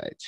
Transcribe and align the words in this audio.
Right. 0.00 0.22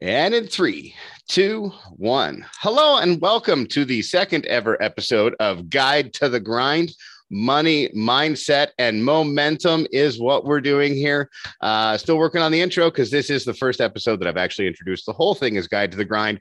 And 0.00 0.34
in 0.34 0.48
three, 0.48 0.94
two, 1.28 1.70
one. 1.96 2.44
Hello 2.60 2.98
and 2.98 3.20
welcome 3.20 3.66
to 3.68 3.84
the 3.84 4.02
second 4.02 4.44
ever 4.46 4.82
episode 4.82 5.36
of 5.38 5.70
Guide 5.70 6.12
to 6.14 6.28
the 6.28 6.40
Grind. 6.40 6.92
Money, 7.30 7.90
mindset, 7.90 8.68
and 8.78 9.04
momentum 9.04 9.86
is 9.92 10.20
what 10.20 10.44
we're 10.44 10.60
doing 10.60 10.94
here. 10.94 11.30
Uh, 11.60 11.96
still 11.96 12.18
working 12.18 12.42
on 12.42 12.50
the 12.50 12.60
intro 12.60 12.90
because 12.90 13.10
this 13.10 13.30
is 13.30 13.44
the 13.44 13.54
first 13.54 13.80
episode 13.80 14.20
that 14.20 14.26
I've 14.26 14.36
actually 14.36 14.66
introduced. 14.66 15.06
The 15.06 15.12
whole 15.12 15.34
thing 15.34 15.54
is 15.54 15.68
Guide 15.68 15.92
to 15.92 15.96
the 15.96 16.04
Grind. 16.04 16.40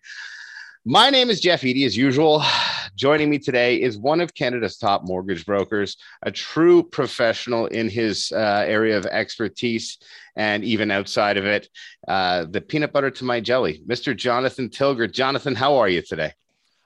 My 0.85 1.09
name 1.09 1.29
is 1.29 1.39
Jeff 1.39 1.63
Eady, 1.63 1.85
as 1.85 1.95
usual. 1.95 2.43
Joining 2.95 3.29
me 3.29 3.39
today 3.39 3.81
is 3.81 3.97
one 3.97 4.19
of 4.19 4.33
Canada's 4.33 4.77
top 4.77 5.03
mortgage 5.05 5.45
brokers, 5.45 5.95
a 6.23 6.29
true 6.29 6.83
professional 6.83 7.67
in 7.67 7.87
his 7.87 8.33
uh, 8.33 8.65
area 8.67 8.97
of 8.97 9.05
expertise 9.05 9.97
and 10.35 10.61
even 10.65 10.91
outside 10.91 11.37
of 11.37 11.45
it. 11.45 11.69
Uh, 12.05 12.45
the 12.51 12.59
peanut 12.59 12.91
butter 12.91 13.09
to 13.09 13.23
my 13.23 13.39
jelly, 13.39 13.81
Mr. 13.87 14.13
Jonathan 14.13 14.69
Tilger. 14.69 15.07
Jonathan, 15.07 15.55
how 15.55 15.77
are 15.77 15.87
you 15.87 16.01
today? 16.01 16.33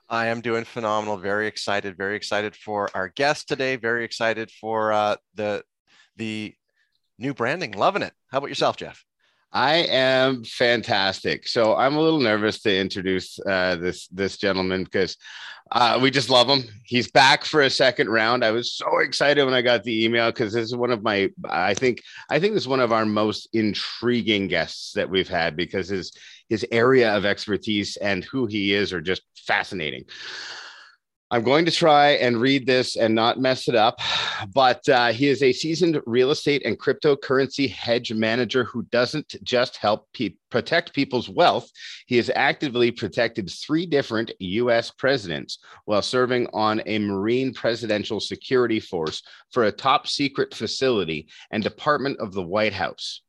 I 0.08 0.28
am 0.28 0.42
doing 0.42 0.64
phenomenal. 0.64 1.18
Very 1.18 1.48
excited. 1.48 1.98
Very 1.98 2.16
excited 2.16 2.56
for 2.56 2.90
our 2.94 3.10
guest 3.10 3.48
today. 3.48 3.78
Very 3.78 4.06
excited 4.06 4.52
for 4.52 4.94
uh, 4.94 5.16
the 5.34 5.64
the 6.18 6.54
new 7.18 7.34
branding. 7.34 7.72
Loving 7.72 8.04
it. 8.04 8.14
How 8.28 8.38
about 8.38 8.50
yourself, 8.50 8.78
Jeff? 8.78 9.04
I 9.52 9.76
am 9.76 10.44
fantastic. 10.44 11.48
So 11.48 11.76
I'm 11.76 11.96
a 11.96 12.02
little 12.02 12.20
nervous 12.20 12.62
to 12.64 12.78
introduce 12.78 13.40
uh, 13.40 13.78
this 13.78 14.08
this 14.08 14.38
gentleman 14.38 14.84
because 14.84 15.18
uh, 15.72 16.00
we 16.02 16.12
just 16.12 16.30
love 16.30 16.48
him. 16.48 16.64
He's 16.84 17.10
back 17.12 17.44
for 17.44 17.62
a 17.62 17.70
second 17.70 18.10
round. 18.10 18.44
I 18.44 18.52
was 18.52 18.74
so 18.74 19.00
excited 19.00 19.44
when 19.44 19.54
I 19.54 19.62
got 19.62 19.84
the 19.84 20.06
email 20.06 20.32
because 20.32 20.54
this 20.54 20.66
is 20.66 20.76
one 20.76 20.92
of 20.92 21.04
my. 21.04 21.30
I 21.50 21.74
think 21.74 22.02
I 22.30 22.40
think 22.40 22.54
this 22.54 22.64
is 22.64 22.68
one 22.68 22.80
of 22.80 22.92
our 22.92 23.06
most 23.06 23.50
intriguing 23.54 24.48
guests 24.48 24.94
that 24.94 25.10
we've 25.10 25.30
had 25.30 25.56
because 25.56 25.90
his 25.90 26.12
his 26.50 26.66
area 26.72 27.16
of 27.16 27.26
expertise 27.26 27.98
and 27.98 28.24
who 28.26 28.46
he 28.46 28.74
is 28.74 28.94
are 28.94 29.02
just 29.02 29.24
fascinating. 29.36 30.04
I'm 31.30 31.44
going 31.44 31.66
to 31.66 31.72
try 31.72 32.12
and 32.12 32.40
read 32.40 32.66
this 32.66 32.96
and 32.96 33.14
not 33.14 33.38
mess 33.38 33.68
it 33.68 33.76
up, 33.76 34.00
but 34.54 34.88
uh, 34.88 35.12
he 35.12 35.28
is 35.28 35.44
a 35.44 35.52
seasoned 35.52 36.02
real 36.06 36.32
estate 36.32 36.62
and 36.66 36.80
cryptocurrency 36.80 37.70
hedge 37.70 38.14
manager 38.14 38.64
who 38.64 38.84
doesn't 38.84 39.36
just 39.44 39.76
help 39.76 40.08
pe- 40.14 40.36
protect 40.50 40.94
people's 40.94 41.28
wealth. 41.28 41.70
He 42.06 42.16
has 42.16 42.32
actively 42.34 42.92
protected 42.92 43.50
three 43.50 43.86
different 43.86 44.32
U.S. 44.40 44.90
presidents 44.90 45.60
while 45.84 46.02
serving 46.02 46.48
on 46.54 46.82
a 46.86 46.98
Marine 46.98 47.54
Presidential 47.54 48.22
Security 48.22 48.80
Force 48.80 49.22
for 49.52 49.66
a 49.66 49.72
top 49.72 50.08
secret 50.08 50.56
facility 50.56 51.28
and 51.52 51.62
Department 51.62 52.22
of 52.22 52.34
the 52.34 52.44
White 52.44 52.74
House. 52.74 53.22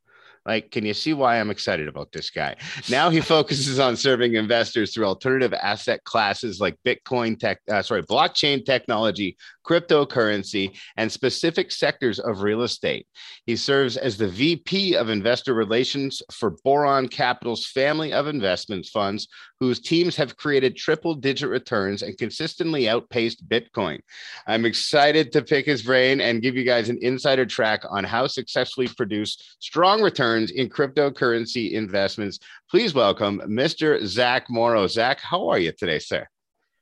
Like, 0.45 0.71
can 0.71 0.85
you 0.85 0.93
see 0.93 1.13
why 1.13 1.39
I'm 1.39 1.49
excited 1.49 1.87
about 1.87 2.11
this 2.11 2.29
guy? 2.29 2.55
Now 2.89 3.09
he 3.09 3.21
focuses 3.35 3.79
on 3.79 3.95
serving 3.95 4.35
investors 4.35 4.93
through 4.93 5.05
alternative 5.05 5.53
asset 5.53 6.03
classes 6.03 6.59
like 6.59 6.77
Bitcoin 6.85 7.37
tech, 7.37 7.59
uh, 7.71 7.81
sorry, 7.81 8.03
blockchain 8.03 8.65
technology, 8.65 9.37
cryptocurrency, 9.69 10.75
and 10.97 11.11
specific 11.11 11.71
sectors 11.71 12.19
of 12.19 12.41
real 12.41 12.63
estate. 12.63 13.05
He 13.45 13.55
serves 13.55 13.97
as 13.97 14.17
the 14.17 14.27
VP 14.27 14.95
of 14.95 15.09
Investor 15.09 15.53
Relations 15.53 16.21
for 16.31 16.55
Boron 16.63 17.07
Capital's 17.07 17.67
family 17.67 18.11
of 18.11 18.27
investment 18.27 18.87
funds, 18.87 19.27
whose 19.59 19.79
teams 19.79 20.15
have 20.15 20.37
created 20.37 20.75
triple 20.75 21.13
digit 21.13 21.49
returns 21.49 22.01
and 22.01 22.17
consistently 22.17 22.89
outpaced 22.89 23.47
Bitcoin. 23.47 23.99
I'm 24.47 24.65
excited 24.65 25.31
to 25.33 25.43
pick 25.43 25.65
his 25.65 25.83
brain 25.83 26.21
and 26.21 26.41
give 26.41 26.55
you 26.55 26.63
guys 26.63 26.89
an 26.89 26.97
insider 27.01 27.45
track 27.45 27.83
on 27.89 28.03
how 28.03 28.25
successfully 28.27 28.87
produce 28.87 29.57
strong 29.59 30.01
returns 30.01 30.51
in 30.51 30.69
cryptocurrency 30.69 31.73
investments. 31.73 32.39
Please 32.71 32.93
welcome 32.93 33.41
Mr. 33.45 34.03
Zach 34.05 34.49
Morrow. 34.49 34.87
Zach, 34.87 35.19
how 35.19 35.49
are 35.49 35.59
you 35.59 35.71
today, 35.71 35.99
sir? 35.99 36.27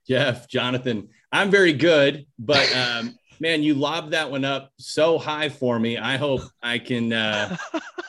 Jeff, 0.07 0.47
Jonathan, 0.47 1.09
I'm 1.31 1.51
very 1.51 1.73
good, 1.73 2.25
but 2.39 2.73
um, 2.75 3.17
man, 3.39 3.63
you 3.63 3.73
lobbed 3.73 4.11
that 4.11 4.31
one 4.31 4.45
up 4.45 4.71
so 4.77 5.17
high 5.17 5.49
for 5.49 5.77
me. 5.77 5.97
I 5.97 6.17
hope 6.17 6.41
I 6.63 6.79
can, 6.79 7.11
uh, 7.11 7.57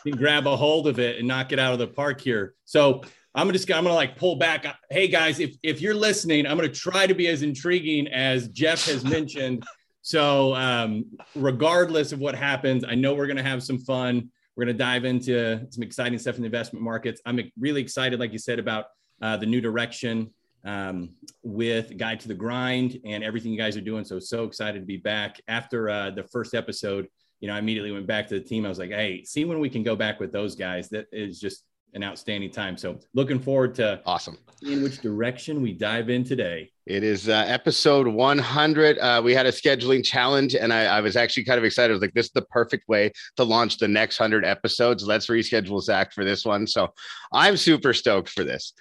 can 0.05 0.17
grab 0.17 0.47
a 0.47 0.57
hold 0.57 0.87
of 0.87 0.99
it 0.99 1.19
and 1.19 1.27
knock 1.27 1.53
it 1.53 1.59
out 1.59 1.73
of 1.73 1.79
the 1.79 1.89
park 1.89 2.21
here. 2.21 2.55
So 2.65 3.03
I'm 3.35 3.53
just 3.53 3.71
I'm 3.71 3.85
gonna 3.85 3.95
like 3.95 4.17
pull 4.17 4.37
back. 4.37 4.67
Hey 4.91 5.09
guys, 5.09 5.39
if 5.39 5.57
if 5.63 5.81
you're 5.81 5.95
listening, 5.95 6.47
I'm 6.47 6.57
gonna 6.57 6.69
try 6.69 7.07
to 7.07 7.15
be 7.15 7.29
as 7.29 7.43
intriguing 7.43 8.09
as 8.09 8.49
Jeff 8.49 8.85
has 8.87 9.05
mentioned. 9.05 9.65
So 10.03 10.55
um, 10.55 11.05
regardless 11.35 12.13
of 12.13 12.19
what 12.19 12.35
happens, 12.35 12.85
I 12.85 12.95
know 12.95 13.15
we're 13.15 13.27
gonna 13.27 13.43
have 13.43 13.63
some 13.63 13.79
fun. 13.79 14.31
We're 14.57 14.65
gonna 14.65 14.79
dive 14.79 15.05
into 15.05 15.67
some 15.71 15.83
exciting 15.83 16.19
stuff 16.19 16.37
in 16.37 16.43
the 16.43 16.47
investment 16.47 16.83
markets. 16.85 17.21
I'm 17.27 17.39
really 17.59 17.83
excited, 17.83 18.19
like 18.19 18.33
you 18.33 18.39
said, 18.39 18.59
about 18.59 18.87
uh, 19.21 19.37
the 19.37 19.47
new 19.47 19.61
direction 19.61 20.31
um, 20.69 21.11
with 21.43 21.97
Guide 21.97 22.21
to 22.21 22.29
the 22.29 22.35
Grind 22.35 23.01
and 23.05 23.25
everything 23.25 23.53
you 23.53 23.59
guys 23.59 23.77
are 23.77 23.83
doing. 23.83 24.05
So, 24.05 24.19
so 24.19 24.45
excited 24.45 24.81
to 24.81 24.87
be 24.87 24.99
back 24.99 25.41
after 25.49 25.89
uh, 25.89 26.11
the 26.11 26.25
first 26.25 26.55
episode. 26.55 27.09
You 27.41 27.49
know, 27.49 27.55
I 27.55 27.59
immediately 27.59 27.91
went 27.91 28.07
back 28.07 28.29
to 28.29 28.35
the 28.39 28.45
team. 28.45 28.67
I 28.67 28.69
was 28.69 28.79
like, 28.79 28.91
hey, 28.91 29.25
see 29.25 29.45
when 29.45 29.61
we 29.61 29.71
can 29.71 29.83
go 29.83 29.97
back 29.97 30.21
with 30.21 30.31
those 30.31 30.55
guys. 30.55 30.91
That 30.91 31.07
is 31.11 31.41
just 31.41 31.65
an 31.95 32.05
outstanding 32.05 32.51
time. 32.51 32.77
So, 32.77 32.99
looking 33.15 33.39
forward 33.39 33.75
to 33.77 34.03
awesome 34.05 34.37
in 34.63 34.83
which 34.83 34.99
direction 34.99 35.63
we 35.63 35.73
dive 35.73 36.11
in 36.11 36.25
today. 36.25 36.71
It 36.87 37.05
is 37.05 37.29
uh, 37.29 37.45
episode 37.47 38.07
100. 38.07 38.99
Uh, 38.99 39.23
we 39.25 39.35
had 39.35 39.47
a 39.47 39.53
scheduling 39.53 40.05
challenge, 40.05 40.55
and 40.55 40.73
I, 40.73 40.85
I, 40.85 41.01
was 41.01 41.17
actually 41.17 41.45
kind 41.45 41.59
of 41.59 41.65
excited. 41.65 41.93
I 41.93 41.95
was 41.95 42.01
like, 42.03 42.15
this 42.15 42.27
is 42.27 42.33
the 42.33 42.43
perfect 42.43 42.89
way 42.89 43.13
to 43.37 43.45
launch 43.45 43.79
the 43.79 43.89
next 43.89 44.19
100 44.19 44.45
episodes. 44.45 45.07
Let's 45.07 45.29
reschedule 45.29 45.81
Zach 45.81 46.13
for 46.13 46.25
this 46.25 46.45
one. 46.45 46.67
So 46.67 46.89
I'm 47.33 47.57
super 47.57 47.93
stoked 47.93 48.31
for 48.31 48.43
this. 48.43 48.73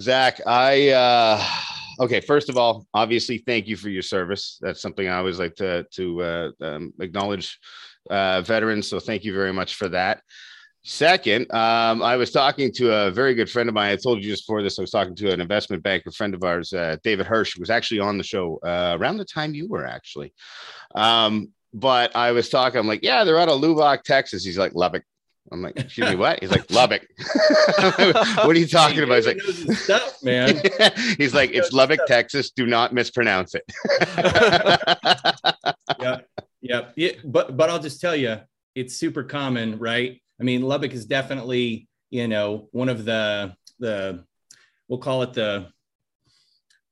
Zach, 0.00 0.40
I, 0.46 0.90
uh, 0.90 1.44
okay, 2.04 2.20
first 2.20 2.48
of 2.48 2.56
all, 2.56 2.86
obviously, 2.94 3.38
thank 3.38 3.66
you 3.66 3.76
for 3.76 3.88
your 3.88 4.02
service. 4.02 4.58
That's 4.60 4.80
something 4.80 5.08
I 5.08 5.16
always 5.16 5.38
like 5.38 5.54
to, 5.56 5.84
to 5.92 6.22
uh, 6.22 6.50
um, 6.60 6.92
acknowledge 7.00 7.58
uh, 8.10 8.42
veterans. 8.42 8.88
So 8.88 8.98
thank 8.98 9.24
you 9.24 9.32
very 9.32 9.52
much 9.52 9.74
for 9.74 9.88
that. 9.88 10.22
Second, 10.84 11.42
um, 11.54 12.02
I 12.02 12.16
was 12.16 12.32
talking 12.32 12.72
to 12.72 12.92
a 12.92 13.10
very 13.12 13.34
good 13.34 13.48
friend 13.48 13.68
of 13.68 13.74
mine. 13.74 13.92
I 13.92 13.96
told 13.96 14.22
you 14.22 14.30
just 14.30 14.48
before 14.48 14.64
this, 14.64 14.80
I 14.80 14.82
was 14.82 14.90
talking 14.90 15.14
to 15.14 15.32
an 15.32 15.40
investment 15.40 15.80
banker 15.84 16.10
friend 16.10 16.34
of 16.34 16.42
ours, 16.42 16.72
uh, 16.72 16.96
David 17.04 17.24
Hirsch, 17.26 17.54
who 17.54 17.60
was 17.60 17.70
actually 17.70 18.00
on 18.00 18.18
the 18.18 18.24
show 18.24 18.58
uh, 18.64 18.96
around 18.98 19.18
the 19.18 19.24
time 19.24 19.54
you 19.54 19.68
were 19.68 19.86
actually. 19.86 20.32
Um, 20.96 21.50
but 21.72 22.16
I 22.16 22.32
was 22.32 22.48
talking, 22.48 22.80
I'm 22.80 22.88
like, 22.88 23.04
yeah, 23.04 23.22
they're 23.22 23.38
out 23.38 23.48
of 23.48 23.60
Lubbock, 23.60 24.02
Texas. 24.02 24.44
He's 24.44 24.58
like, 24.58 24.74
Lubbock. 24.74 25.04
I'm 25.50 25.62
like, 25.62 25.78
excuse 25.78 26.08
me, 26.08 26.16
what? 26.16 26.40
He's 26.40 26.50
like, 26.50 26.70
Lubbock. 26.70 27.06
what 27.96 28.48
are 28.48 28.58
you 28.58 28.66
talking 28.66 28.98
hey, 28.98 29.02
about? 29.02 29.16
He's 29.16 29.26
like, 29.26 29.40
stuff, 29.76 30.22
man. 30.22 30.60
He's 31.18 31.34
like, 31.34 31.50
it's 31.50 31.72
Lubbock, 31.72 31.98
stuff. 31.98 32.08
Texas. 32.08 32.50
Do 32.50 32.66
not 32.66 32.92
mispronounce 32.92 33.54
it. 33.54 33.64
yeah, 36.00 36.20
yeah, 36.60 36.88
yeah. 36.94 37.10
But 37.24 37.56
but 37.56 37.70
I'll 37.70 37.80
just 37.80 38.00
tell 38.00 38.14
you, 38.14 38.38
it's 38.74 38.96
super 38.96 39.24
common, 39.24 39.78
right? 39.78 40.22
I 40.40 40.44
mean, 40.44 40.62
Lubbock 40.62 40.92
is 40.92 41.06
definitely, 41.06 41.88
you 42.10 42.28
know, 42.28 42.68
one 42.70 42.88
of 42.88 43.04
the 43.04 43.54
the 43.80 44.24
we'll 44.88 45.00
call 45.00 45.22
it 45.22 45.32
the 45.32 45.68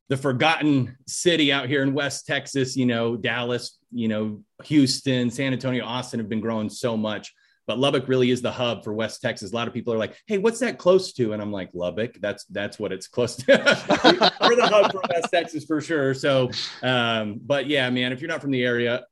the 0.08 0.16
forgotten 0.16 0.96
city 1.06 1.52
out 1.52 1.68
here 1.68 1.82
in 1.82 1.94
West 1.94 2.26
Texas. 2.26 2.76
You 2.76 2.86
know, 2.86 3.16
Dallas, 3.16 3.78
you 3.92 4.08
know, 4.08 4.42
Houston, 4.64 5.30
San 5.30 5.52
Antonio, 5.52 5.84
Austin 5.84 6.18
have 6.18 6.28
been 6.28 6.40
growing 6.40 6.68
so 6.68 6.96
much. 6.96 7.32
But 7.70 7.78
Lubbock 7.78 8.08
really 8.08 8.32
is 8.32 8.42
the 8.42 8.50
hub 8.50 8.82
for 8.82 8.92
West 8.92 9.22
Texas. 9.22 9.52
A 9.52 9.54
lot 9.54 9.68
of 9.68 9.72
people 9.72 9.94
are 9.94 9.96
like, 9.96 10.16
"Hey, 10.26 10.38
what's 10.38 10.58
that 10.58 10.76
close 10.76 11.12
to?" 11.12 11.34
And 11.34 11.40
I'm 11.40 11.52
like, 11.52 11.70
"Lubbock. 11.72 12.16
That's 12.20 12.44
that's 12.46 12.80
what 12.80 12.90
it's 12.90 13.06
close 13.06 13.36
to. 13.36 13.46
We're 14.40 14.56
the 14.56 14.66
hub 14.66 14.90
for 14.90 15.00
West 15.08 15.28
Texas 15.32 15.66
for 15.66 15.80
sure." 15.80 16.12
So, 16.12 16.50
um, 16.82 17.38
but 17.46 17.68
yeah, 17.68 17.88
man, 17.88 18.10
if 18.10 18.20
you're 18.20 18.28
not 18.28 18.40
from 18.40 18.50
the 18.50 18.64
area, 18.64 19.04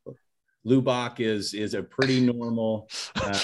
Lubbock 0.65 1.21
is 1.21 1.55
is 1.55 1.75
a 1.75 1.85
pretty 1.85 2.21
normal 2.21 2.89
uh, 3.15 3.39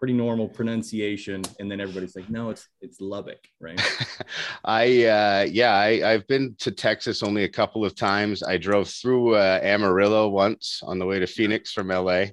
pretty 0.00 0.14
normal 0.14 0.48
pronunciation 0.48 1.42
and 1.60 1.70
then 1.70 1.80
everybody's 1.80 2.14
like 2.14 2.28
no 2.28 2.50
it's 2.50 2.68
it's 2.82 3.00
lubbock 3.00 3.38
right 3.60 3.80
i 4.64 5.04
uh 5.04 5.46
yeah 5.50 5.72
i 5.72 6.12
i've 6.12 6.26
been 6.26 6.54
to 6.58 6.70
texas 6.70 7.22
only 7.22 7.44
a 7.44 7.48
couple 7.48 7.82
of 7.82 7.94
times 7.94 8.42
i 8.42 8.58
drove 8.58 8.90
through 8.90 9.36
uh, 9.36 9.58
amarillo 9.62 10.28
once 10.28 10.82
on 10.84 10.98
the 10.98 11.06
way 11.06 11.18
to 11.18 11.26
phoenix 11.26 11.72
from 11.72 11.88
la 11.88 12.26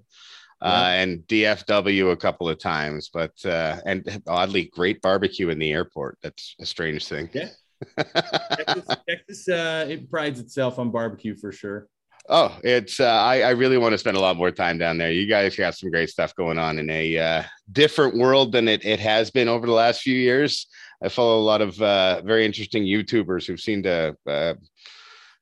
uh, 0.63 0.69
yeah. 0.69 1.01
and 1.01 1.19
dfw 1.27 2.11
a 2.11 2.17
couple 2.17 2.49
of 2.49 2.57
times 2.57 3.09
but 3.13 3.33
uh 3.45 3.77
and 3.85 4.21
oddly 4.27 4.65
great 4.65 5.01
barbecue 5.01 5.49
in 5.49 5.59
the 5.59 5.71
airport 5.71 6.17
that's 6.23 6.55
a 6.59 6.65
strange 6.65 7.07
thing 7.07 7.29
yeah 7.33 7.49
texas, 7.97 8.95
texas 9.09 9.49
uh 9.49 9.85
it 9.89 10.09
prides 10.09 10.39
itself 10.39 10.79
on 10.79 10.89
barbecue 10.89 11.35
for 11.35 11.51
sure 11.51 11.87
Oh, 12.29 12.57
it's 12.63 13.01
uh, 13.01 13.05
I, 13.05 13.41
I 13.41 13.49
really 13.49 13.77
want 13.77 13.91
to 13.91 13.97
spend 13.97 14.15
a 14.15 14.21
lot 14.21 14.37
more 14.37 14.51
time 14.51 14.77
down 14.77 14.97
there. 14.97 15.11
You 15.11 15.27
guys 15.27 15.57
got 15.57 15.75
some 15.75 15.91
great 15.91 16.09
stuff 16.09 16.33
going 16.35 16.57
on 16.57 16.79
in 16.79 16.89
a 16.89 17.17
uh, 17.17 17.43
different 17.69 18.15
world 18.15 18.53
than 18.53 18.69
it, 18.69 18.85
it 18.85 19.01
has 19.01 19.29
been 19.29 19.49
over 19.49 19.67
the 19.67 19.73
last 19.73 20.01
few 20.01 20.15
years. 20.15 20.67
I 21.03 21.09
follow 21.09 21.37
a 21.37 21.43
lot 21.43 21.61
of 21.61 21.81
uh, 21.81 22.21
very 22.21 22.45
interesting 22.45 22.85
YouTubers 22.85 23.45
who've 23.45 23.59
seemed 23.59 23.83
to 23.83 24.15
uh, 24.25 24.53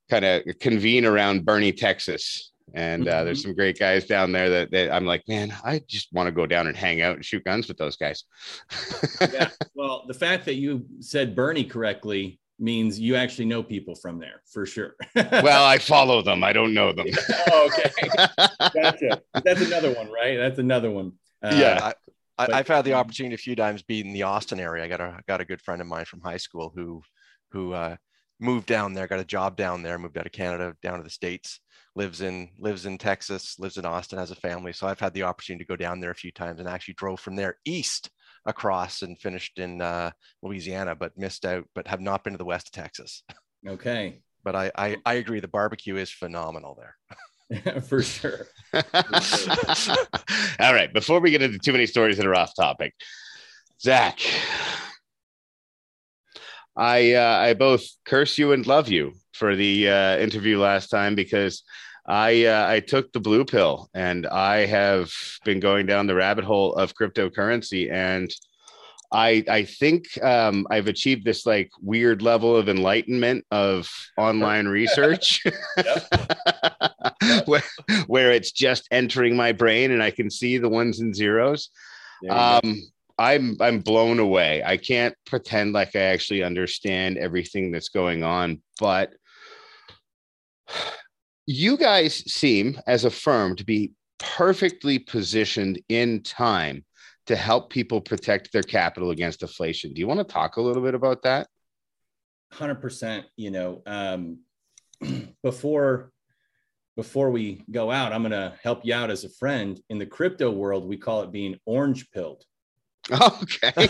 kind 0.10 0.26
of 0.26 0.44
convene 0.60 1.06
around 1.06 1.46
Boerne, 1.46 1.78
Texas. 1.78 2.51
And 2.74 3.08
uh, 3.08 3.24
there's 3.24 3.42
some 3.42 3.54
great 3.54 3.78
guys 3.78 4.06
down 4.06 4.32
there 4.32 4.50
that, 4.50 4.72
that 4.72 4.92
I'm 4.92 5.06
like, 5.06 5.28
man, 5.28 5.54
I 5.64 5.82
just 5.88 6.14
want 6.14 6.28
to 6.28 6.32
go 6.32 6.46
down 6.46 6.68
and 6.68 6.76
hang 6.76 7.02
out 7.02 7.16
and 7.16 7.26
shoot 7.26 7.44
guns 7.44 7.68
with 7.68 7.78
those 7.78 7.98
guys. 7.98 8.24
yeah. 9.20 9.50
Well, 9.76 10.06
the 10.08 10.14
fact 10.14 10.46
that 10.46 10.56
you 10.56 10.86
said 11.00 11.36
Boerne 11.36 11.68
correctly 11.68 12.40
means 12.60 13.00
you 13.00 13.16
actually 13.16 13.46
know 13.46 13.64
people 13.64 13.96
from 13.96 14.20
there 14.20 14.44
for 14.46 14.66
sure. 14.66 14.96
well, 15.16 15.66
I 15.66 15.78
follow 15.80 16.22
them. 16.22 16.44
I 16.44 16.54
don't 16.54 16.74
know 16.74 16.94
them. 16.94 17.08
oh, 17.50 17.70
okay. 17.72 17.92
Gotcha. 18.60 19.22
That's 19.44 19.62
another 19.62 19.94
one, 19.94 20.12
right? 20.12 20.38
That's 20.38 20.60
another 20.60 20.92
one. 20.92 21.14
Uh, 21.44 21.56
yeah. 21.56 21.92
I, 22.38 22.58
have 22.58 22.68
had 22.68 22.86
the 22.86 22.94
opportunity 22.94 23.36
a 23.36 23.40
few 23.40 23.56
times 23.56 23.82
being 23.82 24.08
in 24.08 24.14
the 24.14 24.24
Austin 24.24 24.60
area. 24.60 24.84
I 24.84 24.88
got 24.88 25.02
a 25.02 25.20
got 25.28 25.42
a 25.42 25.46
good 25.46 25.62
friend 25.62 25.82
of 25.82 25.88
mine 25.88 26.06
from 26.06 26.22
high 26.22 26.38
school 26.38 26.72
who 26.76 27.02
who 27.52 27.74
uh, 27.74 27.98
moved 28.40 28.66
down 28.66 28.94
there, 28.94 29.08
got 29.08 29.20
a 29.20 29.26
job 29.26 29.56
down 29.56 29.84
there, 29.84 30.00
moved 30.00 30.18
out 30.18 30.26
of 30.26 30.32
Canada 30.32 30.76
down 30.82 30.98
to 30.98 31.04
the 31.04 31.10
states, 31.10 31.60
lives 31.96 32.22
in 32.22 32.50
lives 32.58 32.86
in 32.86 32.98
Texas, 32.98 33.58
lives 33.60 33.78
in 33.78 33.86
Austin, 33.86 34.20
has 34.20 34.32
a 34.32 34.36
family. 34.36 34.74
So 34.74 34.88
I've 34.88 35.00
had 35.00 35.14
the 35.14 35.24
opportunity 35.24 35.64
to 35.66 35.68
go 35.68 35.76
down 35.76 36.00
there 36.00 36.12
a 36.12 36.16
few 36.16 36.32
times 36.32 36.60
and 36.60 36.68
actually 36.68 36.94
drove 36.96 37.20
from 37.20 37.36
there 37.36 37.58
east 37.66 38.10
across 38.46 39.02
and 39.02 39.20
finished 39.20 39.60
in 39.60 39.82
uh, 39.82 40.12
Louisiana, 40.42 40.96
but 40.96 41.18
missed 41.18 41.46
out, 41.46 41.66
but 41.76 41.88
have 41.88 42.02
not 42.02 42.24
been 42.24 42.34
to 42.34 42.38
the 42.38 42.46
west 42.46 42.68
of 42.68 42.74
Texas. 42.74 43.24
Okay. 43.68 44.24
But 44.44 44.56
I, 44.56 44.72
I, 44.76 44.98
I 45.06 45.14
agree. 45.14 45.40
The 45.40 45.48
barbecue 45.48 45.96
is 45.98 46.10
phenomenal 46.10 46.80
there. 46.80 47.82
For 47.84 48.02
sure. 48.02 48.48
For 48.72 49.22
sure. 49.76 49.96
All 50.60 50.74
right. 50.74 50.92
Before 50.92 51.20
we 51.20 51.30
get 51.30 51.44
into 51.44 51.60
too 51.60 51.72
many 51.72 51.86
stories 51.86 52.18
that 52.18 52.26
are 52.26 52.34
off 52.34 52.56
topic, 52.56 52.96
Zach, 53.80 54.20
I 56.76 57.14
uh, 57.14 57.38
I 57.38 57.54
both 57.54 57.86
curse 58.04 58.40
you 58.40 58.52
and 58.52 58.66
love 58.66 58.90
you 58.90 59.14
for 59.42 59.56
the 59.56 59.90
uh, 59.90 60.18
interview 60.20 60.60
last 60.60 60.90
time 60.90 61.16
because 61.16 61.64
I 62.06 62.46
uh, 62.46 62.68
I 62.70 62.80
took 62.80 63.12
the 63.12 63.20
blue 63.20 63.44
pill 63.44 63.90
and 63.96 64.28
I 64.28 64.68
have 64.68 65.12
been 65.46 65.60
going 65.60 65.88
down 65.88 66.06
the 66.06 66.14
rabbit 66.14 66.46
hole 66.46 66.76
of 66.76 66.94
cryptocurrency 66.94 67.92
and 67.92 68.32
I 69.12 69.44
I 69.50 69.64
think 69.64 70.24
um, 70.24 70.68
I've 70.70 70.88
achieved 70.88 71.26
this 71.26 71.48
like 71.48 71.72
weird 71.82 72.22
level 72.22 72.56
of 72.56 72.70
enlightenment 72.70 73.44
of 73.50 73.90
online 74.16 74.68
research 74.80 75.44
where, 77.46 77.64
where 78.06 78.32
it's 78.34 78.52
just 78.52 78.88
entering 78.92 79.36
my 79.36 79.54
brain 79.54 79.90
and 79.90 80.04
I 80.04 80.12
can 80.12 80.30
see 80.30 80.60
the 80.60 80.70
ones 80.70 81.00
and 81.00 81.16
zeros. 81.16 81.72
Um, 82.30 82.80
I'm 83.18 83.58
I'm 83.60 83.80
blown 83.80 84.20
away. 84.20 84.62
I 84.64 84.78
can't 84.78 85.16
pretend 85.26 85.74
like 85.74 85.96
I 85.96 86.14
actually 86.14 86.44
understand 86.44 87.18
everything 87.18 87.72
that's 87.72 87.90
going 87.90 88.24
on, 88.24 88.62
but 88.80 89.14
you 91.46 91.78
guys 91.78 92.16
seem 92.32 92.80
as 92.88 93.06
a 93.06 93.10
firm 93.10 93.56
to 93.58 93.66
be 93.66 93.92
perfectly 94.20 95.00
positioned 95.00 95.82
in 95.90 96.22
time 96.24 96.86
to 97.28 97.36
help 97.36 97.70
people 97.70 98.02
protect 98.02 98.52
their 98.52 98.64
capital 98.64 99.12
against 99.12 99.42
inflation. 99.42 99.94
Do 99.94 100.00
you 100.00 100.08
want 100.08 100.20
to 100.20 100.24
talk 100.24 100.58
a 100.58 100.62
little 100.62 100.84
bit 100.84 100.96
about 100.96 101.24
that? 101.24 101.48
100%, 102.54 103.24
you 103.38 103.52
know, 103.52 103.82
um, 103.86 104.40
before 105.44 106.12
before 106.98 107.32
we 107.32 107.64
go 107.72 107.90
out, 107.90 108.12
I'm 108.12 108.22
going 108.22 108.32
to 108.32 108.54
help 108.62 108.82
you 108.84 108.94
out 108.94 109.10
as 109.10 109.24
a 109.24 109.30
friend. 109.30 109.80
In 109.90 109.98
the 109.98 110.06
crypto 110.06 110.52
world, 110.52 110.86
we 110.86 110.98
call 110.98 111.22
it 111.22 111.32
being 111.32 111.58
orange 111.66 112.12
pilled. 112.12 112.44
Okay. 113.10 113.72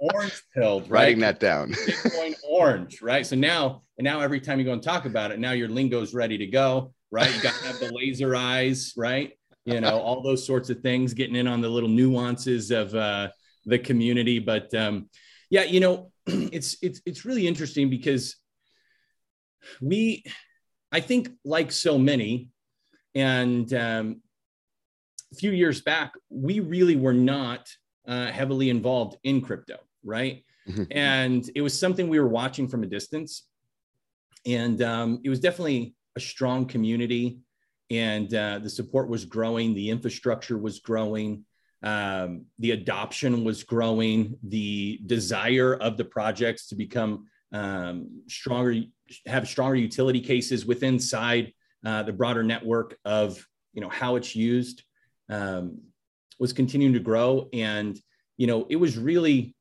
orange 0.00 0.42
pilled, 0.54 0.82
right? 0.82 0.90
Writing 0.90 1.20
that 1.20 1.40
down. 1.40 1.72
Bitcoin 1.72 2.34
orange, 2.48 3.02
right? 3.02 3.26
So 3.26 3.34
now, 3.34 3.82
and 3.98 4.04
now 4.04 4.20
every 4.20 4.40
time 4.40 4.58
you 4.58 4.64
go 4.64 4.72
and 4.72 4.82
talk 4.82 5.06
about 5.06 5.32
it, 5.32 5.38
now 5.38 5.52
your 5.52 5.68
lingo's 5.68 6.14
ready 6.14 6.38
to 6.38 6.46
go, 6.46 6.94
right? 7.10 7.34
You 7.34 7.42
got 7.42 7.54
to 7.54 7.66
have 7.66 7.80
the 7.80 7.92
laser 7.92 8.36
eyes, 8.36 8.92
right? 8.96 9.32
You 9.64 9.80
know, 9.80 9.98
all 9.98 10.22
those 10.22 10.46
sorts 10.46 10.70
of 10.70 10.80
things, 10.80 11.12
getting 11.14 11.34
in 11.34 11.48
on 11.48 11.60
the 11.60 11.68
little 11.68 11.88
nuances 11.88 12.70
of 12.70 12.94
uh, 12.94 13.30
the 13.64 13.80
community. 13.80 14.38
But 14.38 14.72
um, 14.74 15.10
yeah, 15.50 15.64
you 15.64 15.80
know, 15.80 16.12
it's 16.26 16.76
it's 16.82 17.00
it's 17.04 17.24
really 17.24 17.48
interesting 17.48 17.90
because 17.90 18.36
we, 19.80 20.22
I 20.92 21.00
think, 21.00 21.30
like 21.44 21.72
so 21.72 21.98
many, 21.98 22.50
and 23.16 23.72
um, 23.74 24.22
a 25.32 25.34
few 25.34 25.52
years 25.52 25.80
back, 25.80 26.14
we 26.30 26.60
really 26.60 26.96
were 26.96 27.12
not 27.12 27.68
uh, 28.06 28.26
heavily 28.26 28.70
involved 28.70 29.18
in 29.24 29.40
crypto, 29.40 29.78
right? 30.04 30.44
Mm-hmm. 30.68 30.84
And 30.90 31.50
it 31.54 31.62
was 31.62 31.78
something 31.78 32.08
we 32.08 32.20
were 32.20 32.28
watching 32.28 32.68
from 32.68 32.82
a 32.82 32.86
distance. 32.86 33.44
And 34.44 34.80
um, 34.82 35.20
it 35.24 35.28
was 35.28 35.40
definitely 35.40 35.94
a 36.16 36.20
strong 36.20 36.66
community, 36.66 37.38
and 37.90 38.32
uh, 38.34 38.58
the 38.60 38.70
support 38.70 39.08
was 39.08 39.24
growing, 39.24 39.74
the 39.74 39.90
infrastructure 39.90 40.56
was 40.56 40.80
growing, 40.80 41.44
um, 41.82 42.46
the 42.58 42.70
adoption 42.70 43.44
was 43.44 43.64
growing, 43.64 44.38
the 44.42 45.00
desire 45.06 45.74
of 45.74 45.96
the 45.96 46.04
projects 46.04 46.68
to 46.68 46.74
become 46.74 47.26
um, 47.52 48.22
stronger, 48.28 48.82
have 49.26 49.46
stronger 49.46 49.76
utility 49.76 50.20
cases 50.20 50.64
within 50.64 50.94
inside 50.94 51.52
uh, 51.84 52.02
the 52.02 52.12
broader 52.12 52.42
network 52.42 52.96
of 53.04 53.46
you 53.72 53.80
know 53.80 53.88
how 53.88 54.16
it's 54.16 54.34
used 54.34 54.82
um, 55.28 55.80
was 56.38 56.52
continuing 56.52 56.92
to 56.94 57.00
grow. 57.00 57.48
And, 57.52 57.98
you 58.36 58.46
know, 58.46 58.66
it 58.68 58.76
was 58.76 58.98
really 58.98 59.54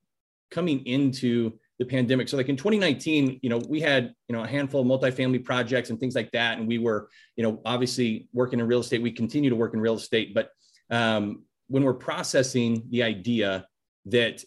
coming 0.52 0.86
into 0.86 1.54
the 1.80 1.86
pandemic. 1.86 2.30
So 2.30 2.38
like 2.38 2.50
in 2.50 2.56
2019, 2.56 3.40
you 3.42 3.50
know, 3.50 3.58
we 3.58 3.82
had, 3.82 4.14
you 4.28 4.36
know, 4.36 4.44
a 4.44 4.48
handful 4.48 4.82
of 4.82 4.88
multifamily 4.88 5.44
projects 5.44 5.90
and 5.90 6.00
things 6.00 6.16
like 6.16 6.32
that. 6.32 6.58
And 6.58 6.68
we 6.68 6.78
were, 6.78 7.10
you 7.36 7.44
know, 7.44 7.62
obviously 7.66 8.28
working 8.34 8.60
in 8.60 8.68
real 8.68 8.80
estate. 8.80 9.02
We 9.02 9.12
continue 9.12 9.50
to 9.50 9.56
work 9.56 9.74
in 9.74 9.82
real 9.82 9.96
estate. 9.96 10.34
But 10.34 10.50
um, 10.90 11.44
when 11.68 11.84
we're 11.84 11.94
processing 11.94 12.84
the 12.90 13.04
idea 13.04 13.68
that 14.06 14.44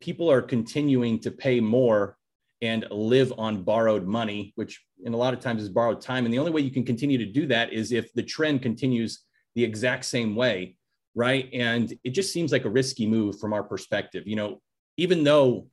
people 0.00 0.30
are 0.30 0.42
continuing 0.42 1.18
to 1.20 1.30
pay 1.30 1.60
more 1.60 2.16
and 2.60 2.86
live 2.90 3.32
on 3.38 3.62
borrowed 3.62 4.06
money, 4.06 4.52
which 4.56 4.82
in 5.04 5.14
a 5.14 5.16
lot 5.16 5.34
of 5.34 5.40
times 5.40 5.62
is 5.62 5.68
borrowed 5.68 6.00
time. 6.00 6.24
And 6.24 6.34
the 6.34 6.38
only 6.38 6.50
way 6.50 6.60
you 6.60 6.70
can 6.70 6.84
continue 6.84 7.18
to 7.18 7.26
do 7.26 7.46
that 7.46 7.72
is 7.72 7.92
if 7.92 8.12
the 8.14 8.22
trend 8.22 8.62
continues 8.62 9.24
the 9.58 9.64
exact 9.64 10.04
same 10.04 10.36
way, 10.36 10.76
right? 11.16 11.50
And 11.52 11.92
it 12.04 12.10
just 12.10 12.32
seems 12.32 12.52
like 12.52 12.64
a 12.64 12.70
risky 12.70 13.08
move 13.08 13.40
from 13.40 13.52
our 13.52 13.64
perspective. 13.64 14.22
You 14.24 14.36
know, 14.36 14.62
even 14.96 15.24
though 15.24 15.66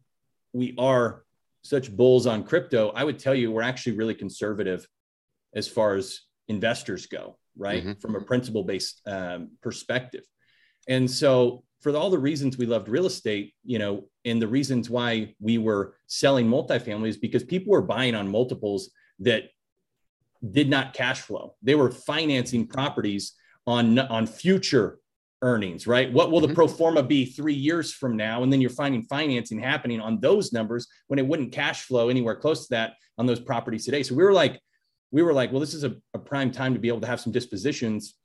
we 0.53 0.73
are 0.79 1.23
such 1.61 1.95
bulls 1.95 2.25
on 2.25 2.43
crypto, 2.45 2.89
I 2.95 3.03
would 3.03 3.19
tell 3.19 3.35
you 3.35 3.51
we're 3.51 3.61
actually 3.61 3.95
really 3.95 4.15
conservative 4.15 4.87
as 5.53 5.67
far 5.67 5.93
as 5.93 6.21
investors 6.47 7.05
go, 7.05 7.37
right? 7.55 7.83
Mm-hmm. 7.83 7.99
From 7.99 8.15
a 8.15 8.21
principle 8.21 8.63
based 8.63 9.01
um, 9.05 9.51
perspective. 9.61 10.23
And 10.87 11.09
so, 11.09 11.63
for 11.81 11.95
all 11.95 12.09
the 12.09 12.17
reasons 12.17 12.57
we 12.57 12.65
loved 12.65 12.89
real 12.89 13.05
estate, 13.05 13.53
you 13.63 13.77
know, 13.77 14.05
and 14.23 14.41
the 14.41 14.47
reasons 14.47 14.89
why 14.89 15.35
we 15.39 15.59
were 15.59 15.93
selling 16.07 16.47
multifamilies, 16.47 17.21
because 17.21 17.43
people 17.43 17.71
were 17.71 17.83
buying 17.83 18.15
on 18.15 18.31
multiples 18.31 18.89
that 19.19 19.43
did 20.51 20.71
not 20.71 20.93
cash 20.93 21.21
flow. 21.21 21.53
They 21.61 21.75
were 21.75 21.91
financing 21.91 22.65
properties 22.65 23.33
on 23.67 23.99
on 23.99 24.27
future 24.27 24.99
earnings, 25.41 25.85
right? 25.85 26.11
What 26.11 26.31
will 26.31 26.39
the 26.39 26.47
mm-hmm. 26.47 26.55
pro 26.55 26.67
forma 26.67 27.03
be 27.03 27.25
three 27.25 27.53
years 27.53 27.93
from 27.93 28.17
now? 28.17 28.43
And 28.43 28.51
then 28.51 28.61
you're 28.61 28.69
finding 28.69 29.03
financing 29.03 29.59
happening 29.59 29.99
on 29.99 30.19
those 30.19 30.51
numbers 30.51 30.87
when 31.07 31.19
it 31.19 31.27
wouldn't 31.27 31.51
cash 31.51 31.83
flow 31.83 32.09
anywhere 32.09 32.35
close 32.35 32.67
to 32.67 32.75
that 32.75 32.93
on 33.17 33.25
those 33.25 33.39
properties 33.39 33.85
today. 33.85 34.01
So 34.03 34.15
we 34.15 34.23
were 34.23 34.33
like, 34.33 34.59
we 35.11 35.21
were 35.21 35.33
like, 35.33 35.51
well, 35.51 35.59
this 35.59 35.73
is 35.73 35.83
a, 35.83 35.95
a 36.13 36.19
prime 36.19 36.51
time 36.51 36.73
to 36.73 36.79
be 36.79 36.87
able 36.87 37.01
to 37.01 37.07
have 37.07 37.21
some 37.21 37.31
dispositions 37.31 38.15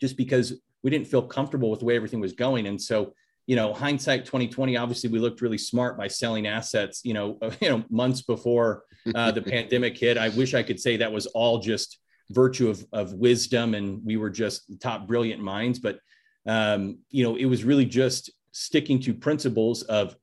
just 0.00 0.16
because 0.16 0.54
we 0.82 0.90
didn't 0.90 1.06
feel 1.06 1.22
comfortable 1.22 1.70
with 1.70 1.80
the 1.80 1.86
way 1.86 1.96
everything 1.96 2.20
was 2.20 2.32
going. 2.32 2.66
And 2.66 2.80
so, 2.80 3.14
you 3.46 3.56
know, 3.56 3.74
hindsight 3.74 4.24
2020, 4.24 4.76
obviously 4.76 5.10
we 5.10 5.18
looked 5.18 5.40
really 5.40 5.58
smart 5.58 5.98
by 5.98 6.08
selling 6.08 6.46
assets, 6.46 7.02
you 7.04 7.14
know, 7.14 7.38
you 7.60 7.68
know, 7.68 7.84
months 7.90 8.22
before 8.22 8.84
uh, 9.14 9.30
the 9.32 9.42
pandemic 9.54 9.98
hit. 9.98 10.16
I 10.16 10.30
wish 10.30 10.54
I 10.54 10.62
could 10.62 10.80
say 10.80 10.96
that 10.96 11.12
was 11.12 11.26
all 11.26 11.58
just 11.58 11.98
virtue 12.30 12.68
of, 12.68 12.84
of 12.92 13.12
wisdom 13.14 13.74
and 13.74 14.04
we 14.04 14.16
were 14.16 14.30
just 14.30 14.80
top 14.80 15.06
brilliant 15.06 15.42
minds. 15.42 15.78
But 15.78 15.98
um, 16.46 16.98
you 17.10 17.24
know 17.24 17.36
it 17.36 17.46
was 17.46 17.64
really 17.64 17.86
just 17.86 18.30
sticking 18.52 19.00
to 19.00 19.14
principles 19.14 19.82
of 19.84 20.16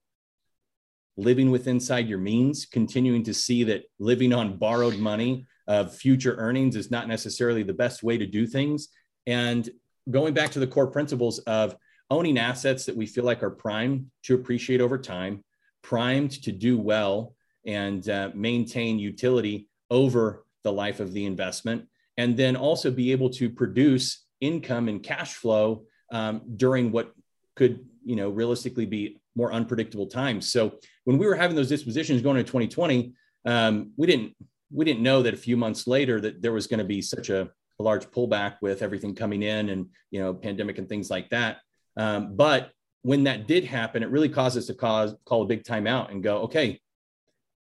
living 1.17 1.49
with 1.49 1.67
inside 1.67 2.07
your 2.07 2.17
means 2.17 2.65
continuing 2.65 3.23
to 3.23 3.33
see 3.33 3.63
that 3.63 3.83
living 3.99 4.33
on 4.33 4.57
borrowed 4.57 4.97
money 4.97 5.47
of 5.67 5.95
future 5.95 6.35
earnings 6.37 6.75
is 6.75 6.91
not 6.91 7.07
necessarily 7.07 7.63
the 7.63 7.73
best 7.73 8.03
way 8.03 8.17
to 8.17 8.25
do 8.25 8.45
things. 8.45 8.89
And 9.25 9.69
going 10.11 10.33
back 10.33 10.51
to 10.51 10.59
the 10.59 10.67
core 10.67 10.87
principles 10.87 11.39
of 11.39 11.75
owning 12.11 12.37
assets 12.37 12.85
that 12.85 12.95
we 12.95 13.05
feel 13.05 13.23
like 13.23 13.41
are 13.41 13.49
primed 13.49 14.07
to 14.23 14.35
appreciate 14.35 14.81
over 14.81 14.97
time 14.97 15.43
primed 15.81 16.31
to 16.43 16.51
do 16.51 16.77
well 16.77 17.35
and 17.65 18.09
uh, 18.09 18.29
maintain 18.33 18.99
utility 18.99 19.67
over 19.89 20.45
the 20.63 20.71
life 20.71 20.99
of 20.99 21.13
the 21.13 21.25
investment 21.25 21.87
and 22.17 22.37
then 22.37 22.55
also 22.55 22.91
be 22.91 23.11
able 23.11 23.29
to 23.29 23.49
produce 23.49 24.25
income 24.41 24.87
and 24.87 25.03
cash 25.03 25.33
flow 25.33 25.83
um, 26.11 26.41
during 26.55 26.91
what 26.91 27.13
could 27.55 27.85
you 28.03 28.15
know 28.15 28.29
realistically 28.29 28.85
be 28.85 29.19
more 29.35 29.51
unpredictable 29.51 30.07
times 30.07 30.51
so 30.51 30.77
when 31.05 31.17
we 31.17 31.25
were 31.25 31.35
having 31.35 31.55
those 31.55 31.69
dispositions 31.69 32.21
going 32.21 32.37
into 32.37 32.47
2020 32.47 33.13
um, 33.45 33.91
we 33.97 34.07
didn't 34.07 34.35
we 34.71 34.85
didn't 34.85 35.03
know 35.03 35.21
that 35.21 35.33
a 35.33 35.37
few 35.37 35.57
months 35.57 35.87
later 35.87 36.19
that 36.21 36.41
there 36.41 36.51
was 36.51 36.67
going 36.67 36.79
to 36.79 36.85
be 36.85 37.01
such 37.01 37.29
a, 37.29 37.49
a, 37.79 37.83
large 37.83 38.05
pullback 38.07 38.57
with 38.61 38.81
everything 38.81 39.15
coming 39.15 39.43
in 39.43 39.69
and 39.69 39.87
you 40.11 40.19
know 40.19 40.33
pandemic 40.33 40.77
and 40.77 40.89
things 40.89 41.09
like 41.09 41.29
that. 41.29 41.57
Um, 41.97 42.35
but 42.35 42.71
when 43.03 43.23
that 43.25 43.47
did 43.47 43.63
happen, 43.63 44.03
it 44.03 44.09
really 44.09 44.29
caused 44.29 44.57
us 44.57 44.65
to 44.67 44.73
cause 44.73 45.15
call 45.25 45.43
a 45.43 45.45
big 45.45 45.63
timeout 45.63 46.11
and 46.11 46.23
go, 46.23 46.39
okay, 46.43 46.81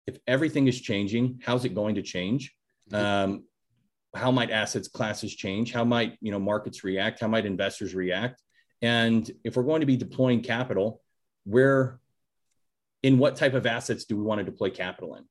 if 0.06 0.18
everything 0.28 0.68
is 0.68 0.80
changing, 0.80 1.42
how's 1.44 1.66
it 1.66 1.74
going 1.74 1.96
to 1.96 2.02
change? 2.02 2.54
Mm-hmm. 2.92 3.32
Um, 3.32 3.44
how 4.16 4.32
might 4.32 4.52
assets 4.52 4.88
classes 4.88 5.36
change? 5.36 5.72
How 5.72 5.84
might 5.84 6.18
you 6.22 6.32
know 6.32 6.40
markets 6.40 6.84
react? 6.84 7.20
How 7.20 7.28
might 7.28 7.46
investors 7.46 7.94
react? 7.94 8.42
And 8.82 9.30
if 9.44 9.56
we're 9.56 9.64
going 9.64 9.82
to 9.82 9.86
be 9.86 9.98
deploying 9.98 10.42
capital, 10.42 11.02
where 11.46 12.00
in 13.04 13.18
what 13.18 13.36
type 13.36 13.54
of 13.54 13.66
assets 13.66 14.06
do 14.06 14.18
we 14.18 14.24
want 14.24 14.40
to 14.40 14.46
deploy 14.46 14.70
capital 14.70 15.16
in? 15.16 15.24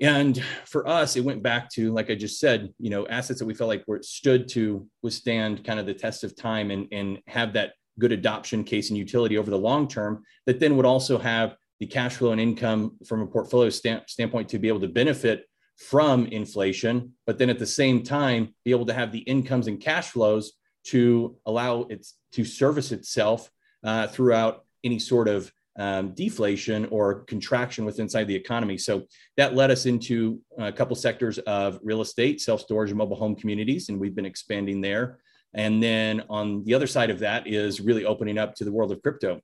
And 0.00 0.42
for 0.64 0.88
us, 0.88 1.16
it 1.16 1.24
went 1.24 1.42
back 1.42 1.70
to, 1.70 1.92
like 1.92 2.10
I 2.10 2.16
just 2.16 2.40
said, 2.40 2.72
you 2.80 2.90
know, 2.90 3.06
assets 3.06 3.38
that 3.38 3.46
we 3.46 3.54
felt 3.54 3.68
like 3.68 3.84
were 3.86 4.02
stood 4.02 4.48
to 4.50 4.88
withstand 5.02 5.64
kind 5.64 5.78
of 5.78 5.86
the 5.86 5.94
test 5.94 6.24
of 6.24 6.34
time 6.34 6.72
and, 6.72 6.88
and 6.90 7.18
have 7.28 7.52
that 7.52 7.74
good 8.00 8.10
adoption 8.10 8.64
case 8.64 8.90
and 8.90 8.98
utility 8.98 9.38
over 9.38 9.50
the 9.50 9.58
long 9.58 9.86
term, 9.86 10.24
that 10.46 10.58
then 10.58 10.76
would 10.76 10.86
also 10.86 11.16
have 11.16 11.54
the 11.78 11.86
cash 11.86 12.16
flow 12.16 12.32
and 12.32 12.40
income 12.40 12.96
from 13.06 13.20
a 13.20 13.26
portfolio 13.26 13.70
standpoint 13.70 14.48
to 14.48 14.58
be 14.58 14.68
able 14.68 14.80
to 14.80 14.88
benefit 14.88 15.44
from 15.76 16.26
inflation, 16.26 17.12
but 17.26 17.38
then 17.38 17.50
at 17.50 17.58
the 17.58 17.66
same 17.66 18.02
time, 18.02 18.54
be 18.64 18.70
able 18.70 18.86
to 18.86 18.94
have 18.94 19.12
the 19.12 19.20
incomes 19.20 19.66
and 19.66 19.80
cash 19.80 20.10
flows 20.10 20.52
to 20.84 21.36
allow 21.46 21.82
it 21.82 22.06
to 22.32 22.44
service 22.44 22.92
itself 22.92 23.50
uh, 23.82 24.06
throughout 24.06 24.64
any 24.84 24.98
sort 24.98 25.28
of 25.28 25.50
um, 25.76 26.14
deflation 26.14 26.86
or 26.86 27.20
contraction 27.24 27.84
within 27.84 28.04
inside 28.04 28.24
the 28.24 28.34
economy. 28.34 28.78
So 28.78 29.04
that 29.36 29.54
led 29.54 29.70
us 29.70 29.86
into 29.86 30.40
a 30.56 30.70
couple 30.70 30.94
sectors 30.94 31.38
of 31.40 31.80
real 31.82 32.00
estate, 32.00 32.40
self 32.40 32.60
storage, 32.60 32.90
and 32.90 32.98
mobile 32.98 33.16
home 33.16 33.34
communities, 33.34 33.88
and 33.88 33.98
we've 33.98 34.14
been 34.14 34.26
expanding 34.26 34.80
there. 34.80 35.18
And 35.54 35.82
then 35.82 36.24
on 36.28 36.64
the 36.64 36.74
other 36.74 36.86
side 36.86 37.10
of 37.10 37.20
that 37.20 37.46
is 37.46 37.80
really 37.80 38.04
opening 38.04 38.38
up 38.38 38.54
to 38.56 38.64
the 38.64 38.72
world 38.72 38.92
of 38.92 39.02
crypto. 39.02 39.40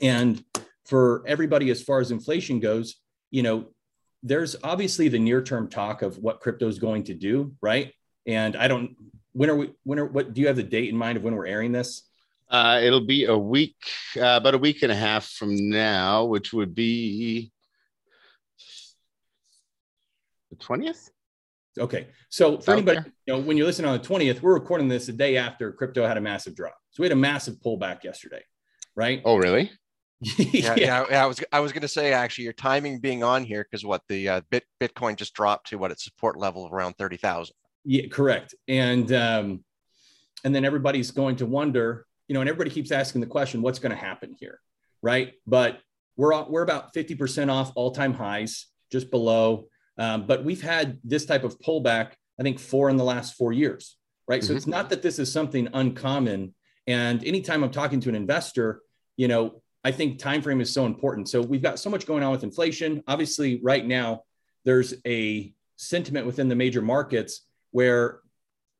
And 0.00 0.42
for 0.86 1.22
everybody, 1.26 1.70
as 1.70 1.82
far 1.82 2.00
as 2.00 2.10
inflation 2.10 2.60
goes, 2.60 2.96
you 3.30 3.42
know, 3.42 3.72
there's 4.22 4.56
obviously 4.62 5.08
the 5.08 5.18
near 5.18 5.42
term 5.42 5.68
talk 5.68 6.02
of 6.02 6.18
what 6.18 6.40
crypto 6.40 6.68
is 6.68 6.78
going 6.78 7.04
to 7.04 7.14
do, 7.14 7.54
right? 7.60 7.92
And 8.26 8.56
I 8.56 8.68
don't. 8.68 8.96
When 9.32 9.50
are 9.50 9.56
we? 9.56 9.72
When 9.84 9.98
are? 9.98 10.06
What 10.06 10.34
do 10.34 10.40
you 10.40 10.46
have 10.46 10.56
the 10.56 10.62
date 10.62 10.88
in 10.88 10.96
mind 10.96 11.16
of 11.16 11.24
when 11.24 11.34
we're 11.34 11.46
airing 11.46 11.72
this? 11.72 12.02
Uh, 12.48 12.80
it'll 12.82 13.00
be 13.00 13.24
a 13.24 13.36
week, 13.36 13.76
uh, 14.18 14.36
about 14.36 14.54
a 14.54 14.58
week 14.58 14.82
and 14.82 14.92
a 14.92 14.94
half 14.94 15.26
from 15.26 15.70
now, 15.70 16.24
which 16.26 16.52
would 16.52 16.74
be 16.74 17.50
the 20.50 20.56
20th. 20.56 21.08
Okay. 21.78 22.08
So 22.28 22.58
for 22.58 22.72
anybody, 22.72 23.00
you 23.26 23.32
know, 23.32 23.40
when 23.40 23.56
you're 23.56 23.66
listening 23.66 23.90
on 23.90 23.98
the 23.98 24.06
20th, 24.06 24.42
we're 24.42 24.52
recording 24.52 24.86
this 24.86 25.06
the 25.06 25.12
day 25.12 25.38
after 25.38 25.72
crypto 25.72 26.06
had 26.06 26.18
a 26.18 26.20
massive 26.20 26.54
drop. 26.54 26.76
So 26.90 27.02
we 27.02 27.06
had 27.06 27.12
a 27.12 27.16
massive 27.16 27.54
pullback 27.64 28.04
yesterday, 28.04 28.42
right? 28.94 29.22
Oh, 29.24 29.36
really? 29.36 29.70
yeah, 30.38 30.74
yeah, 30.76 31.04
yeah, 31.10 31.24
I 31.24 31.26
was 31.26 31.42
I 31.50 31.58
was 31.58 31.72
going 31.72 31.82
to 31.82 31.88
say 31.88 32.12
actually 32.12 32.44
your 32.44 32.52
timing 32.52 33.00
being 33.00 33.24
on 33.24 33.44
here 33.44 33.66
because 33.68 33.84
what 33.84 34.02
the 34.08 34.28
uh, 34.28 34.40
bit 34.50 34.64
Bitcoin 34.80 35.16
just 35.16 35.34
dropped 35.34 35.68
to 35.68 35.78
what 35.78 35.90
its 35.90 36.04
support 36.04 36.38
level 36.38 36.64
of 36.64 36.72
around 36.72 36.96
thirty 36.96 37.16
thousand. 37.16 37.56
Yeah, 37.84 38.06
correct. 38.06 38.54
And 38.68 39.12
um, 39.12 39.64
and 40.44 40.54
then 40.54 40.64
everybody's 40.64 41.10
going 41.10 41.36
to 41.36 41.46
wonder, 41.46 42.06
you 42.28 42.34
know, 42.34 42.40
and 42.40 42.48
everybody 42.48 42.70
keeps 42.70 42.92
asking 42.92 43.20
the 43.20 43.26
question, 43.26 43.62
what's 43.62 43.80
going 43.80 43.90
to 43.90 43.96
happen 43.96 44.36
here, 44.38 44.60
right? 45.02 45.32
But 45.44 45.80
we're 46.16 46.40
we're 46.44 46.62
about 46.62 46.94
fifty 46.94 47.16
percent 47.16 47.50
off 47.50 47.72
all 47.74 47.90
time 47.90 48.14
highs, 48.14 48.66
just 48.92 49.10
below. 49.10 49.66
Um, 49.98 50.26
but 50.26 50.44
we've 50.44 50.62
had 50.62 50.98
this 51.02 51.26
type 51.26 51.42
of 51.42 51.58
pullback, 51.58 52.12
I 52.38 52.44
think, 52.44 52.60
four 52.60 52.90
in 52.90 52.96
the 52.96 53.04
last 53.04 53.34
four 53.34 53.52
years, 53.52 53.96
right? 54.28 54.40
Mm-hmm. 54.40 54.48
So 54.48 54.56
it's 54.56 54.68
not 54.68 54.88
that 54.90 55.02
this 55.02 55.18
is 55.18 55.32
something 55.32 55.68
uncommon. 55.74 56.54
And 56.86 57.24
anytime 57.24 57.64
I'm 57.64 57.70
talking 57.70 58.00
to 58.00 58.08
an 58.08 58.14
investor, 58.14 58.82
you 59.16 59.28
know, 59.28 59.61
I 59.84 59.90
think 59.90 60.18
time 60.18 60.42
frame 60.42 60.60
is 60.60 60.72
so 60.72 60.86
important. 60.86 61.28
So 61.28 61.40
we've 61.40 61.62
got 61.62 61.78
so 61.78 61.90
much 61.90 62.06
going 62.06 62.22
on 62.22 62.30
with 62.30 62.44
inflation. 62.44 63.02
Obviously, 63.08 63.60
right 63.62 63.84
now 63.84 64.22
there's 64.64 64.94
a 65.06 65.52
sentiment 65.76 66.26
within 66.26 66.48
the 66.48 66.54
major 66.54 66.82
markets 66.82 67.46
where, 67.72 68.20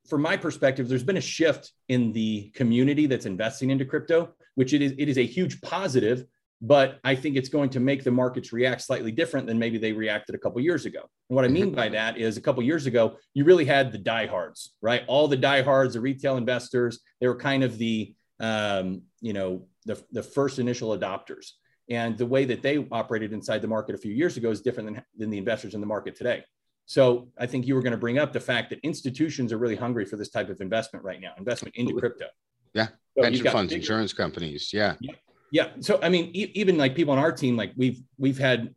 from 0.08 0.22
my 0.22 0.36
perspective, 0.36 0.88
there's 0.88 1.02
been 1.02 1.16
a 1.16 1.22
shift 1.22 1.72
in 1.88 2.12
the 2.12 2.50
community 2.54 3.06
that's 3.06 3.26
investing 3.26 3.70
into 3.70 3.84
crypto, 3.84 4.30
which 4.54 4.72
it 4.72 4.82
is 4.82 4.92
it 4.98 5.08
is 5.08 5.18
a 5.18 5.26
huge 5.26 5.60
positive. 5.60 6.24
But 6.64 7.00
I 7.02 7.16
think 7.16 7.36
it's 7.36 7.48
going 7.48 7.70
to 7.70 7.80
make 7.80 8.04
the 8.04 8.12
markets 8.12 8.52
react 8.52 8.82
slightly 8.82 9.10
different 9.10 9.48
than 9.48 9.58
maybe 9.58 9.78
they 9.78 9.92
reacted 9.92 10.36
a 10.36 10.38
couple 10.38 10.60
years 10.60 10.86
ago. 10.86 11.00
And 11.28 11.34
what 11.34 11.44
I 11.44 11.48
mean 11.48 11.72
by 11.72 11.88
that 11.88 12.18
is 12.18 12.36
a 12.36 12.40
couple 12.40 12.62
years 12.62 12.86
ago, 12.86 13.16
you 13.34 13.44
really 13.44 13.64
had 13.64 13.90
the 13.90 13.98
diehards, 13.98 14.74
right? 14.80 15.02
All 15.08 15.26
the 15.26 15.36
diehards, 15.36 15.94
the 15.94 16.00
retail 16.00 16.36
investors, 16.36 17.00
they 17.20 17.26
were 17.26 17.36
kind 17.36 17.64
of 17.64 17.78
the 17.78 18.14
um, 18.38 19.02
you 19.20 19.32
know 19.32 19.66
the, 19.84 20.02
the 20.12 20.22
first 20.22 20.58
initial 20.58 20.96
adopters. 20.96 21.52
And 21.90 22.16
the 22.16 22.26
way 22.26 22.44
that 22.44 22.62
they 22.62 22.86
operated 22.92 23.32
inside 23.32 23.60
the 23.60 23.68
market 23.68 23.94
a 23.94 23.98
few 23.98 24.12
years 24.12 24.36
ago 24.36 24.50
is 24.50 24.60
different 24.60 24.94
than, 24.94 25.02
than 25.18 25.30
the 25.30 25.38
investors 25.38 25.74
in 25.74 25.80
the 25.80 25.86
market 25.86 26.14
today. 26.16 26.44
So 26.86 27.28
I 27.38 27.46
think 27.46 27.66
you 27.66 27.74
were 27.74 27.82
going 27.82 27.92
to 27.92 27.98
bring 27.98 28.18
up 28.18 28.32
the 28.32 28.40
fact 28.40 28.70
that 28.70 28.80
institutions 28.82 29.52
are 29.52 29.58
really 29.58 29.76
hungry 29.76 30.04
for 30.04 30.16
this 30.16 30.30
type 30.30 30.48
of 30.48 30.60
investment 30.60 31.04
right 31.04 31.20
now, 31.20 31.32
investment 31.38 31.74
into 31.76 31.94
crypto. 31.94 32.26
Yeah. 32.74 32.88
So 33.16 33.22
Pension 33.22 33.46
funds, 33.50 33.72
insurance 33.72 34.12
companies. 34.12 34.72
Yeah. 34.72 34.94
yeah. 35.00 35.14
Yeah. 35.50 35.68
So, 35.80 35.98
I 36.02 36.08
mean, 36.08 36.30
e- 36.34 36.52
even 36.54 36.78
like 36.78 36.94
people 36.94 37.12
on 37.12 37.18
our 37.18 37.32
team, 37.32 37.56
like 37.56 37.72
we've, 37.76 38.00
we've 38.16 38.38
had, 38.38 38.74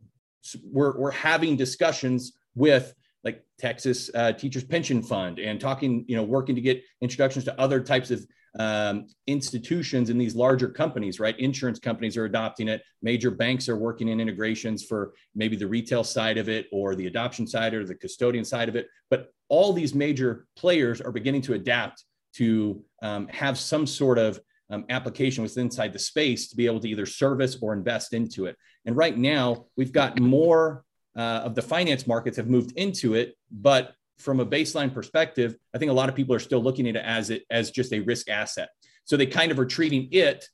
we're, 0.62 0.96
we're 0.98 1.10
having 1.10 1.56
discussions 1.56 2.32
with 2.54 2.94
like 3.24 3.42
Texas 3.58 4.10
uh, 4.14 4.32
Teachers 4.32 4.64
Pension 4.64 5.02
Fund 5.02 5.38
and 5.38 5.60
talking, 5.60 6.04
you 6.06 6.16
know, 6.16 6.22
working 6.22 6.54
to 6.54 6.60
get 6.60 6.82
introductions 7.00 7.44
to 7.46 7.60
other 7.60 7.80
types 7.80 8.10
of 8.10 8.26
um, 8.58 9.06
institutions 9.26 10.10
in 10.10 10.18
these 10.18 10.34
larger 10.34 10.68
companies, 10.68 11.20
right? 11.20 11.38
Insurance 11.38 11.78
companies 11.78 12.16
are 12.16 12.24
adopting 12.24 12.68
it. 12.68 12.82
Major 13.02 13.30
banks 13.30 13.68
are 13.68 13.76
working 13.76 14.08
in 14.08 14.20
integrations 14.20 14.84
for 14.84 15.12
maybe 15.34 15.56
the 15.56 15.66
retail 15.66 16.02
side 16.02 16.38
of 16.38 16.48
it 16.48 16.66
or 16.72 16.94
the 16.94 17.06
adoption 17.06 17.46
side 17.46 17.74
or 17.74 17.84
the 17.84 17.94
custodian 17.94 18.44
side 18.44 18.68
of 18.68 18.76
it. 18.76 18.88
But 19.10 19.28
all 19.48 19.72
these 19.72 19.94
major 19.94 20.46
players 20.56 21.00
are 21.00 21.12
beginning 21.12 21.42
to 21.42 21.54
adapt 21.54 22.04
to 22.34 22.82
um, 23.02 23.28
have 23.28 23.58
some 23.58 23.86
sort 23.86 24.18
of 24.18 24.40
um, 24.70 24.84
application 24.88 25.42
within 25.42 25.66
inside 25.66 25.92
the 25.92 25.98
space 25.98 26.48
to 26.48 26.56
be 26.56 26.66
able 26.66 26.80
to 26.80 26.88
either 26.88 27.06
service 27.06 27.56
or 27.60 27.72
invest 27.72 28.12
into 28.12 28.46
it. 28.46 28.56
And 28.84 28.96
right 28.96 29.16
now, 29.16 29.66
we've 29.76 29.92
got 29.92 30.18
more 30.18 30.84
uh, 31.16 31.42
of 31.44 31.54
the 31.54 31.62
finance 31.62 32.06
markets 32.06 32.36
have 32.36 32.48
moved 32.48 32.76
into 32.76 33.14
it, 33.14 33.36
but 33.50 33.94
from 34.18 34.40
a 34.40 34.46
baseline 34.46 34.92
perspective, 34.92 35.56
I 35.74 35.78
think 35.78 35.90
a 35.90 35.94
lot 35.94 36.08
of 36.08 36.14
people 36.14 36.34
are 36.34 36.40
still 36.40 36.62
looking 36.62 36.88
at 36.88 36.96
it 36.96 37.04
as 37.04 37.30
it 37.30 37.44
as 37.50 37.70
just 37.70 37.92
a 37.92 38.00
risk 38.00 38.28
asset. 38.28 38.70
So 39.04 39.16
they 39.16 39.26
kind 39.26 39.52
of 39.52 39.58
are 39.58 39.66
treating 39.66 40.08
it 40.12 40.48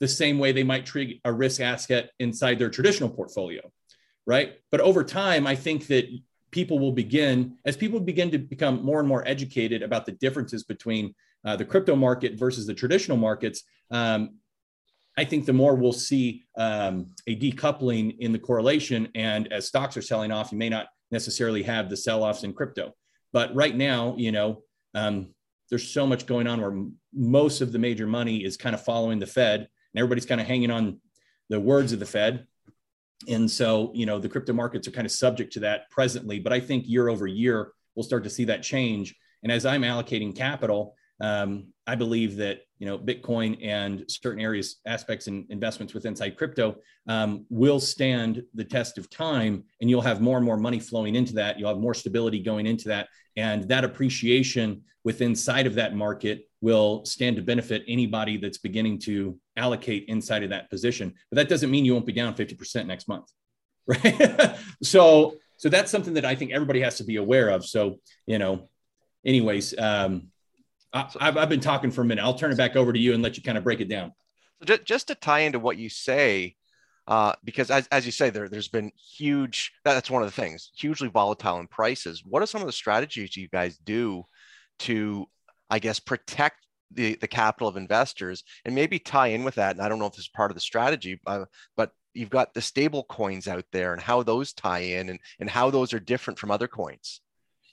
the 0.00 0.08
same 0.08 0.38
way 0.38 0.52
they 0.52 0.64
might 0.64 0.84
treat 0.84 1.20
a 1.24 1.32
risk 1.32 1.60
asset 1.60 2.10
inside 2.18 2.58
their 2.58 2.68
traditional 2.68 3.08
portfolio, 3.08 3.62
right? 4.26 4.54
But 4.70 4.80
over 4.80 5.02
time, 5.04 5.46
I 5.46 5.54
think 5.54 5.86
that 5.86 6.06
people 6.50 6.78
will 6.78 6.92
begin 6.92 7.56
as 7.64 7.76
people 7.76 8.00
begin 8.00 8.30
to 8.30 8.38
become 8.38 8.84
more 8.84 9.00
and 9.00 9.08
more 9.08 9.26
educated 9.26 9.82
about 9.82 10.06
the 10.06 10.12
differences 10.12 10.64
between 10.64 11.14
uh, 11.44 11.56
the 11.56 11.64
crypto 11.64 11.96
market 11.96 12.38
versus 12.38 12.66
the 12.66 12.74
traditional 12.74 13.16
markets. 13.16 13.62
Um, 13.90 14.38
I 15.16 15.24
think 15.24 15.46
the 15.46 15.52
more 15.52 15.74
we'll 15.74 15.92
see 15.92 16.44
um, 16.58 17.14
a 17.26 17.34
decoupling 17.36 18.18
in 18.18 18.32
the 18.32 18.38
correlation, 18.38 19.08
and 19.14 19.50
as 19.50 19.66
stocks 19.66 19.96
are 19.96 20.02
selling 20.02 20.30
off, 20.30 20.52
you 20.52 20.58
may 20.58 20.68
not 20.68 20.88
necessarily 21.10 21.62
have 21.62 21.88
the 21.88 21.96
sell-offs 21.96 22.44
in 22.44 22.52
crypto. 22.52 22.92
But 23.32 23.54
right 23.54 23.76
now, 23.76 24.14
you 24.16 24.32
know, 24.32 24.62
um, 24.94 25.34
there's 25.68 25.88
so 25.88 26.06
much 26.06 26.26
going 26.26 26.46
on 26.46 26.60
where 26.60 26.86
most 27.12 27.60
of 27.60 27.72
the 27.72 27.78
major 27.78 28.06
money 28.06 28.44
is 28.44 28.56
kind 28.56 28.74
of 28.74 28.84
following 28.84 29.18
the 29.18 29.26
Fed, 29.26 29.60
and 29.60 30.00
everybody's 30.00 30.26
kind 30.26 30.40
of 30.40 30.46
hanging 30.46 30.70
on 30.70 31.00
the 31.48 31.60
words 31.60 31.92
of 31.92 31.98
the 31.98 32.06
Fed. 32.06 32.46
And 33.28 33.50
so, 33.50 33.92
you 33.94 34.06
know, 34.06 34.18
the 34.18 34.28
crypto 34.28 34.52
markets 34.52 34.86
are 34.86 34.92
kind 34.92 35.06
of 35.06 35.12
subject 35.12 35.52
to 35.54 35.60
that 35.60 35.90
presently. 35.90 36.38
But 36.38 36.52
I 36.52 36.60
think 36.60 36.86
year 36.86 37.08
over 37.08 37.26
year, 37.26 37.72
we'll 37.94 38.04
start 38.04 38.24
to 38.24 38.30
see 38.30 38.44
that 38.44 38.62
change. 38.62 39.14
And 39.42 39.50
as 39.50 39.64
I'm 39.64 39.82
allocating 39.82 40.36
capital, 40.36 40.94
um, 41.20 41.72
I 41.86 41.94
believe 41.94 42.36
that 42.36 42.60
you 42.78 42.86
know 42.86 42.98
Bitcoin 42.98 43.64
and 43.64 44.04
certain 44.08 44.40
areas, 44.40 44.76
aspects, 44.86 45.28
and 45.28 45.46
investments 45.50 45.94
with 45.94 46.04
inside 46.04 46.36
crypto 46.36 46.76
um, 47.08 47.46
will 47.48 47.80
stand 47.80 48.42
the 48.54 48.64
test 48.64 48.98
of 48.98 49.08
time, 49.08 49.64
and 49.80 49.88
you'll 49.88 50.02
have 50.02 50.20
more 50.20 50.36
and 50.36 50.44
more 50.44 50.56
money 50.56 50.78
flowing 50.78 51.14
into 51.14 51.34
that. 51.34 51.58
You'll 51.58 51.68
have 51.70 51.78
more 51.78 51.94
stability 51.94 52.40
going 52.40 52.66
into 52.66 52.88
that, 52.88 53.08
and 53.36 53.68
that 53.68 53.84
appreciation 53.84 54.82
within 55.04 55.30
inside 55.30 55.66
of 55.66 55.74
that 55.76 55.94
market 55.94 56.48
will 56.60 57.04
stand 57.04 57.36
to 57.36 57.42
benefit 57.42 57.84
anybody 57.86 58.36
that's 58.36 58.58
beginning 58.58 58.98
to 58.98 59.38
allocate 59.56 60.04
inside 60.08 60.42
of 60.42 60.50
that 60.50 60.68
position. 60.68 61.14
But 61.30 61.36
that 61.36 61.48
doesn't 61.48 61.70
mean 61.70 61.84
you 61.84 61.94
won't 61.94 62.06
be 62.06 62.12
down 62.12 62.34
50% 62.34 62.86
next 62.86 63.06
month, 63.06 63.30
right? 63.86 64.56
so 64.82 65.36
so 65.58 65.70
that's 65.70 65.90
something 65.90 66.14
that 66.14 66.26
I 66.26 66.34
think 66.34 66.50
everybody 66.52 66.80
has 66.80 66.98
to 66.98 67.04
be 67.04 67.16
aware 67.16 67.48
of. 67.48 67.64
So 67.64 68.00
you 68.26 68.38
know, 68.38 68.68
anyways. 69.24 69.78
Um, 69.78 70.28
I, 70.96 71.24
have 71.24 71.36
I've 71.36 71.48
been 71.48 71.60
talking 71.60 71.90
for 71.90 72.02
a 72.02 72.04
minute. 72.04 72.22
I'll 72.22 72.34
turn 72.34 72.52
it 72.52 72.56
back 72.56 72.76
over 72.76 72.92
to 72.92 72.98
you 72.98 73.14
and 73.14 73.22
let 73.22 73.36
you 73.36 73.42
kind 73.42 73.58
of 73.58 73.64
break 73.64 73.80
it 73.80 73.88
down. 73.88 74.12
So 74.58 74.64
just, 74.64 74.84
just 74.84 75.08
to 75.08 75.14
tie 75.14 75.40
into 75.40 75.58
what 75.58 75.76
you 75.76 75.88
say, 75.88 76.56
uh, 77.06 77.34
because 77.44 77.70
as, 77.70 77.86
as 77.92 78.06
you 78.06 78.12
say, 78.12 78.30
there, 78.30 78.48
there's 78.48 78.68
been 78.68 78.90
huge, 78.96 79.72
that's 79.84 80.10
one 80.10 80.22
of 80.22 80.28
the 80.28 80.40
things, 80.40 80.70
hugely 80.76 81.08
volatile 81.08 81.60
in 81.60 81.68
prices. 81.68 82.22
What 82.24 82.42
are 82.42 82.46
some 82.46 82.62
of 82.62 82.66
the 82.66 82.72
strategies 82.72 83.36
you 83.36 83.48
guys 83.48 83.78
do 83.78 84.24
to, 84.80 85.26
I 85.70 85.78
guess, 85.78 86.00
protect 86.00 86.66
the, 86.90 87.16
the 87.16 87.28
capital 87.28 87.68
of 87.68 87.76
investors 87.76 88.42
and 88.64 88.74
maybe 88.74 88.98
tie 88.98 89.28
in 89.28 89.44
with 89.44 89.56
that? 89.56 89.76
And 89.76 89.84
I 89.84 89.88
don't 89.88 89.98
know 89.98 90.06
if 90.06 90.14
this 90.14 90.24
is 90.24 90.28
part 90.28 90.50
of 90.50 90.56
the 90.56 90.60
strategy, 90.60 91.20
uh, 91.26 91.44
but 91.76 91.92
you've 92.14 92.30
got 92.30 92.54
the 92.54 92.62
stable 92.62 93.04
coins 93.04 93.46
out 93.46 93.66
there 93.72 93.92
and 93.92 94.00
how 94.00 94.22
those 94.22 94.52
tie 94.52 94.78
in 94.80 95.10
and, 95.10 95.20
and 95.38 95.50
how 95.50 95.70
those 95.70 95.92
are 95.92 96.00
different 96.00 96.38
from 96.38 96.50
other 96.50 96.66
coins. 96.66 97.20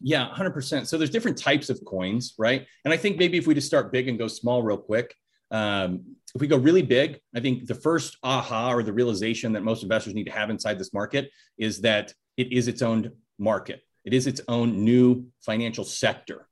Yeah, 0.06 0.30
100%. 0.36 0.86
So 0.86 0.98
there's 0.98 1.10
different 1.10 1.38
types 1.38 1.70
of 1.70 1.84
coins, 1.86 2.36
right? 2.38 2.68
And 2.84 2.94
I 2.94 2.98
think 2.98 3.18
maybe 3.18 3.38
if 3.38 3.48
we 3.48 3.56
just 3.56 3.68
start 3.68 3.94
big 3.94 4.10
and 4.10 4.20
go 4.20 4.28
small 4.28 4.62
real 4.62 4.78
quick, 4.78 5.16
um, 5.50 6.04
if 6.36 6.42
we 6.42 6.48
go 6.48 6.58
really 6.58 6.82
big, 6.82 7.22
I 7.34 7.40
think 7.40 7.68
the 7.68 7.76
first 7.76 8.18
aha 8.22 8.74
or 8.74 8.84
the 8.84 8.92
realization 8.92 9.54
that 9.54 9.64
most 9.64 9.82
investors 9.82 10.14
need 10.14 10.26
to 10.26 10.32
have 10.32 10.50
inside 10.50 10.78
this 10.78 10.94
market 10.94 11.32
is 11.58 11.80
that 11.82 12.14
it 12.36 12.52
is 12.52 12.68
its 12.68 12.82
own 12.82 13.12
market. 13.40 13.82
It 14.04 14.14
is 14.14 14.28
its 14.28 14.42
own 14.50 14.84
new 14.84 15.28
financial 15.40 15.86
sector. 15.86 16.50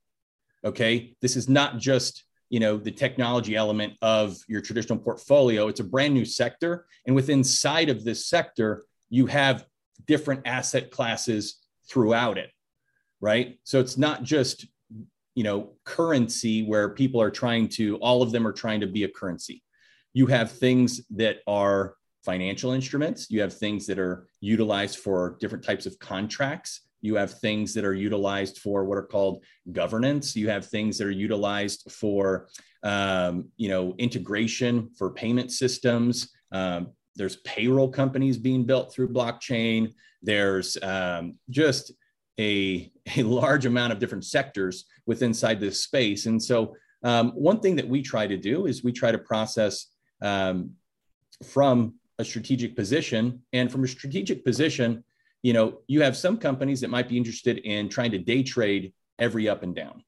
Okay. 0.64 1.14
This 1.20 1.36
is 1.36 1.46
not 1.46 1.78
just, 1.78 2.24
you 2.48 2.60
know, 2.60 2.78
the 2.78 2.90
technology 2.90 3.54
element 3.54 3.94
of 4.00 4.38
your 4.48 4.62
traditional 4.62 4.98
portfolio. 4.98 5.68
It's 5.68 5.80
a 5.80 5.84
brand 5.84 6.14
new 6.14 6.24
sector. 6.24 6.86
And 7.06 7.14
within 7.14 7.44
side 7.44 7.90
of 7.90 8.02
this 8.02 8.28
sector, 8.28 8.84
you 9.10 9.26
have 9.26 9.66
different 10.06 10.46
asset 10.46 10.90
classes 10.90 11.58
throughout 11.90 12.38
it. 12.38 12.50
Right. 13.22 13.58
So 13.62 13.78
it's 13.80 13.96
not 13.96 14.24
just 14.24 14.66
you 15.34 15.44
know 15.44 15.70
currency 15.84 16.62
where 16.64 16.90
people 16.90 17.22
are 17.22 17.30
trying 17.30 17.68
to 17.68 17.96
all 17.98 18.20
of 18.20 18.32
them 18.32 18.46
are 18.46 18.52
trying 18.52 18.80
to 18.80 18.86
be 18.86 19.04
a 19.04 19.08
currency. 19.08 19.62
You 20.12 20.26
have 20.26 20.50
things 20.50 21.00
that 21.10 21.38
are 21.46 21.94
financial 22.24 22.72
instruments. 22.72 23.28
You 23.30 23.40
have 23.40 23.56
things 23.56 23.86
that 23.86 23.98
are 23.98 24.26
utilized 24.40 24.98
for 24.98 25.36
different 25.40 25.64
types 25.64 25.86
of 25.86 25.98
contracts. 26.00 26.82
You 27.00 27.14
have 27.16 27.38
things 27.40 27.74
that 27.74 27.84
are 27.84 27.94
utilized 27.94 28.58
for 28.58 28.84
what 28.84 28.98
are 28.98 29.06
called 29.06 29.44
governance. 29.72 30.36
You 30.36 30.48
have 30.50 30.66
things 30.66 30.98
that 30.98 31.06
are 31.06 31.10
utilized 31.10 31.90
for 31.90 32.48
um, 32.82 33.48
you 33.56 33.68
know 33.68 33.94
integration 33.98 34.90
for 34.98 35.10
payment 35.10 35.52
systems. 35.52 36.28
Um, 36.50 36.88
there's 37.14 37.36
payroll 37.36 37.88
companies 37.88 38.36
being 38.36 38.64
built 38.64 38.92
through 38.92 39.12
blockchain. 39.12 39.94
There's 40.22 40.76
um, 40.82 41.38
just 41.50 41.92
a, 42.42 42.92
a 43.16 43.22
large 43.22 43.66
amount 43.66 43.92
of 43.92 43.98
different 43.98 44.24
sectors 44.24 44.84
with 45.06 45.22
inside 45.22 45.60
this 45.60 45.82
space. 45.82 46.26
And 46.26 46.42
so 46.42 46.76
um, 47.02 47.30
one 47.32 47.60
thing 47.60 47.76
that 47.76 47.88
we 47.88 48.02
try 48.02 48.26
to 48.26 48.36
do 48.36 48.66
is 48.66 48.84
we 48.84 48.92
try 48.92 49.12
to 49.12 49.18
process 49.18 49.86
um, 50.20 50.72
from 51.44 51.94
a 52.18 52.24
strategic 52.24 52.76
position. 52.76 53.42
And 53.52 53.70
from 53.70 53.84
a 53.84 53.88
strategic 53.88 54.44
position, 54.44 55.04
you 55.42 55.52
know, 55.52 55.80
you 55.88 56.02
have 56.02 56.16
some 56.16 56.36
companies 56.36 56.80
that 56.80 56.90
might 56.90 57.08
be 57.08 57.16
interested 57.16 57.58
in 57.58 57.88
trying 57.88 58.12
to 58.12 58.18
day 58.18 58.42
trade 58.42 58.92
every 59.18 59.48
up 59.48 59.62
and 59.62 59.74
down. 59.74 60.04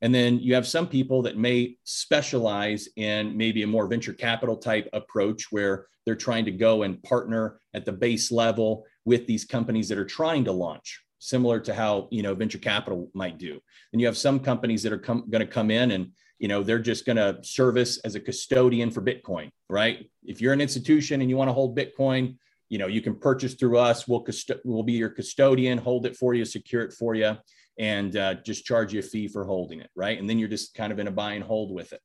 And 0.00 0.14
then 0.14 0.38
you 0.38 0.54
have 0.54 0.66
some 0.66 0.86
people 0.86 1.22
that 1.22 1.38
may 1.38 1.76
specialize 1.84 2.88
in 2.96 3.36
maybe 3.36 3.62
a 3.62 3.66
more 3.66 3.86
venture 3.86 4.12
capital 4.12 4.56
type 4.56 4.88
approach 4.92 5.50
where 5.50 5.86
they're 6.04 6.14
trying 6.14 6.44
to 6.44 6.50
go 6.50 6.82
and 6.82 7.02
partner 7.02 7.58
at 7.72 7.84
the 7.84 7.92
base 7.92 8.30
level 8.30 8.84
with 9.04 9.26
these 9.26 9.44
companies 9.44 9.88
that 9.88 9.98
are 9.98 10.04
trying 10.04 10.44
to 10.44 10.52
launch 10.52 11.02
similar 11.24 11.58
to 11.58 11.74
how 11.74 12.06
you 12.10 12.22
know 12.22 12.34
venture 12.34 12.58
capital 12.58 13.10
might 13.14 13.38
do. 13.38 13.58
And 13.92 14.00
you 14.00 14.06
have 14.06 14.16
some 14.16 14.38
companies 14.38 14.82
that 14.82 14.92
are 14.92 14.98
going 14.98 15.30
to 15.30 15.46
come 15.46 15.70
in 15.70 15.92
and 15.92 16.12
you 16.38 16.48
know 16.48 16.62
they're 16.62 16.78
just 16.78 17.06
going 17.06 17.16
to 17.16 17.38
service 17.42 17.98
as 18.04 18.14
a 18.14 18.20
custodian 18.20 18.90
for 18.90 19.02
bitcoin 19.02 19.50
right? 19.70 20.10
If 20.24 20.40
you're 20.40 20.52
an 20.52 20.60
institution 20.60 21.20
and 21.22 21.30
you 21.30 21.36
want 21.36 21.48
to 21.48 21.54
hold 21.54 21.76
bitcoin 21.76 22.36
you 22.68 22.78
know 22.78 22.86
you 22.86 23.00
can 23.00 23.14
purchase 23.14 23.54
through 23.54 23.78
us. 23.78 24.06
We'll 24.06 24.20
cust- 24.20 24.50
we'll 24.64 24.82
be 24.82 24.92
your 24.92 25.08
custodian 25.08 25.78
hold 25.78 26.06
it 26.06 26.16
for 26.16 26.34
you 26.34 26.44
secure 26.44 26.82
it 26.82 26.92
for 26.92 27.14
you 27.14 27.36
and 27.78 28.16
uh, 28.16 28.34
just 28.34 28.64
charge 28.64 28.92
you 28.92 29.00
a 29.00 29.02
fee 29.02 29.26
for 29.26 29.44
holding 29.44 29.80
it 29.80 29.90
right? 29.96 30.18
And 30.18 30.28
then 30.28 30.38
you're 30.38 30.48
just 30.48 30.74
kind 30.74 30.92
of 30.92 30.98
in 30.98 31.08
a 31.08 31.12
buy 31.12 31.32
and 31.32 31.44
hold 31.44 31.72
with 31.72 31.92
it. 31.92 32.00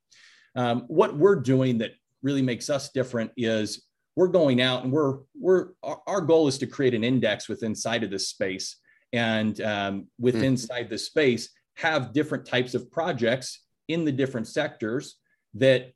Um, 0.55 0.85
what 0.87 1.15
we're 1.15 1.41
doing 1.41 1.79
that 1.79 1.91
really 2.23 2.41
makes 2.41 2.69
us 2.69 2.89
different 2.89 3.31
is 3.37 3.83
we're 4.15 4.27
going 4.27 4.61
out 4.61 4.83
and 4.83 4.91
we're 4.91 5.19
we're 5.37 5.69
our 5.83 6.21
goal 6.21 6.47
is 6.47 6.57
to 6.59 6.67
create 6.67 6.93
an 6.93 7.03
index 7.03 7.49
within 7.49 7.71
inside 7.71 8.03
of 8.03 8.11
this 8.11 8.29
space 8.29 8.77
and 9.13 9.59
um, 9.61 10.07
within 10.19 10.41
mm. 10.41 10.47
inside 10.47 10.89
the 10.89 10.97
space 10.97 11.49
have 11.75 12.13
different 12.13 12.45
types 12.45 12.73
of 12.73 12.91
projects 12.91 13.63
in 13.87 14.05
the 14.05 14.11
different 14.11 14.47
sectors 14.47 15.15
that 15.55 15.93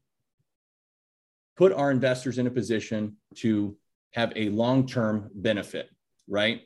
put 1.56 1.71
our 1.71 1.91
investors 1.91 2.39
in 2.39 2.47
a 2.47 2.52
position 2.52 3.15
to 3.36 3.78
have 4.12 4.34
a 4.36 4.49
long-term 4.49 5.30
benefit 5.36 5.89
right 6.28 6.62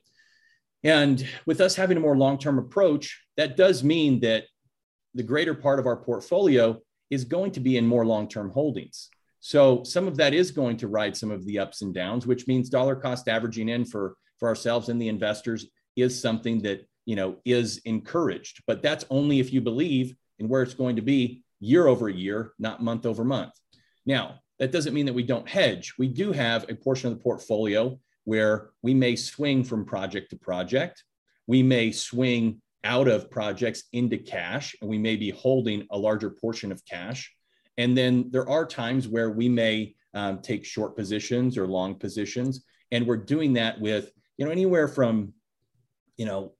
and 0.84 1.28
with 1.46 1.60
us 1.60 1.76
having 1.76 1.98
a 1.98 2.00
more 2.02 2.18
long-term 2.18 2.60
approach 2.60 3.22
that 3.36 3.58
does 3.58 3.84
mean 3.84 4.20
that 4.20 4.46
the 5.14 5.24
greater 5.24 5.54
part 5.54 5.80
of 5.80 5.86
our 5.86 5.98
portfolio 5.98 6.80
is 7.10 7.26
going 7.26 7.52
to 7.52 7.60
be 7.60 7.78
in 7.78 7.86
more 7.86 8.06
long-term 8.06 8.52
holdings 8.52 9.10
so 9.40 9.84
some 9.84 10.08
of 10.08 10.18
that 10.18 10.34
is 10.34 10.52
going 10.52 10.78
to 10.78 10.88
ride 10.88 11.16
some 11.18 11.32
of 11.32 11.46
the 11.46 11.60
ups 11.60 11.82
and 11.82 11.94
downs 11.94 12.26
which 12.26 12.48
means 12.48 12.70
dollar 12.70 12.96
cost 12.96 13.28
averaging 13.28 13.68
in 13.68 13.84
for 13.84 14.16
for 14.40 14.48
ourselves 14.48 14.90
and 14.90 15.02
the 15.02 15.10
investors 15.10 15.66
is 15.98 16.20
something 16.20 16.62
that 16.62 16.88
you 17.06 17.16
know 17.16 17.38
is 17.46 17.80
encouraged 17.86 18.62
but 18.68 18.82
that's 18.82 19.06
only 19.10 19.40
if 19.40 19.52
you 19.52 19.60
believe 19.62 20.16
in 20.40 20.48
where 20.48 20.62
it's 20.62 20.74
going 20.74 20.96
to 20.96 21.02
be 21.02 21.44
year 21.60 21.88
over 21.88 22.10
year 22.10 22.54
not 22.60 22.84
month 22.84 23.06
over 23.06 23.24
month. 23.24 23.54
Now 24.06 24.40
that 24.60 24.72
doesn't 24.72 24.94
mean 24.94 25.06
that 25.06 25.14
we 25.14 25.24
don't 25.24 25.48
hedge. 25.48 25.94
We 25.98 26.08
do 26.08 26.32
have 26.32 26.66
a 26.70 26.76
portion 26.76 27.12
of 27.12 27.18
the 27.18 27.24
portfolio 27.24 28.00
where 28.24 28.72
we 28.82 28.94
may 28.94 29.16
swing 29.16 29.64
from 29.64 29.86
project 29.86 30.32
to 30.32 30.38
project. 30.38 31.04
We 31.46 31.64
may 31.64 31.92
swing 31.92 32.62
out 32.84 33.08
of 33.08 33.30
projects 33.30 33.84
into 33.94 34.18
cash 34.18 34.76
and 34.82 34.90
we 34.90 34.98
may 34.98 35.16
be 35.16 35.30
holding 35.30 35.86
a 35.92 35.98
larger 35.98 36.30
portion 36.30 36.72
of 36.72 36.84
cash. 36.86 37.32
And 37.78 37.96
then 37.96 38.30
there 38.32 38.50
are 38.50 38.66
times 38.66 39.08
where 39.08 39.30
we 39.30 39.48
may 39.48 39.96
um, 40.14 40.40
take 40.40 40.66
short 40.66 40.96
positions 40.96 41.58
or 41.58 41.68
long 41.68 41.96
positions 41.96 42.64
and 42.92 43.06
we're 43.06 43.18
doing 43.18 43.54
that 43.54 43.80
with 43.80 44.12
you 44.38 44.46
know 44.46 44.52
anywhere 44.52 44.88
from 44.88 45.34
you 46.18 46.26
know, 46.26 46.54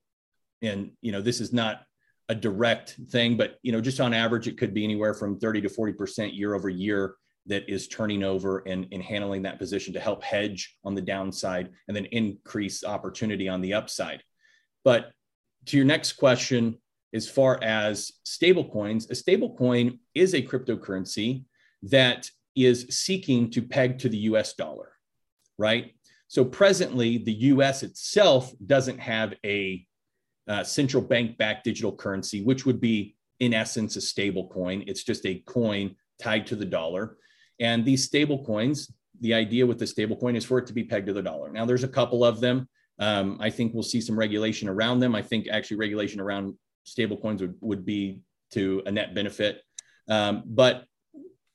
and 0.62 0.92
you 1.00 1.12
know, 1.12 1.20
this 1.20 1.40
is 1.40 1.52
not 1.52 1.82
a 2.28 2.34
direct 2.34 2.96
thing, 3.10 3.36
but 3.36 3.58
you 3.62 3.72
know, 3.72 3.80
just 3.80 4.00
on 4.00 4.14
average, 4.14 4.48
it 4.48 4.58
could 4.58 4.74
be 4.74 4.84
anywhere 4.84 5.14
from 5.14 5.38
30 5.38 5.62
to 5.62 5.68
40% 5.68 6.36
year 6.36 6.54
over 6.54 6.68
year 6.68 7.14
that 7.46 7.68
is 7.68 7.88
turning 7.88 8.22
over 8.22 8.58
and, 8.66 8.86
and 8.92 9.02
handling 9.02 9.42
that 9.42 9.58
position 9.58 9.94
to 9.94 10.00
help 10.00 10.22
hedge 10.22 10.76
on 10.84 10.94
the 10.94 11.00
downside 11.00 11.70
and 11.88 11.96
then 11.96 12.04
increase 12.06 12.84
opportunity 12.84 13.48
on 13.48 13.60
the 13.62 13.72
upside. 13.72 14.22
But 14.84 15.10
to 15.66 15.76
your 15.76 15.86
next 15.86 16.12
question, 16.12 16.78
as 17.14 17.28
far 17.28 17.58
as 17.62 18.12
stablecoins, 18.26 19.10
a 19.10 19.14
stablecoin 19.14 19.98
is 20.14 20.34
a 20.34 20.42
cryptocurrency 20.42 21.44
that 21.84 22.28
is 22.54 22.86
seeking 22.90 23.50
to 23.50 23.62
peg 23.62 23.98
to 24.00 24.08
the 24.10 24.18
US 24.18 24.54
dollar, 24.54 24.92
right? 25.56 25.94
So 26.28 26.44
presently, 26.44 27.18
the 27.18 27.32
US 27.32 27.82
itself 27.82 28.52
doesn't 28.66 28.98
have 28.98 29.34
a 29.44 29.84
uh, 30.46 30.62
central 30.62 31.02
bank 31.02 31.38
backed 31.38 31.64
digital 31.64 31.94
currency, 31.94 32.42
which 32.42 32.64
would 32.66 32.80
be, 32.80 33.16
in 33.40 33.54
essence, 33.54 33.96
a 33.96 34.00
stable 34.00 34.48
coin. 34.48 34.84
It's 34.86 35.04
just 35.04 35.26
a 35.26 35.42
coin 35.46 35.96
tied 36.22 36.46
to 36.48 36.56
the 36.56 36.64
dollar. 36.64 37.16
And 37.60 37.84
these 37.84 38.04
stable 38.04 38.44
coins, 38.44 38.92
the 39.20 39.34
idea 39.34 39.66
with 39.66 39.78
the 39.78 39.86
stable 39.86 40.16
coin 40.16 40.36
is 40.36 40.44
for 40.44 40.58
it 40.58 40.66
to 40.66 40.72
be 40.72 40.84
pegged 40.84 41.06
to 41.06 41.12
the 41.12 41.22
dollar. 41.22 41.50
Now, 41.50 41.64
there's 41.64 41.84
a 41.84 41.88
couple 41.88 42.24
of 42.24 42.40
them. 42.40 42.68
Um, 42.98 43.38
I 43.40 43.50
think 43.50 43.72
we'll 43.72 43.82
see 43.82 44.00
some 44.00 44.18
regulation 44.18 44.68
around 44.68 45.00
them. 45.00 45.14
I 45.14 45.22
think 45.22 45.48
actually 45.48 45.78
regulation 45.78 46.20
around 46.20 46.54
stable 46.84 47.16
coins 47.16 47.40
would, 47.40 47.54
would 47.60 47.86
be 47.86 48.22
to 48.52 48.82
a 48.86 48.90
net 48.90 49.14
benefit. 49.14 49.62
Um, 50.08 50.42
but 50.46 50.84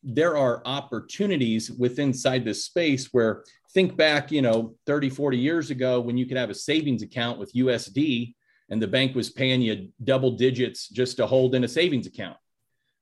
there 0.03 0.37
are 0.37 0.61
opportunities 0.65 1.71
within 1.71 2.09
inside 2.09 2.43
this 2.43 2.65
space 2.65 3.09
where 3.13 3.43
think 3.73 3.97
back, 3.97 4.31
you 4.31 4.41
know, 4.41 4.75
30, 4.85 5.09
40 5.09 5.37
years 5.37 5.71
ago 5.71 5.99
when 5.99 6.17
you 6.17 6.25
could 6.25 6.37
have 6.37 6.49
a 6.49 6.55
savings 6.55 7.01
account 7.01 7.39
with 7.39 7.53
USD 7.53 8.35
and 8.69 8.81
the 8.81 8.87
bank 8.87 9.15
was 9.15 9.29
paying 9.29 9.61
you 9.61 9.89
double 10.03 10.31
digits 10.31 10.87
just 10.87 11.17
to 11.17 11.27
hold 11.27 11.55
in 11.55 11.63
a 11.63 11.67
savings 11.67 12.07
account, 12.07 12.37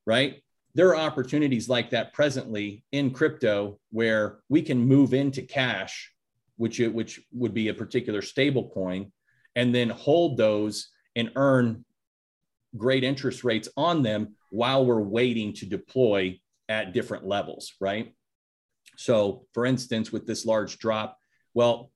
right? 0.05 0.41
There 0.73 0.89
are 0.89 0.95
opportunities 0.95 1.67
like 1.67 1.89
that 1.89 2.13
presently 2.13 2.83
in 2.91 3.11
crypto 3.11 3.79
where 3.91 4.39
we 4.47 4.61
can 4.61 4.79
move 4.79 5.13
into 5.13 5.41
cash, 5.41 6.13
which, 6.55 6.79
which 6.79 7.19
would 7.33 7.53
be 7.53 7.67
a 7.67 7.73
particular 7.73 8.21
stable 8.21 8.69
coin, 8.69 9.11
and 9.55 9.75
then 9.75 9.89
hold 9.89 10.37
those 10.37 10.89
and 11.15 11.31
earn 11.35 11.83
great 12.77 13.03
interest 13.03 13.43
rates 13.43 13.67
on 13.75 14.01
them 14.01 14.35
while 14.49 14.85
we're 14.85 15.01
waiting 15.01 15.53
to 15.53 15.65
deploy 15.65 16.39
at 16.69 16.93
different 16.93 17.25
levels, 17.25 17.73
right? 17.81 18.13
So, 18.97 19.45
for 19.53 19.65
instance, 19.65 20.11
with 20.11 20.27
this 20.27 20.45
large 20.45 20.77
drop, 20.77 21.17
well, 21.53 21.91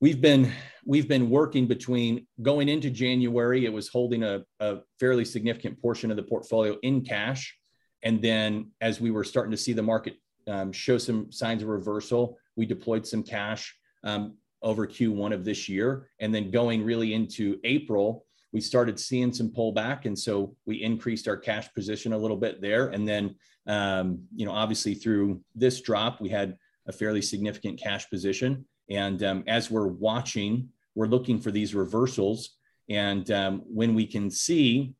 we've 0.00 0.20
been 0.20 0.52
we've 0.84 1.08
been 1.08 1.28
working 1.28 1.66
between 1.66 2.26
going 2.40 2.68
into 2.68 2.90
January, 2.90 3.66
it 3.66 3.72
was 3.72 3.88
holding 3.88 4.22
a, 4.22 4.44
a 4.60 4.78
fairly 4.98 5.24
significant 5.24 5.80
portion 5.80 6.10
of 6.10 6.16
the 6.16 6.22
portfolio 6.22 6.76
in 6.82 7.02
cash, 7.02 7.56
and 8.02 8.22
then 8.22 8.70
as 8.80 9.00
we 9.00 9.10
were 9.10 9.24
starting 9.24 9.50
to 9.50 9.56
see 9.56 9.72
the 9.72 9.82
market 9.82 10.16
um, 10.48 10.72
show 10.72 10.98
some 10.98 11.30
signs 11.30 11.62
of 11.62 11.68
reversal. 11.68 12.38
We 12.56 12.66
deployed 12.66 13.06
some 13.06 13.22
cash 13.22 13.76
um, 14.02 14.36
over 14.62 14.86
Q1 14.86 15.32
of 15.32 15.44
this 15.44 15.68
year. 15.68 16.08
And 16.20 16.34
then 16.34 16.50
going 16.50 16.84
really 16.84 17.14
into 17.14 17.60
April, 17.64 18.24
we 18.52 18.60
started 18.60 18.98
seeing 18.98 19.32
some 19.32 19.50
pullback. 19.50 20.06
And 20.06 20.18
so 20.18 20.56
we 20.66 20.82
increased 20.82 21.28
our 21.28 21.36
cash 21.36 21.72
position 21.74 22.12
a 22.12 22.18
little 22.18 22.36
bit 22.36 22.60
there. 22.60 22.88
And 22.88 23.06
then, 23.06 23.34
um, 23.66 24.20
you 24.34 24.46
know, 24.46 24.52
obviously 24.52 24.94
through 24.94 25.42
this 25.54 25.80
drop, 25.80 26.20
we 26.20 26.28
had 26.28 26.56
a 26.86 26.92
fairly 26.92 27.20
significant 27.20 27.78
cash 27.78 28.08
position. 28.08 28.64
And 28.90 29.22
um, 29.22 29.44
as 29.46 29.70
we're 29.70 29.88
watching, 29.88 30.70
we're 30.94 31.06
looking 31.06 31.40
for 31.40 31.50
these 31.50 31.74
reversals. 31.74 32.56
And 32.88 33.30
um, 33.30 33.62
when 33.66 33.94
we 33.94 34.06
can 34.06 34.30
see 34.30 34.94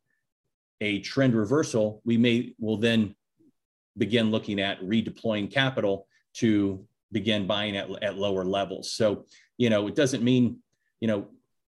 a 0.79 0.99
trend 0.99 1.33
reversal, 1.35 2.01
we 2.05 2.17
may 2.17 2.53
will 2.59 2.77
then 2.77 3.15
begin 3.97 4.29
looking 4.31 4.61
at 4.61 4.79
redeploying 4.81 5.51
capital 5.51 6.07
to 6.35 6.85
begin 7.11 7.47
buying 7.47 7.75
at, 7.75 7.89
at 8.03 8.17
lower 8.17 8.45
levels. 8.45 8.93
So, 8.93 9.25
you 9.57 9.69
know, 9.71 9.87
it 9.87 9.95
doesn't 9.95 10.23
mean, 10.23 10.59
you 11.01 11.07
know, 11.07 11.27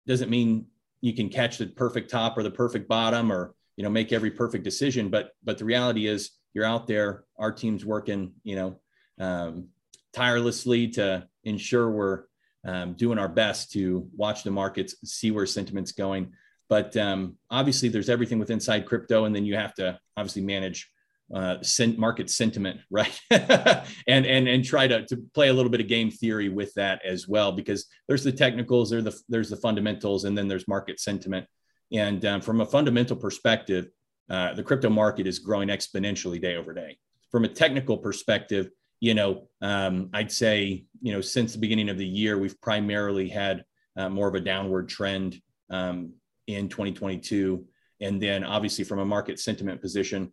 doesn't 0.06 0.28
mean 0.28 0.66
you 1.00 1.14
can 1.14 1.28
catch 1.28 1.58
the 1.58 1.66
perfect 1.66 2.10
top 2.10 2.36
or 2.36 2.42
the 2.42 2.50
perfect 2.50 2.88
bottom 2.88 3.32
or, 3.32 3.54
you 3.76 3.84
know, 3.84 3.90
make 3.90 4.12
every 4.12 4.30
perfect 4.30 4.64
decision. 4.64 5.08
But, 5.08 5.30
but 5.42 5.58
the 5.58 5.64
reality 5.64 6.06
is 6.06 6.30
you're 6.52 6.64
out 6.64 6.86
there, 6.86 7.24
our 7.38 7.52
team's 7.52 7.84
working, 7.84 8.32
you 8.42 8.56
know, 8.56 8.80
um, 9.18 9.68
tirelessly 10.12 10.88
to 10.88 11.26
ensure 11.44 11.90
we're 11.90 12.24
um, 12.66 12.94
doing 12.94 13.18
our 13.18 13.28
best 13.28 13.72
to 13.72 14.08
watch 14.16 14.42
the 14.42 14.50
markets, 14.50 14.94
see 15.04 15.30
where 15.30 15.46
sentiment's 15.46 15.92
going. 15.92 16.32
But 16.68 16.96
um, 16.96 17.36
obviously, 17.50 17.88
there's 17.88 18.08
everything 18.08 18.38
with 18.38 18.50
inside 18.50 18.86
crypto, 18.86 19.24
and 19.24 19.34
then 19.34 19.44
you 19.44 19.56
have 19.56 19.74
to 19.74 19.98
obviously 20.16 20.42
manage 20.42 20.90
uh, 21.34 21.56
market 21.96 22.30
sentiment, 22.30 22.80
right? 22.90 23.18
and 23.30 24.26
and 24.26 24.48
and 24.48 24.64
try 24.64 24.86
to 24.86 25.06
to 25.06 25.16
play 25.34 25.48
a 25.48 25.52
little 25.52 25.70
bit 25.70 25.80
of 25.80 25.88
game 25.88 26.10
theory 26.10 26.48
with 26.48 26.72
that 26.74 27.04
as 27.04 27.28
well, 27.28 27.52
because 27.52 27.86
there's 28.08 28.24
the 28.24 28.32
technicals, 28.32 28.90
there's 28.90 29.04
the 29.04 29.20
there's 29.28 29.50
the 29.50 29.56
fundamentals, 29.56 30.24
and 30.24 30.36
then 30.36 30.48
there's 30.48 30.68
market 30.68 31.00
sentiment. 31.00 31.46
And 31.92 32.24
um, 32.24 32.40
from 32.40 32.60
a 32.60 32.66
fundamental 32.66 33.16
perspective, 33.16 33.88
uh, 34.28 34.54
the 34.54 34.62
crypto 34.62 34.88
market 34.88 35.26
is 35.26 35.40
growing 35.40 35.68
exponentially 35.68 36.40
day 36.40 36.56
over 36.56 36.72
day. 36.72 36.98
From 37.32 37.44
a 37.44 37.48
technical 37.48 37.98
perspective, 37.98 38.70
you 39.00 39.14
know, 39.14 39.48
um, 39.60 40.10
I'd 40.12 40.30
say, 40.30 40.84
you 41.00 41.12
know, 41.12 41.20
since 41.20 41.52
the 41.52 41.58
beginning 41.58 41.88
of 41.88 41.98
the 41.98 42.06
year, 42.06 42.38
we've 42.38 42.60
primarily 42.60 43.28
had 43.28 43.64
uh, 43.96 44.08
more 44.08 44.28
of 44.28 44.34
a 44.34 44.40
downward 44.40 44.88
trend 44.88 45.40
um, 45.70 46.12
in 46.46 46.68
2022. 46.68 47.64
And 48.00 48.20
then 48.20 48.44
obviously 48.44 48.84
from 48.84 48.98
a 48.98 49.04
market 49.04 49.38
sentiment 49.38 49.80
position, 49.80 50.32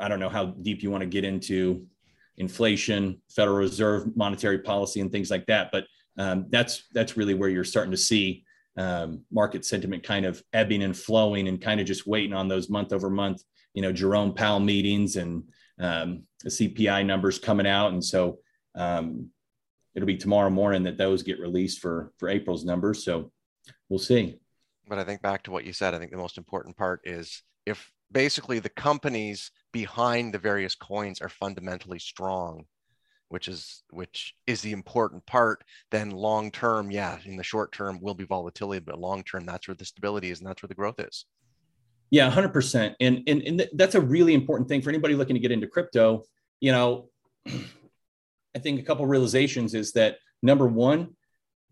I 0.00 0.08
don't 0.08 0.20
know 0.20 0.28
how 0.28 0.46
deep 0.46 0.82
you 0.82 0.90
want 0.90 1.02
to 1.02 1.08
get 1.08 1.24
into 1.24 1.86
inflation, 2.36 3.20
Federal 3.30 3.56
Reserve 3.56 4.16
monetary 4.16 4.58
policy, 4.58 5.00
and 5.00 5.10
things 5.10 5.30
like 5.30 5.46
that. 5.46 5.70
But 5.72 5.84
um, 6.18 6.46
that's 6.50 6.84
that's 6.92 7.16
really 7.16 7.34
where 7.34 7.48
you're 7.48 7.64
starting 7.64 7.90
to 7.90 7.96
see 7.96 8.44
um, 8.76 9.22
market 9.30 9.64
sentiment 9.64 10.02
kind 10.02 10.26
of 10.26 10.42
ebbing 10.52 10.82
and 10.82 10.96
flowing, 10.96 11.48
and 11.48 11.60
kind 11.60 11.80
of 11.80 11.86
just 11.86 12.06
waiting 12.06 12.32
on 12.32 12.48
those 12.48 12.68
month 12.68 12.92
over 12.92 13.10
month, 13.10 13.42
you 13.72 13.82
know, 13.82 13.92
Jerome 13.92 14.34
Powell 14.34 14.60
meetings 14.60 15.16
and 15.16 15.44
um, 15.78 16.24
the 16.42 16.50
CPI 16.50 17.06
numbers 17.06 17.38
coming 17.38 17.66
out, 17.66 17.92
and 17.92 18.04
so 18.04 18.38
um, 18.74 19.28
it'll 19.94 20.06
be 20.06 20.16
tomorrow 20.16 20.50
morning 20.50 20.82
that 20.84 20.98
those 20.98 21.22
get 21.22 21.40
released 21.40 21.80
for 21.80 22.12
for 22.18 22.28
April's 22.28 22.64
numbers. 22.64 23.04
So 23.04 23.32
we'll 23.88 23.98
see. 23.98 24.38
But 24.88 24.98
I 24.98 25.04
think 25.04 25.22
back 25.22 25.44
to 25.44 25.50
what 25.50 25.64
you 25.64 25.72
said. 25.72 25.94
I 25.94 25.98
think 25.98 26.10
the 26.10 26.16
most 26.16 26.36
important 26.36 26.76
part 26.76 27.00
is 27.04 27.42
if 27.64 27.90
basically 28.14 28.58
the 28.58 28.70
companies 28.70 29.50
behind 29.72 30.32
the 30.32 30.38
various 30.38 30.74
coins 30.74 31.20
are 31.20 31.28
fundamentally 31.28 31.98
strong 31.98 32.64
which 33.28 33.48
is 33.48 33.82
which 33.90 34.34
is 34.46 34.62
the 34.62 34.72
important 34.72 35.24
part 35.26 35.62
then 35.90 36.10
long 36.10 36.50
term 36.50 36.90
yeah 36.90 37.18
in 37.26 37.36
the 37.36 37.42
short 37.42 37.72
term 37.72 37.98
will 38.00 38.14
be 38.14 38.24
volatility 38.24 38.82
but 38.86 38.98
long 38.98 39.22
term 39.24 39.44
that's 39.44 39.68
where 39.68 39.74
the 39.74 39.84
stability 39.84 40.30
is 40.30 40.38
and 40.38 40.48
that's 40.48 40.62
where 40.62 40.68
the 40.68 40.74
growth 40.74 40.98
is 40.98 41.26
yeah, 42.14 42.30
100%. 42.30 42.94
And, 43.00 43.22
and, 43.26 43.42
and 43.42 43.68
that's 43.72 43.96
a 43.96 44.00
really 44.00 44.34
important 44.34 44.68
thing 44.68 44.82
for 44.82 44.90
anybody 44.90 45.16
looking 45.16 45.34
to 45.34 45.40
get 45.40 45.50
into 45.50 45.66
crypto. 45.66 46.22
You 46.60 46.70
know, 46.70 47.08
I 47.46 48.60
think 48.60 48.78
a 48.78 48.84
couple 48.84 49.04
realizations 49.04 49.74
is 49.74 49.90
that 49.94 50.18
number 50.40 50.68
one, 50.68 51.16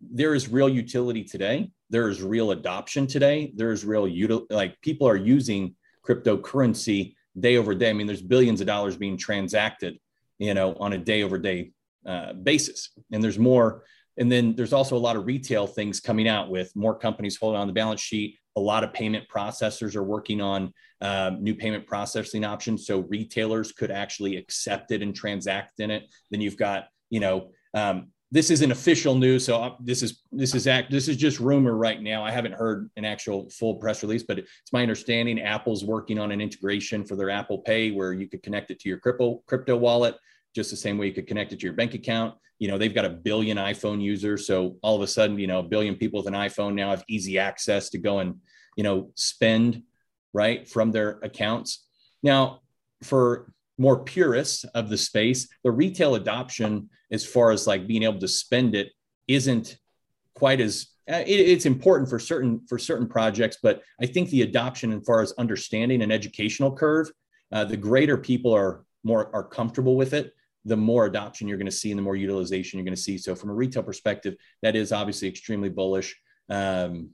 there 0.01 0.35
is 0.35 0.49
real 0.49 0.69
utility 0.69 1.23
today. 1.23 1.71
There 1.91 2.09
is 2.09 2.23
real 2.23 2.51
adoption 2.51 3.07
today. 3.07 3.53
There 3.55 3.71
is 3.71 3.85
real 3.85 4.07
util- 4.07 4.47
like 4.51 4.81
people 4.81 5.07
are 5.07 5.17
using 5.17 5.77
cryptocurrency 6.07 7.15
day 7.39 7.57
over 7.57 7.75
day. 7.75 7.91
I 7.91 7.93
mean, 7.93 8.07
there's 8.07 8.23
billions 8.23 8.61
of 8.61 8.67
dollars 8.67 8.97
being 8.97 9.17
transacted, 9.17 9.99
you 10.39 10.55
know, 10.55 10.75
on 10.75 10.93
a 10.93 10.99
day 10.99 11.23
over 11.23 11.39
day 11.39 11.73
uh, 12.07 12.33
basis. 12.33 12.91
And 13.13 13.23
there's 13.23 13.39
more. 13.39 13.85
And 14.19 14.31
then 14.31 14.55
there's 14.55 14.75
also 14.75 14.97
a 14.97 14.99
lot 14.99 15.17
of 15.17 15.27
retail 15.27 15.67
things 15.67 16.01
coming 16.01 16.29
out 16.29 16.51
with 16.51 16.75
more 16.77 16.99
companies 16.99 17.37
holding 17.37 17.61
on 17.61 17.67
the 17.67 17.73
balance 17.73 18.01
sheet, 18.01 18.37
a 18.57 18.61
lot 18.61 18.85
of 18.85 18.93
payment 18.93 19.27
processors 19.29 19.97
are 19.97 20.03
working 20.03 20.41
on 20.41 20.73
um, 21.01 21.43
new 21.43 21.55
payment 21.55 21.87
processing 21.87 22.45
options 22.45 22.87
so 22.87 23.01
retailers 23.01 23.73
could 23.73 23.91
actually 23.91 24.37
accept 24.37 24.93
it 24.93 25.03
and 25.03 25.15
transact 25.15 25.81
in 25.81 25.91
it 25.91 26.05
then 26.31 26.41
you've 26.41 26.57
got 26.57 26.85
you 27.11 27.21
know 27.21 27.51
um, 27.75 28.09
this 28.33 28.51
isn't 28.51 28.73
official 28.73 29.15
news 29.15 29.45
so 29.45 29.63
uh, 29.63 29.75
this 29.79 30.03
is 30.03 30.23
this 30.33 30.55
is 30.55 30.67
act 30.67 30.91
this 30.91 31.07
is 31.07 31.17
just 31.17 31.39
rumor 31.39 31.77
right 31.77 32.03
now 32.03 32.25
i 32.25 32.31
haven't 32.31 32.53
heard 32.53 32.91
an 32.97 33.05
actual 33.05 33.49
full 33.51 33.77
press 33.77 34.03
release 34.03 34.25
but 34.25 34.39
it's 34.39 34.73
my 34.73 34.83
understanding 34.83 35.41
apple's 35.41 35.85
working 35.85 36.19
on 36.19 36.33
an 36.33 36.41
integration 36.41 37.05
for 37.05 37.15
their 37.15 37.31
apple 37.31 37.59
pay 37.59 37.93
where 37.93 38.13
you 38.13 38.27
could 38.27 38.43
connect 38.43 38.71
it 38.73 38.81
to 38.81 38.89
your 38.89 38.99
crypto 38.99 39.43
crypto 39.47 39.77
wallet 39.77 40.17
just 40.55 40.71
the 40.71 40.77
same 40.77 40.99
way 40.99 41.07
you 41.07 41.13
could 41.13 41.27
connect 41.27 41.53
it 41.53 41.61
to 41.61 41.67
your 41.67 41.73
bank 41.73 41.95
account. 41.95 42.35
You 42.59 42.69
know, 42.69 42.79
they've 42.79 42.95
got 42.95 43.05
a 43.05 43.11
billion 43.11 43.57
iPhone 43.57 44.01
users. 44.01 44.47
So 44.47 44.77
all 44.83 44.97
of 44.97 45.03
a 45.03 45.07
sudden, 45.07 45.39
you 45.39 45.47
know, 45.47 45.61
a 45.61 45.65
billion 45.65 45.97
people 45.97 46.19
with 46.19 46.29
an 46.29 46.35
iPhone 46.35 46.75
now 46.75 46.91
have 46.91 47.05
easy 47.09 47.39
access 47.39 47.91
to 47.91 47.99
go 47.99 48.21
and, 48.21 48.37
you 48.77 48.85
know, 48.85 49.11
spend 49.15 49.83
right 50.33 50.69
from 50.69 50.93
their 50.93 51.19
accounts. 51.23 51.87
Now, 52.23 52.61
for 53.03 53.53
more 53.79 54.05
purists 54.05 54.65
of 54.75 54.89
the 54.89 54.99
space, 54.99 55.49
the 55.65 55.71
retail 55.71 56.15
adoption, 56.15 56.91
as 57.11 57.25
far 57.25 57.51
as 57.51 57.67
like 57.67 57.87
being 57.87 58.03
able 58.03 58.21
to 58.21 58.29
spend 58.29 58.75
it, 58.75 58.93
isn't 59.29 59.79
quite 60.35 60.61
as 60.61 60.89
uh, 61.11 61.23
it, 61.27 61.41
it's 61.41 61.67
important 61.67 62.09
for 62.09 62.19
certain 62.19 62.61
for 62.69 62.79
certain 62.79 63.09
projects, 63.09 63.59
but 63.63 63.83
I 64.01 64.07
think 64.07 64.31
the 64.31 64.43
adoption, 64.43 64.93
as 64.93 65.05
far 65.05 65.21
as 65.21 65.33
understanding 65.33 66.03
an 66.03 66.13
educational 66.13 66.75
curve, 66.75 67.11
uh, 67.51 67.65
the 67.65 67.77
greater 67.77 68.17
people 68.17 68.55
are 68.55 68.85
more 69.05 69.35
are 69.35 69.45
comfortable 69.45 69.97
with 69.97 70.15
it, 70.15 70.33
the 70.65 70.77
more 70.77 71.07
adoption 71.07 71.49
you're 71.49 71.59
going 71.59 71.67
to 71.67 71.73
see 71.73 71.91
and 71.91 71.99
the 71.99 72.03
more 72.03 72.17
utilization 72.17 72.79
you're 72.79 72.85
going 72.85 72.95
to 72.95 73.01
see. 73.03 73.19
So 73.19 73.35
from 73.35 73.51
a 73.51 73.55
retail 73.55 73.83
perspective, 73.83 74.37
that 74.63 74.77
is 74.77 74.93
obviously 74.93 75.29
extremely 75.29 75.69
bullish. 75.69 76.17
Um, 76.49 77.11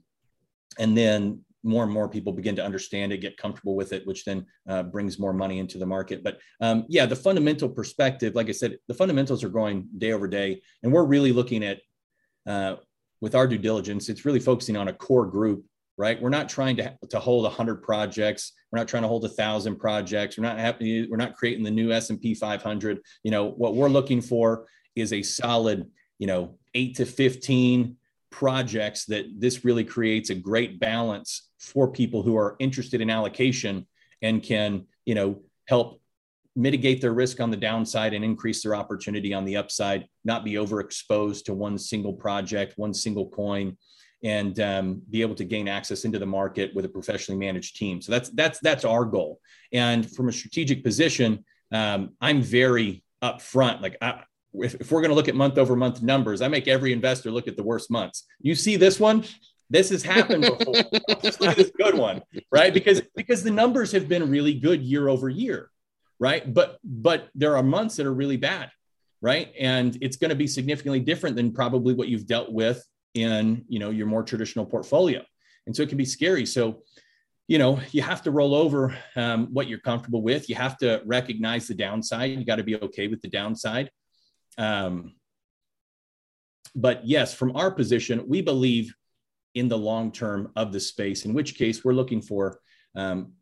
and 0.77 0.95
then 0.97 1.41
more 1.63 1.83
and 1.83 1.91
more 1.91 2.07
people 2.07 2.31
begin 2.31 2.55
to 2.55 2.63
understand 2.63 3.11
it, 3.11 3.17
get 3.17 3.37
comfortable 3.37 3.75
with 3.75 3.93
it, 3.93 4.05
which 4.07 4.25
then 4.25 4.45
uh, 4.67 4.83
brings 4.83 5.19
more 5.19 5.33
money 5.33 5.59
into 5.59 5.77
the 5.77 5.85
market. 5.85 6.23
But 6.23 6.39
um, 6.61 6.85
yeah, 6.87 7.05
the 7.05 7.15
fundamental 7.15 7.69
perspective, 7.69 8.35
like 8.35 8.49
I 8.49 8.53
said, 8.53 8.77
the 8.87 8.93
fundamentals 8.93 9.43
are 9.43 9.49
growing 9.49 9.87
day 9.97 10.13
over 10.13 10.27
day, 10.27 10.61
and 10.83 10.91
we're 10.91 11.05
really 11.05 11.31
looking 11.31 11.63
at 11.63 11.79
uh, 12.47 12.75
with 13.21 13.35
our 13.35 13.47
due 13.47 13.57
diligence. 13.57 14.09
It's 14.09 14.25
really 14.25 14.39
focusing 14.39 14.77
on 14.77 14.87
a 14.87 14.93
core 14.93 15.25
group 15.25 15.65
right? 15.99 16.19
We're 16.21 16.29
not 16.29 16.47
trying 16.47 16.77
to, 16.77 16.97
to 17.09 17.19
hold 17.19 17.43
100 17.43 17.83
projects. 17.83 18.53
We're 18.71 18.79
not 18.79 18.87
trying 18.87 19.03
to 19.03 19.09
hold 19.09 19.25
a 19.25 19.29
thousand 19.29 19.75
projects. 19.75 20.37
We're 20.37 20.45
not 20.45 20.57
happy. 20.57 21.05
We're 21.05 21.17
not 21.17 21.35
creating 21.35 21.65
the 21.65 21.71
new 21.71 21.91
S&P 21.91 22.33
500. 22.33 22.99
You 23.23 23.31
know, 23.31 23.49
what 23.49 23.75
we're 23.75 23.89
looking 23.89 24.21
for 24.21 24.65
is 24.95 25.11
a 25.11 25.21
solid, 25.21 25.91
you 26.17 26.25
know, 26.25 26.57
eight 26.73 26.95
to 26.95 27.05
15 27.05 27.97
projects 28.31 29.05
that 29.05 29.25
this 29.37 29.65
really 29.65 29.83
creates 29.83 30.29
a 30.29 30.35
great 30.35 30.79
balance 30.79 31.49
for 31.59 31.91
people 31.91 32.23
who 32.23 32.37
are 32.37 32.55
interested 32.59 33.01
in 33.01 33.09
allocation 33.09 33.87
and 34.21 34.43
can, 34.43 34.85
you 35.05 35.15
know, 35.15 35.41
help 35.67 36.01
mitigate 36.55 36.99
their 36.99 37.13
risk 37.13 37.39
on 37.39 37.51
the 37.51 37.57
downside 37.57 38.13
and 38.13 38.25
increase 38.25 38.63
their 38.63 38.75
opportunity 38.75 39.33
on 39.33 39.45
the 39.45 39.55
upside, 39.55 40.05
not 40.25 40.43
be 40.43 40.53
overexposed 40.53 41.43
to 41.45 41.53
one 41.53 41.77
single 41.77 42.13
project, 42.13 42.73
one 42.77 42.93
single 42.93 43.29
coin 43.29 43.77
and 44.23 44.59
um, 44.59 45.01
be 45.09 45.21
able 45.21 45.35
to 45.35 45.45
gain 45.45 45.67
access 45.67 46.03
into 46.03 46.19
the 46.19 46.25
market 46.25 46.73
with 46.75 46.85
a 46.85 46.89
professionally 46.89 47.39
managed 47.39 47.77
team. 47.77 48.01
So 48.01 48.11
that's 48.11 48.29
that's 48.31 48.59
that's 48.59 48.85
our 48.85 49.05
goal. 49.05 49.39
And 49.71 50.09
from 50.11 50.27
a 50.27 50.33
strategic 50.33 50.83
position, 50.83 51.45
um, 51.71 52.11
I'm 52.19 52.41
very 52.41 53.03
upfront. 53.23 53.81
Like 53.81 53.97
I, 54.01 54.23
if, 54.53 54.75
if 54.75 54.91
we're 54.91 55.01
going 55.01 55.09
to 55.09 55.15
look 55.15 55.27
at 55.27 55.35
month 55.35 55.57
over 55.57 55.75
month 55.75 56.01
numbers, 56.01 56.41
I 56.41 56.47
make 56.47 56.67
every 56.67 56.93
investor 56.93 57.31
look 57.31 57.47
at 57.47 57.55
the 57.55 57.63
worst 57.63 57.91
months. 57.91 58.25
You 58.39 58.55
see 58.55 58.75
this 58.75 58.99
one. 58.99 59.23
This 59.69 59.89
has 59.91 60.01
happened 60.01 60.43
before. 60.43 60.73
Just 61.21 61.39
look 61.39 61.51
at 61.51 61.57
this 61.57 61.71
good 61.77 61.95
one, 61.95 62.23
right? 62.51 62.73
Because 62.73 63.01
because 63.15 63.43
the 63.43 63.51
numbers 63.51 63.91
have 63.91 64.07
been 64.07 64.29
really 64.29 64.55
good 64.55 64.81
year 64.81 65.07
over 65.07 65.29
year, 65.29 65.69
right? 66.19 66.51
But 66.51 66.79
but 66.83 67.29
there 67.35 67.55
are 67.55 67.63
months 67.63 67.97
that 67.97 68.07
are 68.07 68.13
really 68.13 68.37
bad, 68.37 68.71
right? 69.21 69.53
And 69.59 69.95
it's 70.01 70.17
going 70.17 70.29
to 70.29 70.35
be 70.35 70.47
significantly 70.47 70.99
different 70.99 71.35
than 71.35 71.51
probably 71.51 71.93
what 71.93 72.07
you've 72.07 72.25
dealt 72.25 72.51
with 72.51 72.83
in 73.13 73.65
you 73.67 73.79
know 73.79 73.89
your 73.89 74.07
more 74.07 74.21
traditional 74.21 74.63
portfolio 74.67 75.23
and 75.65 75.75
so 75.75 75.81
it 75.81 75.89
can 75.89 75.97
be 75.97 76.05
scary 76.05 76.45
so 76.45 76.83
you 77.49 77.57
know, 77.57 77.79
you 77.91 78.03
have 78.03 78.21
to 78.21 78.31
roll 78.31 78.53
over 78.53 78.95
um, 79.15 79.47
what 79.51 79.67
you're 79.67 79.79
comfortable 79.79 80.21
with. 80.21 80.49
You 80.49 80.55
have 80.55 80.77
to 80.77 81.01
recognize 81.03 81.67
the 81.67 81.73
downside. 81.73 82.29
You 82.29 82.45
got 82.45 82.57
to 82.57 82.63
be 82.63 82.75
okay 82.75 83.07
with 83.07 83.23
the 83.23 83.27
downside. 83.27 83.89
Um, 84.57 85.15
but 86.75 87.05
yes, 87.05 87.33
from 87.33 87.55
our 87.55 87.71
position, 87.71 88.23
we 88.27 88.41
believe 88.41 88.93
in 89.55 89.67
the 89.67 89.77
long 89.77 90.11
term 90.11 90.51
of 90.55 90.71
the 90.71 90.79
space. 90.79 91.25
In 91.25 91.33
which 91.33 91.55
case, 91.55 91.83
we're 91.83 91.93
looking 91.93 92.21
for 92.21 92.59
um, 92.95 93.33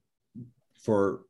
for 0.81 1.21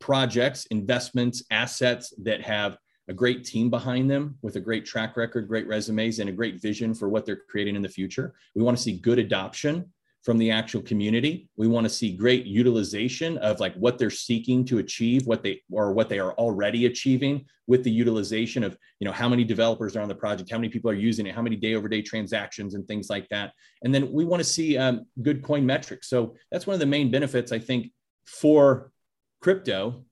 projects, 0.00 0.66
investments, 0.66 1.44
assets 1.50 2.12
that 2.22 2.42
have 2.42 2.76
a 3.08 3.12
great 3.12 3.44
team 3.44 3.68
behind 3.68 4.10
them 4.10 4.38
with 4.42 4.56
a 4.56 4.60
great 4.60 4.84
track 4.84 5.16
record, 5.16 5.48
great 5.48 5.66
resumes, 5.66 6.18
and 6.18 6.28
a 6.28 6.32
great 6.32 6.60
vision 6.60 6.94
for 6.94 7.08
what 7.08 7.26
they're 7.26 7.42
creating 7.48 7.76
in 7.76 7.82
the 7.82 7.88
future. 7.88 8.34
We 8.54 8.62
want 8.62 8.76
to 8.76 8.82
see 8.82 8.98
good 8.98 9.18
adoption 9.18 9.92
from 10.22 10.38
the 10.38 10.50
actual 10.50 10.80
community. 10.82 11.48
We 11.56 11.66
want 11.66 11.84
to 11.84 11.90
see 11.90 12.16
great 12.16 12.46
utilization 12.46 13.38
of 13.38 13.58
like 13.58 13.74
what 13.74 13.98
they're 13.98 14.10
seeking 14.10 14.64
to 14.66 14.78
achieve, 14.78 15.26
what 15.26 15.42
they 15.42 15.62
or 15.70 15.92
what 15.92 16.08
they 16.08 16.20
are 16.20 16.32
already 16.34 16.86
achieving 16.86 17.44
with 17.66 17.82
the 17.82 17.90
utilization 17.90 18.62
of, 18.62 18.76
you 19.00 19.04
know, 19.04 19.12
how 19.12 19.28
many 19.28 19.42
developers 19.42 19.96
are 19.96 20.00
on 20.00 20.08
the 20.08 20.14
project, 20.14 20.50
how 20.50 20.58
many 20.58 20.68
people 20.68 20.90
are 20.90 20.94
using 20.94 21.26
it, 21.26 21.34
how 21.34 21.42
many 21.42 21.56
day 21.56 21.74
over 21.74 21.88
day 21.88 22.02
transactions 22.02 22.74
and 22.74 22.86
things 22.86 23.10
like 23.10 23.28
that. 23.30 23.52
And 23.82 23.92
then 23.92 24.12
we 24.12 24.24
want 24.24 24.40
to 24.40 24.48
see 24.48 24.78
um, 24.78 25.06
good 25.22 25.42
coin 25.42 25.66
metrics. 25.66 26.08
So 26.08 26.36
that's 26.52 26.66
one 26.66 26.74
of 26.74 26.80
the 26.80 26.86
main 26.86 27.10
benefits 27.10 27.50
I 27.50 27.58
think 27.58 27.90
for 28.24 28.92
crypto 29.40 30.04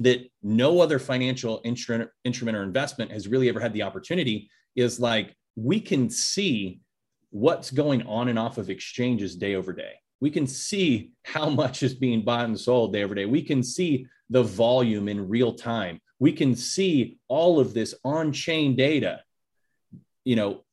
that 0.00 0.30
no 0.42 0.80
other 0.80 0.98
financial 0.98 1.62
instrument, 1.64 2.10
instrument 2.24 2.56
or 2.56 2.62
investment 2.62 3.10
has 3.10 3.26
really 3.26 3.48
ever 3.48 3.60
had 3.60 3.72
the 3.72 3.82
opportunity 3.82 4.50
is 4.76 5.00
like 5.00 5.34
we 5.56 5.80
can 5.80 6.10
see 6.10 6.80
what's 7.30 7.70
going 7.70 8.02
on 8.06 8.28
and 8.28 8.38
off 8.38 8.58
of 8.58 8.70
exchanges 8.70 9.36
day 9.36 9.54
over 9.54 9.72
day. 9.72 9.94
We 10.20 10.30
can 10.30 10.46
see 10.46 11.12
how 11.24 11.48
much 11.48 11.82
is 11.82 11.94
being 11.94 12.22
bought 12.22 12.44
and 12.44 12.58
sold 12.58 12.92
day 12.92 13.04
over 13.04 13.14
day. 13.14 13.24
We 13.24 13.42
can 13.42 13.62
see 13.62 14.06
the 14.28 14.42
volume 14.42 15.08
in 15.08 15.28
real 15.28 15.54
time. 15.54 16.00
We 16.18 16.32
can 16.32 16.54
see 16.54 17.18
all 17.28 17.58
of 17.58 17.72
this 17.72 17.94
on 18.04 18.32
chain 18.32 18.76
data, 18.76 19.22
you 20.24 20.36
know, 20.36 20.64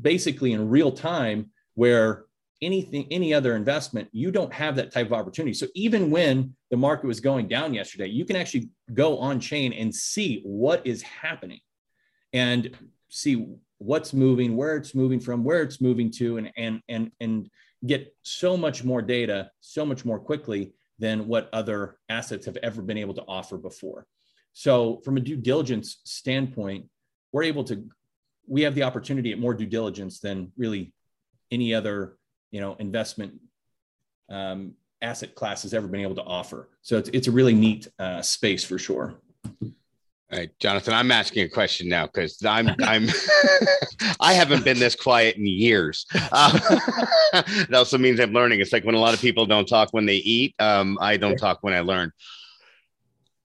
basically 0.00 0.52
in 0.52 0.68
real 0.68 0.90
time, 0.90 1.50
where 1.74 2.24
anything, 2.62 3.06
any 3.10 3.32
other 3.32 3.54
investment, 3.54 4.08
you 4.12 4.30
don't 4.30 4.52
have 4.52 4.76
that 4.76 4.90
type 4.90 5.06
of 5.06 5.12
opportunity. 5.12 5.54
So 5.54 5.66
even 5.74 6.10
when 6.10 6.54
the 6.70 6.76
market 6.76 7.06
was 7.06 7.20
going 7.20 7.48
down 7.48 7.74
yesterday, 7.74 8.08
you 8.08 8.24
can 8.24 8.36
actually 8.36 8.70
go 8.94 9.18
on 9.18 9.40
chain 9.40 9.72
and 9.72 9.94
see 9.94 10.40
what 10.44 10.86
is 10.86 11.02
happening 11.02 11.60
and 12.32 12.76
see 13.08 13.46
what's 13.78 14.12
moving, 14.12 14.56
where 14.56 14.76
it's 14.76 14.94
moving 14.94 15.20
from, 15.20 15.44
where 15.44 15.62
it's 15.62 15.80
moving 15.80 16.10
to, 16.12 16.38
and 16.38 16.52
and 16.56 16.82
and 16.88 17.10
and 17.20 17.50
get 17.86 18.14
so 18.22 18.56
much 18.56 18.84
more 18.84 19.02
data 19.02 19.50
so 19.60 19.84
much 19.84 20.04
more 20.04 20.18
quickly 20.18 20.72
than 20.98 21.28
what 21.28 21.48
other 21.52 21.98
assets 22.08 22.46
have 22.46 22.56
ever 22.62 22.80
been 22.82 22.96
able 22.96 23.14
to 23.14 23.24
offer 23.28 23.58
before. 23.58 24.06
So 24.54 25.02
from 25.04 25.18
a 25.18 25.20
due 25.20 25.36
diligence 25.36 25.98
standpoint, 26.04 26.86
we're 27.32 27.42
able 27.42 27.64
to 27.64 27.86
we 28.48 28.62
have 28.62 28.74
the 28.74 28.84
opportunity 28.84 29.32
at 29.32 29.38
more 29.38 29.54
due 29.54 29.66
diligence 29.66 30.20
than 30.20 30.52
really 30.56 30.94
any 31.50 31.74
other 31.74 32.16
you 32.50 32.60
know 32.60 32.74
investment 32.78 33.34
um, 34.30 34.72
asset 35.02 35.34
class 35.34 35.62
has 35.62 35.74
ever 35.74 35.86
been 35.86 36.00
able 36.00 36.14
to 36.14 36.22
offer. 36.22 36.70
So 36.82 36.96
it's, 36.96 37.10
it's 37.12 37.28
a 37.28 37.32
really 37.32 37.54
neat 37.54 37.88
uh, 37.98 38.22
space 38.22 38.64
for 38.64 38.78
sure. 38.78 39.20
All 40.32 40.38
right, 40.40 40.50
Jonathan, 40.58 40.92
I'm 40.92 41.12
asking 41.12 41.44
a 41.44 41.48
question 41.48 41.88
now 41.88 42.06
because 42.06 42.42
I'm 42.44 42.68
I'm 42.82 43.08
I 44.18 44.32
haven't 44.32 44.64
been 44.64 44.78
this 44.78 44.96
quiet 44.96 45.36
in 45.36 45.46
years. 45.46 46.04
Uh, 46.14 46.52
that 47.32 47.74
also 47.74 47.96
means 47.96 48.18
I'm 48.18 48.32
learning. 48.32 48.60
It's 48.60 48.72
like 48.72 48.84
when 48.84 48.96
a 48.96 49.00
lot 49.00 49.14
of 49.14 49.20
people 49.20 49.46
don't 49.46 49.68
talk 49.68 49.90
when 49.92 50.06
they 50.06 50.16
eat. 50.16 50.54
Um, 50.58 50.98
I 51.00 51.16
don't 51.16 51.36
talk 51.36 51.58
when 51.62 51.74
I 51.74 51.80
learn 51.80 52.10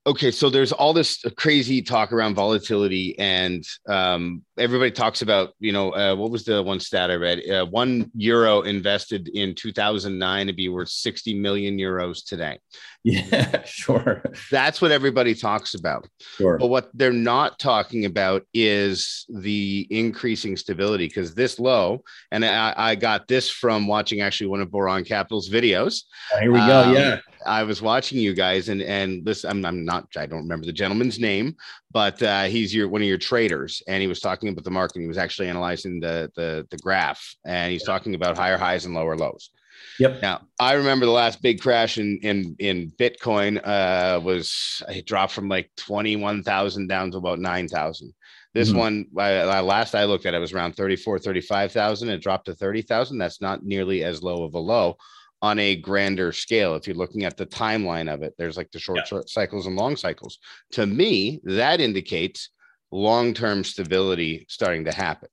okay 0.06 0.30
so 0.30 0.50
there's 0.50 0.72
all 0.72 0.92
this 0.92 1.22
crazy 1.36 1.80
talk 1.80 2.12
around 2.12 2.34
volatility 2.34 3.16
and 3.18 3.64
um, 3.88 4.42
everybody 4.58 4.90
talks 4.90 5.22
about 5.22 5.50
you 5.60 5.72
know 5.72 5.90
uh, 5.94 6.14
what 6.14 6.30
was 6.30 6.44
the 6.44 6.62
one 6.62 6.80
stat 6.80 7.10
i 7.10 7.14
read? 7.14 7.48
Uh, 7.48 7.64
one 7.66 8.10
euro 8.14 8.62
invested 8.62 9.28
in 9.28 9.54
2009 9.54 10.46
to 10.46 10.52
be 10.52 10.68
worth 10.68 10.88
60 10.88 11.34
million 11.34 11.78
euros 11.78 12.24
today. 12.24 12.58
Yeah 13.04 13.62
sure. 13.64 14.22
That's 14.50 14.80
what 14.80 14.92
everybody 14.92 15.34
talks 15.34 15.74
about. 15.74 16.08
Sure. 16.36 16.58
But 16.58 16.68
what 16.68 16.90
they're 16.94 17.12
not 17.12 17.58
talking 17.58 18.04
about 18.04 18.42
is 18.54 19.24
the 19.28 19.86
increasing 19.90 20.56
stability 20.56 21.08
because 21.08 21.34
this 21.34 21.58
low 21.58 22.02
and 22.30 22.44
I, 22.44 22.74
I, 22.76 22.94
got 22.94 23.26
this 23.26 23.50
from 23.50 23.88
watching 23.88 24.20
actually 24.20 24.46
one 24.48 24.60
of 24.60 24.70
boron 24.70 25.04
capital's 25.04 25.50
videos. 25.50 26.02
Oh, 26.34 26.38
here 26.40 26.52
we 26.52 26.58
go 26.58 26.82
um, 26.82 26.94
yeah 26.94 27.18
I 27.46 27.62
was 27.62 27.82
watching 27.82 28.18
you 28.18 28.34
guys, 28.34 28.68
and 28.68 28.82
and 28.82 29.24
this 29.24 29.44
I'm, 29.44 29.64
I'm 29.64 29.84
not 29.84 30.08
I 30.16 30.26
don't 30.26 30.42
remember 30.42 30.66
the 30.66 30.72
gentleman's 30.72 31.18
name, 31.18 31.56
but 31.90 32.22
uh, 32.22 32.44
he's 32.44 32.74
your 32.74 32.88
one 32.88 33.02
of 33.02 33.08
your 33.08 33.18
traders, 33.18 33.82
and 33.86 34.00
he 34.00 34.08
was 34.08 34.20
talking 34.20 34.48
about 34.48 34.64
the 34.64 34.70
market. 34.70 35.00
He 35.00 35.06
was 35.06 35.18
actually 35.18 35.48
analyzing 35.48 36.00
the 36.00 36.30
the 36.36 36.66
the 36.70 36.78
graph, 36.78 37.34
and 37.44 37.72
he's 37.72 37.84
talking 37.84 38.14
about 38.14 38.36
higher 38.36 38.58
highs 38.58 38.84
and 38.84 38.94
lower 38.94 39.16
lows. 39.16 39.50
Yep. 39.98 40.22
Now 40.22 40.42
I 40.58 40.74
remember 40.74 41.06
the 41.06 41.12
last 41.12 41.42
big 41.42 41.60
crash 41.60 41.98
in 41.98 42.18
in 42.22 42.56
in 42.58 42.90
Bitcoin 42.92 43.60
uh, 43.64 44.20
was 44.20 44.82
it 44.88 45.06
dropped 45.06 45.32
from 45.32 45.48
like 45.48 45.70
twenty 45.76 46.16
one 46.16 46.42
thousand 46.42 46.88
down 46.88 47.10
to 47.12 47.18
about 47.18 47.38
nine 47.38 47.68
thousand. 47.68 48.12
This 48.54 48.68
mm-hmm. 48.68 48.78
one, 48.78 49.06
last 49.14 49.94
I 49.94 50.04
looked 50.04 50.26
at, 50.26 50.34
it 50.34 50.38
was 50.38 50.52
around 50.52 50.76
34, 50.76 51.20
35,000. 51.20 52.10
It 52.10 52.20
dropped 52.20 52.44
to 52.44 52.54
30,000. 52.54 53.16
That's 53.16 53.40
not 53.40 53.64
nearly 53.64 54.04
as 54.04 54.22
low 54.22 54.44
of 54.44 54.52
a 54.52 54.58
low 54.58 54.98
on 55.42 55.58
a 55.58 55.76
grander 55.76 56.32
scale 56.32 56.74
if 56.74 56.86
you're 56.86 56.96
looking 56.96 57.24
at 57.24 57.36
the 57.36 57.44
timeline 57.44 58.12
of 58.12 58.22
it 58.22 58.32
there's 58.38 58.56
like 58.56 58.70
the 58.70 58.78
short 58.78 59.00
yeah. 59.10 59.20
cycles 59.26 59.66
and 59.66 59.76
long 59.76 59.96
cycles. 59.96 60.38
To 60.72 60.86
me 60.86 61.40
that 61.44 61.80
indicates 61.80 62.50
long-term 62.90 63.64
stability 63.64 64.46
starting 64.48 64.84
to 64.84 64.92
happen. 64.92 65.28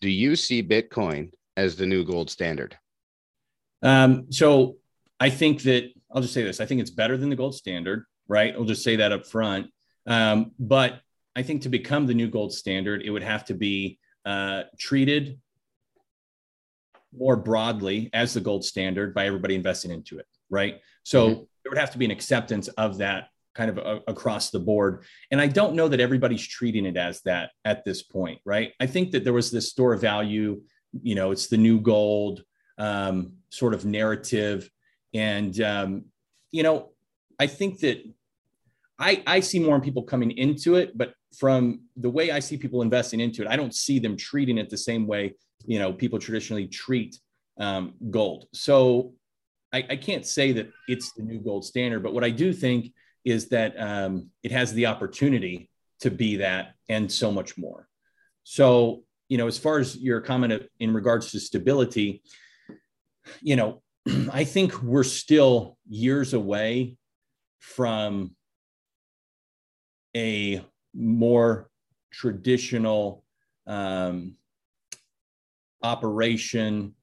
Do 0.00 0.10
you 0.10 0.36
see 0.36 0.62
bitcoin 0.62 1.30
as 1.56 1.76
the 1.76 1.86
new 1.86 2.04
gold 2.04 2.30
standard? 2.30 2.76
Um, 3.82 4.30
so 4.30 4.76
i 5.20 5.30
think 5.30 5.62
that 5.62 5.90
i'll 6.10 6.22
just 6.22 6.34
say 6.34 6.42
this 6.42 6.60
i 6.60 6.66
think 6.66 6.80
it's 6.80 6.90
better 6.90 7.16
than 7.16 7.30
the 7.30 7.36
gold 7.36 7.54
standard 7.54 8.04
right? 8.28 8.54
I'll 8.54 8.64
just 8.64 8.82
say 8.82 8.96
that 8.96 9.12
up 9.12 9.26
front. 9.26 9.70
Um, 10.06 10.52
but 10.58 11.00
i 11.36 11.42
think 11.42 11.62
to 11.62 11.68
become 11.68 12.06
the 12.06 12.14
new 12.14 12.28
gold 12.28 12.52
standard 12.52 13.02
it 13.02 13.10
would 13.10 13.22
have 13.22 13.44
to 13.46 13.54
be 13.54 13.98
uh, 14.24 14.64
treated 14.78 15.40
more 17.18 17.36
broadly 17.36 18.10
as 18.12 18.34
the 18.34 18.40
gold 18.40 18.64
standard 18.64 19.14
by 19.14 19.26
everybody 19.26 19.54
investing 19.54 19.90
into 19.90 20.18
it, 20.18 20.26
right? 20.50 20.80
So 21.02 21.28
mm-hmm. 21.28 21.42
there 21.62 21.70
would 21.70 21.78
have 21.78 21.92
to 21.92 21.98
be 21.98 22.04
an 22.04 22.10
acceptance 22.10 22.68
of 22.68 22.98
that 22.98 23.28
kind 23.54 23.70
of 23.70 23.78
a, 23.78 24.00
across 24.08 24.50
the 24.50 24.58
board. 24.58 25.04
And 25.30 25.40
I 25.40 25.46
don't 25.46 25.74
know 25.74 25.88
that 25.88 26.00
everybody's 26.00 26.46
treating 26.46 26.86
it 26.86 26.96
as 26.96 27.20
that 27.22 27.50
at 27.64 27.84
this 27.84 28.02
point, 28.02 28.40
right? 28.44 28.72
I 28.80 28.86
think 28.86 29.12
that 29.12 29.24
there 29.24 29.32
was 29.32 29.50
this 29.50 29.70
store 29.70 29.94
of 29.94 30.00
value, 30.00 30.60
you 31.02 31.14
know, 31.14 31.30
it's 31.30 31.46
the 31.46 31.56
new 31.56 31.80
gold 31.80 32.44
um, 32.78 33.34
sort 33.50 33.74
of 33.74 33.84
narrative. 33.84 34.68
And, 35.12 35.58
um, 35.60 36.04
you 36.50 36.62
know, 36.62 36.90
I 37.38 37.46
think 37.46 37.80
that 37.80 38.04
I, 38.98 39.22
I 39.26 39.40
see 39.40 39.58
more 39.58 39.80
people 39.80 40.02
coming 40.02 40.32
into 40.32 40.76
it, 40.76 40.96
but 40.96 41.14
from 41.36 41.82
the 41.96 42.10
way 42.10 42.30
I 42.30 42.38
see 42.38 42.56
people 42.56 42.82
investing 42.82 43.20
into 43.20 43.42
it, 43.42 43.48
I 43.48 43.56
don't 43.56 43.74
see 43.74 43.98
them 43.98 44.16
treating 44.16 44.58
it 44.58 44.70
the 44.70 44.78
same 44.78 45.06
way 45.06 45.34
you 45.66 45.78
know 45.78 45.92
people 45.92 46.18
traditionally 46.18 46.66
treat 46.66 47.18
um, 47.58 47.94
gold. 48.10 48.46
So 48.52 49.14
I, 49.72 49.84
I, 49.90 49.96
can't 49.96 50.26
say 50.26 50.50
that 50.52 50.70
it's 50.88 51.12
the 51.12 51.22
new 51.22 51.38
gold 51.38 51.64
standard, 51.64 52.02
but 52.02 52.12
what 52.12 52.24
I 52.24 52.30
do 52.30 52.52
think 52.52 52.92
is 53.24 53.48
that 53.50 53.80
um, 53.80 54.30
it 54.42 54.50
has 54.50 54.72
the 54.72 54.86
opportunity 54.86 55.70
to 56.00 56.10
be 56.10 56.36
that 56.36 56.74
and 56.88 57.10
so 57.10 57.30
much 57.30 57.56
more. 57.56 57.88
So 58.42 59.04
you 59.28 59.38
know, 59.38 59.46
as 59.46 59.58
far 59.58 59.78
as 59.78 59.96
your 59.96 60.20
comment 60.20 60.62
in 60.78 60.92
regards 60.92 61.30
to 61.32 61.40
stability, 61.40 62.22
you 63.40 63.56
know, 63.56 63.82
I 64.32 64.44
think 64.44 64.82
we're 64.82 65.02
still 65.02 65.78
years 65.88 66.34
away 66.34 66.96
from 67.60 68.36
a 70.14 70.64
more 70.94 71.70
traditional 72.12 73.24
um, 73.66 74.34
operation 75.84 76.94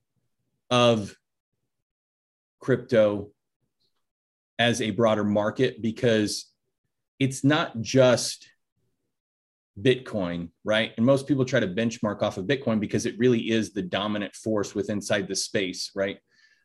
of 0.69 1.15
crypto 2.59 3.29
as 4.59 4.81
a 4.81 4.91
broader 4.91 5.23
market 5.23 5.81
because 5.81 6.51
it's 7.19 7.43
not 7.43 7.79
just 7.81 8.47
Bitcoin, 9.79 10.49
right? 10.63 10.91
And 10.97 11.05
most 11.05 11.27
people 11.27 11.45
try 11.45 11.59
to 11.59 11.67
benchmark 11.67 12.21
off 12.21 12.37
of 12.37 12.45
Bitcoin 12.45 12.79
because 12.79 13.05
it 13.05 13.17
really 13.17 13.49
is 13.49 13.73
the 13.73 13.81
dominant 13.81 14.35
force 14.35 14.75
within 14.75 14.97
inside 14.97 15.27
the 15.27 15.35
space, 15.35 15.91
right? 15.95 16.17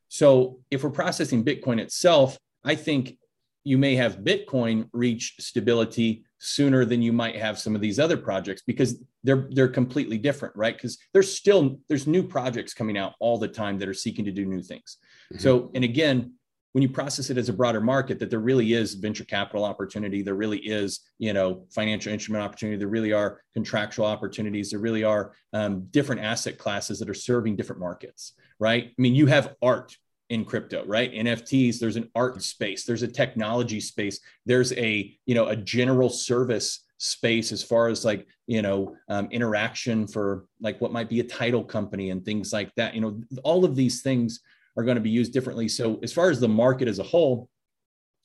So 0.09 0.61
if 0.70 0.85
we're 0.85 0.90
processing 0.90 1.44
Bitcoin 1.44 1.81
itself, 1.81 2.38
I 2.64 2.74
think 2.74 3.18
you 3.64 3.79
may 3.79 3.96
have 3.96 4.18
Bitcoin 4.18 4.88
reach 4.92 5.37
stability 5.38 6.25
sooner 6.38 6.85
than 6.85 7.03
you 7.03 7.12
might 7.12 7.37
have 7.37 7.59
some 7.59 7.75
of 7.75 7.81
these 7.81 7.99
other 7.99 8.16
projects 8.16 8.62
because 8.66 9.03
they're 9.25 9.49
they're 9.53 9.68
completely 9.68 10.18
different 10.18 10.55
right? 10.57 10.77
Because 10.77 10.99
there's 11.12 11.35
still 11.35 11.79
there's 11.88 12.07
new 12.07 12.22
projects 12.22 12.75
coming 12.75 12.99
out 12.99 13.14
all 13.20 13.38
the 13.38 13.49
time 13.49 13.79
that 13.79 13.88
are 13.88 13.94
seeking 13.94 14.25
to 14.25 14.33
do 14.33 14.44
new 14.44 14.62
things. 14.62 14.99
Mm-hmm. 15.33 15.42
so 15.42 15.70
and 15.75 15.85
again 15.85 16.33
when 16.72 16.83
you 16.83 16.88
process 16.90 17.31
it 17.31 17.38
as 17.38 17.49
a 17.49 17.55
broader 17.55 17.81
market 17.81 18.18
that 18.18 18.29
there 18.29 18.38
really 18.38 18.75
is 18.75 18.94
venture 18.94 19.25
capital 19.25 19.64
opportunity 19.64 20.22
there 20.22 20.35
really 20.35 20.59
is 20.59 21.01
you 21.18 21.33
know 21.33 21.64
financial 21.70 22.12
instrument 22.12 22.44
opportunity 22.44 22.77
there 22.77 22.87
really 22.87 23.12
are 23.12 23.40
contractual 23.55 24.07
opportunities 24.07 24.70
there 24.70 24.79
really 24.79 25.03
are 25.03 25.33
um, 25.53 25.87
different 25.90 26.20
asset 26.20 26.59
classes 26.59 26.99
that 26.99 27.11
are 27.11 27.14
serving 27.14 27.57
different 27.57 27.81
markets 27.81 28.35
right? 28.59 28.85
I 28.87 29.03
mean 29.03 29.14
you 29.14 29.27
have 29.27 29.55
art 29.62 29.96
in 30.30 30.44
crypto 30.44 30.84
right 30.86 31.12
nfts 31.12 31.78
there's 31.78 31.96
an 31.96 32.10
art 32.14 32.42
space 32.42 32.84
there's 32.84 33.02
a 33.02 33.08
technology 33.08 33.80
space 33.80 34.20
there's 34.44 34.72
a 34.72 35.16
you 35.24 35.34
know 35.34 35.46
a 35.46 35.56
general 35.56 36.08
service 36.08 36.84
space 36.98 37.52
as 37.52 37.62
far 37.62 37.88
as 37.88 38.04
like 38.04 38.26
you 38.46 38.62
know 38.62 38.96
um, 39.08 39.28
interaction 39.30 40.06
for 40.06 40.46
like 40.60 40.80
what 40.80 40.92
might 40.92 41.08
be 41.08 41.20
a 41.20 41.24
title 41.24 41.62
company 41.62 42.10
and 42.10 42.24
things 42.24 42.52
like 42.52 42.74
that 42.74 42.94
you 42.94 43.00
know 43.00 43.20
all 43.44 43.64
of 43.64 43.76
these 43.76 44.02
things 44.02 44.40
are 44.76 44.84
going 44.84 44.96
to 44.96 45.00
be 45.00 45.10
used 45.10 45.32
differently. 45.32 45.68
So 45.68 45.98
as 46.02 46.12
far 46.12 46.30
as 46.30 46.38
the 46.38 46.48
market 46.48 46.88
as 46.88 46.98
a 46.98 47.02
whole, 47.02 47.48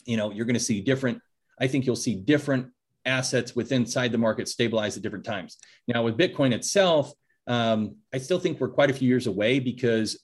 you 0.05 0.17
know, 0.17 0.31
you're 0.31 0.45
going 0.45 0.55
to 0.55 0.59
see 0.59 0.81
different. 0.81 1.21
I 1.59 1.67
think 1.67 1.85
you'll 1.85 1.95
see 1.95 2.15
different 2.15 2.67
assets 3.05 3.55
within 3.55 3.83
inside 3.83 4.11
the 4.11 4.17
market 4.17 4.47
stabilize 4.47 4.97
at 4.97 5.03
different 5.03 5.25
times. 5.25 5.57
Now 5.87 6.03
with 6.03 6.17
Bitcoin 6.17 6.53
itself, 6.53 7.13
um, 7.47 7.95
I 8.13 8.17
still 8.17 8.39
think 8.39 8.59
we're 8.59 8.69
quite 8.69 8.89
a 8.89 8.93
few 8.93 9.07
years 9.07 9.27
away 9.27 9.59
because 9.59 10.23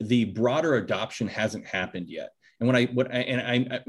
the 0.00 0.24
broader 0.26 0.76
adoption 0.76 1.28
hasn't 1.28 1.66
happened 1.66 2.08
yet. 2.08 2.30
And 2.60 2.66
when 2.66 2.76
I 2.76 2.86
what 2.86 3.12
I, 3.12 3.18
and 3.18 3.40
I, 3.40 3.76
I 3.76 3.80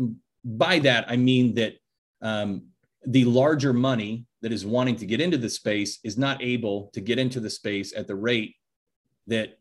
by 0.44 0.80
that 0.80 1.06
I 1.10 1.18
mean 1.18 1.56
that 1.56 1.76
um, 2.22 2.68
the 3.06 3.26
larger 3.26 3.74
money 3.74 4.26
that 4.42 4.52
is 4.52 4.66
wanting 4.66 4.96
to 4.98 5.06
get 5.06 5.22
into 5.22 5.38
the 5.38 5.50
space 5.50 6.00
is 6.04 6.18
not 6.18 6.42
able 6.42 6.90
to 6.94 7.02
get 7.02 7.20
into 7.20 7.40
the 7.40 7.50
space 7.50 7.94
at 7.96 8.08
the 8.08 8.16
rate 8.16 8.56
that 9.28 9.60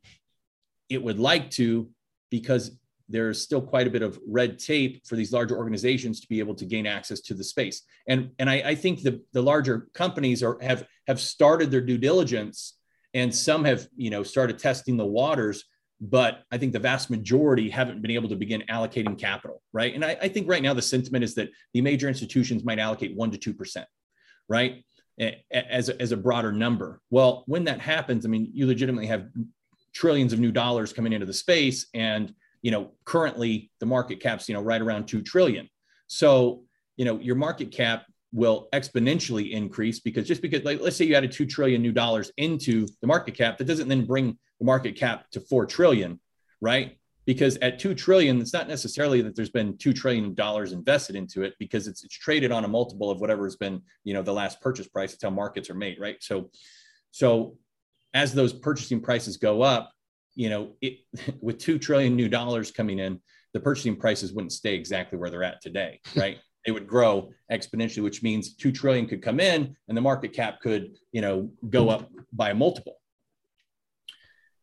it 0.88 1.02
would 1.02 1.18
like 1.18 1.50
to 1.50 1.90
because 2.30 2.78
there's 3.10 3.40
still 3.40 3.62
quite 3.62 3.86
a 3.86 3.90
bit 3.90 4.02
of 4.02 4.18
red 4.26 4.58
tape 4.58 5.06
for 5.06 5.16
these 5.16 5.32
larger 5.32 5.56
organizations 5.56 6.20
to 6.20 6.28
be 6.28 6.38
able 6.38 6.54
to 6.54 6.66
gain 6.66 6.86
access 6.86 7.20
to 7.20 7.32
the 7.32 7.42
space. 7.42 7.82
And, 8.06 8.30
and 8.38 8.50
I, 8.50 8.56
I 8.56 8.74
think 8.74 9.02
the, 9.02 9.22
the 9.32 9.40
larger 9.40 9.88
companies 9.94 10.42
are, 10.42 10.58
have, 10.60 10.86
have 11.06 11.18
started 11.18 11.70
their 11.70 11.80
due 11.80 11.96
diligence 11.96 12.78
and 13.14 13.34
some 13.34 13.64
have 13.64 13.88
you 13.96 14.10
know 14.10 14.22
started 14.22 14.58
testing 14.58 14.96
the 14.96 15.06
waters 15.06 15.64
but 16.00 16.44
i 16.50 16.58
think 16.58 16.72
the 16.72 16.78
vast 16.78 17.10
majority 17.10 17.68
haven't 17.68 18.00
been 18.00 18.10
able 18.10 18.28
to 18.28 18.36
begin 18.36 18.62
allocating 18.70 19.18
capital 19.18 19.62
right? 19.72 19.94
And 19.94 20.04
i, 20.04 20.16
I 20.22 20.28
think 20.28 20.48
right 20.48 20.62
now 20.62 20.74
the 20.74 20.82
sentiment 20.82 21.24
is 21.24 21.34
that 21.34 21.50
the 21.74 21.80
major 21.80 22.08
institutions 22.08 22.64
might 22.64 22.78
allocate 22.78 23.16
1 23.16 23.30
to 23.32 23.52
2% 23.54 23.84
right? 24.48 24.84
As 25.50 25.90
a, 25.90 26.00
as 26.00 26.12
a 26.12 26.16
broader 26.16 26.52
number. 26.52 27.00
Well 27.10 27.44
when 27.46 27.64
that 27.64 27.80
happens 27.80 28.24
i 28.24 28.28
mean 28.28 28.50
you 28.52 28.66
legitimately 28.66 29.06
have 29.06 29.28
trillions 29.92 30.32
of 30.32 30.38
new 30.38 30.52
dollars 30.52 30.92
coming 30.92 31.12
into 31.12 31.26
the 31.26 31.32
space 31.32 31.86
and 31.94 32.34
you 32.62 32.70
know 32.70 32.92
currently 33.04 33.70
the 33.80 33.86
market 33.86 34.20
cap's 34.20 34.48
you 34.48 34.54
know 34.54 34.62
right 34.62 34.80
around 34.80 35.06
2 35.06 35.22
trillion. 35.22 35.68
So 36.06 36.62
you 36.96 37.04
know 37.04 37.18
your 37.18 37.36
market 37.36 37.70
cap 37.70 38.04
will 38.32 38.68
exponentially 38.74 39.52
increase 39.52 40.00
because 40.00 40.28
just 40.28 40.42
because 40.42 40.62
like 40.62 40.80
let's 40.80 40.96
say 40.96 41.04
you 41.04 41.14
added 41.14 41.32
2 41.32 41.46
trillion 41.46 41.80
new 41.80 41.92
dollars 41.92 42.30
into 42.36 42.86
the 43.00 43.06
market 43.06 43.34
cap 43.34 43.56
that 43.56 43.64
doesn't 43.64 43.88
then 43.88 44.04
bring 44.04 44.36
the 44.58 44.66
market 44.66 44.96
cap 44.96 45.24
to 45.30 45.40
4 45.40 45.66
trillion 45.66 46.20
right? 46.60 46.96
Because 47.24 47.56
at 47.58 47.78
2 47.78 47.94
trillion 47.94 48.40
it's 48.40 48.52
not 48.52 48.68
necessarily 48.68 49.22
that 49.22 49.36
there's 49.36 49.50
been 49.50 49.76
2 49.78 49.92
trillion 49.92 50.34
dollars 50.34 50.72
invested 50.72 51.16
into 51.16 51.42
it 51.42 51.54
because 51.58 51.86
it's, 51.86 52.04
it's 52.04 52.16
traded 52.16 52.52
on 52.52 52.64
a 52.64 52.68
multiple 52.68 53.10
of 53.10 53.20
whatever 53.20 53.44
has 53.44 53.56
been 53.56 53.82
you 54.04 54.14
know 54.14 54.22
the 54.22 54.32
last 54.32 54.60
purchase 54.60 54.88
price. 54.88 55.14
It's 55.14 55.22
how 55.22 55.30
markets 55.30 55.70
are 55.70 55.74
made 55.74 55.98
right? 56.00 56.16
So 56.20 56.50
so 57.10 57.56
as 58.14 58.32
those 58.32 58.52
purchasing 58.52 59.00
prices 59.00 59.36
go 59.36 59.62
up, 59.62 59.92
you 60.34 60.48
know, 60.48 60.72
it, 60.80 61.00
with 61.40 61.58
two 61.58 61.78
trillion 61.78 62.16
new 62.16 62.28
dollars 62.28 62.70
coming 62.70 62.98
in, 62.98 63.20
the 63.54 63.60
purchasing 63.60 63.96
prices 63.96 64.32
wouldn't 64.32 64.52
stay 64.52 64.74
exactly 64.74 65.18
where 65.18 65.30
they're 65.30 65.44
at 65.44 65.60
today, 65.60 66.00
right? 66.14 66.38
They 66.68 66.72
would 66.72 66.86
grow 66.86 67.30
exponentially, 67.50 68.02
which 68.02 68.22
means 68.22 68.54
two 68.54 68.70
trillion 68.70 69.06
could 69.06 69.22
come 69.22 69.40
in 69.40 69.74
and 69.88 69.96
the 69.96 70.02
market 70.02 70.34
cap 70.34 70.60
could, 70.60 70.98
you 71.12 71.22
know, 71.22 71.50
go 71.70 71.88
up 71.88 72.10
by 72.30 72.50
a 72.50 72.54
multiple. 72.54 73.00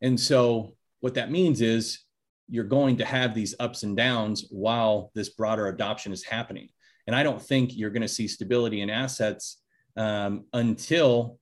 And 0.04 0.20
so 0.20 0.76
what 1.00 1.16
that 1.16 1.32
means 1.32 1.62
is 1.62 2.02
you're 2.48 2.64
going 2.64 2.98
to 2.98 3.06
have 3.06 3.34
these 3.34 3.56
ups 3.60 3.82
and 3.82 3.98
downs 3.98 4.46
while 4.52 5.10
this 5.16 5.30
broader 5.30 5.66
adoption 5.66 6.14
is 6.14 6.24
happening. 6.24 6.70
And 7.08 7.16
I 7.16 7.24
don't 7.24 7.42
think 7.42 7.76
you're 7.76 7.90
going 7.90 8.04
to 8.04 8.08
see 8.08 8.28
stability 8.28 8.82
in 8.82 8.92
assets 8.92 9.64
um, 9.98 10.46
until 10.54 11.40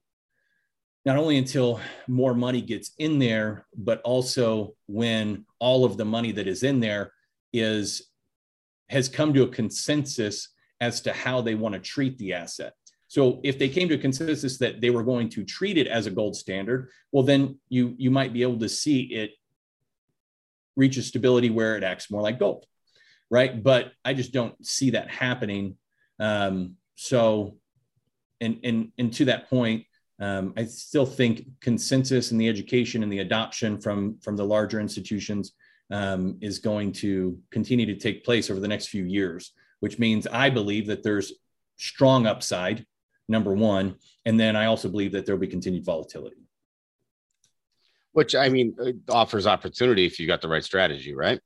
not 1.03 1.17
only 1.17 1.37
until 1.37 1.81
more 2.07 2.33
money 2.33 2.61
gets 2.61 2.91
in 2.99 3.19
there, 3.19 3.65
but 3.75 3.99
also 4.03 4.75
when 4.87 5.45
all 5.59 5.83
of 5.83 5.97
the 5.97 6.05
money 6.05 6.31
that 6.31 6.47
is 6.47 6.63
in 6.63 6.79
there 6.79 7.11
is 7.51 8.07
has 8.87 9.09
come 9.09 9.33
to 9.33 9.43
a 9.43 9.47
consensus 9.49 10.52
as 10.87 11.01
to 11.01 11.11
how 11.13 11.37
they 11.41 11.55
want 11.55 11.73
to 11.75 11.79
treat 11.79 12.17
the 12.17 12.33
asset. 12.33 12.73
So 13.07 13.21
if 13.43 13.55
they 13.59 13.69
came 13.69 13.87
to 13.89 13.95
a 13.95 14.05
consensus 14.07 14.57
that 14.57 14.81
they 14.81 14.89
were 14.89 15.03
going 15.11 15.29
to 15.29 15.43
treat 15.43 15.77
it 15.77 15.87
as 15.87 16.07
a 16.07 16.11
gold 16.19 16.35
standard, 16.35 16.89
well, 17.11 17.25
then 17.31 17.41
you 17.69 17.83
you 18.03 18.11
might 18.11 18.33
be 18.33 18.43
able 18.47 18.59
to 18.59 18.69
see 18.69 18.99
it 19.21 19.31
reach 20.75 20.97
a 20.97 21.03
stability 21.03 21.49
where 21.49 21.77
it 21.77 21.83
acts 21.83 22.09
more 22.09 22.23
like 22.27 22.39
gold, 22.39 22.65
right? 23.29 23.53
But 23.71 23.91
I 24.03 24.13
just 24.13 24.33
don't 24.33 24.55
see 24.65 24.89
that 24.91 25.09
happening. 25.09 25.77
Um, 26.19 26.77
so, 26.95 27.57
and 28.41 28.59
and 28.63 28.91
and 28.97 29.13
to 29.17 29.25
that 29.25 29.49
point, 29.49 29.85
um, 30.19 30.53
I 30.57 30.65
still 30.65 31.05
think 31.19 31.45
consensus 31.61 32.31
in 32.31 32.37
the 32.37 32.49
education 32.49 33.03
and 33.03 33.11
the 33.13 33.23
adoption 33.27 33.79
from 33.79 34.17
from 34.23 34.35
the 34.35 34.49
larger 34.55 34.79
institutions 34.79 35.53
um, 35.91 36.37
is 36.41 36.57
going 36.59 36.91
to 37.03 37.37
continue 37.51 37.85
to 37.85 37.95
take 38.05 38.25
place 38.25 38.49
over 38.49 38.59
the 38.59 38.73
next 38.73 38.87
few 38.87 39.05
years, 39.05 39.53
which 39.83 39.99
means 39.99 40.25
I 40.27 40.49
believe 40.49 40.87
that 40.87 41.03
there's 41.03 41.33
strong 41.75 42.25
upside, 42.25 42.85
number 43.27 43.53
one, 43.53 43.95
and 44.23 44.39
then 44.39 44.55
I 44.55 44.67
also 44.67 44.87
believe 44.87 45.11
that 45.11 45.25
there 45.25 45.35
will 45.35 45.41
be 45.41 45.47
continued 45.47 45.83
volatility. 45.83 46.47
Which 48.13 48.33
I 48.33 48.47
mean 48.47 48.77
offers 49.09 49.45
opportunity 49.45 50.05
if 50.05 50.21
you 50.21 50.25
got 50.25 50.39
the 50.41 50.47
right 50.47 50.63
strategy, 50.63 51.13
right? 51.13 51.37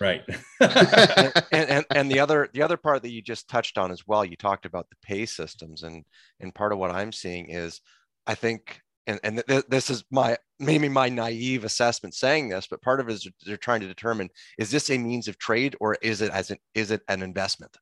Right. 0.00 0.22
and, 0.60 1.34
and, 1.50 1.84
and 1.90 2.08
the 2.08 2.20
other 2.20 2.48
the 2.54 2.62
other 2.62 2.76
part 2.76 3.02
that 3.02 3.10
you 3.10 3.20
just 3.20 3.48
touched 3.48 3.76
on 3.76 3.90
as 3.90 4.06
well, 4.06 4.24
you 4.24 4.36
talked 4.36 4.66
about 4.66 4.88
the 4.88 4.96
pay 5.02 5.26
systems, 5.26 5.82
and 5.82 6.04
and 6.38 6.54
part 6.54 6.72
of 6.72 6.78
what 6.78 6.92
I'm 6.92 7.10
seeing 7.10 7.50
is, 7.50 7.80
I 8.24 8.36
think, 8.36 8.82
and 9.06 9.20
and 9.22 9.42
th- 9.46 9.64
this 9.68 9.90
is 9.90 10.04
my 10.10 10.36
maybe 10.58 10.88
my 10.88 11.08
naive 11.08 11.64
assessment 11.64 12.14
saying 12.14 12.48
this, 12.48 12.66
but 12.66 12.82
part 12.82 13.00
of 13.00 13.08
it 13.08 13.14
is 13.14 13.28
they're 13.44 13.56
trying 13.56 13.80
to 13.80 13.86
determine 13.86 14.30
is 14.58 14.70
this 14.70 14.90
a 14.90 14.98
means 14.98 15.28
of 15.28 15.38
trade 15.38 15.76
or 15.80 15.96
is 16.02 16.20
it 16.20 16.30
as 16.30 16.50
an 16.50 16.58
is 16.74 16.90
it 16.90 17.02
an 17.08 17.22
investment? 17.22 17.76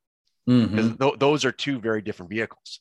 Mm-hmm. 0.48 0.94
Th- 0.94 1.18
those 1.18 1.44
are 1.44 1.52
two 1.52 1.80
very 1.80 2.02
different 2.02 2.30
vehicles. 2.30 2.80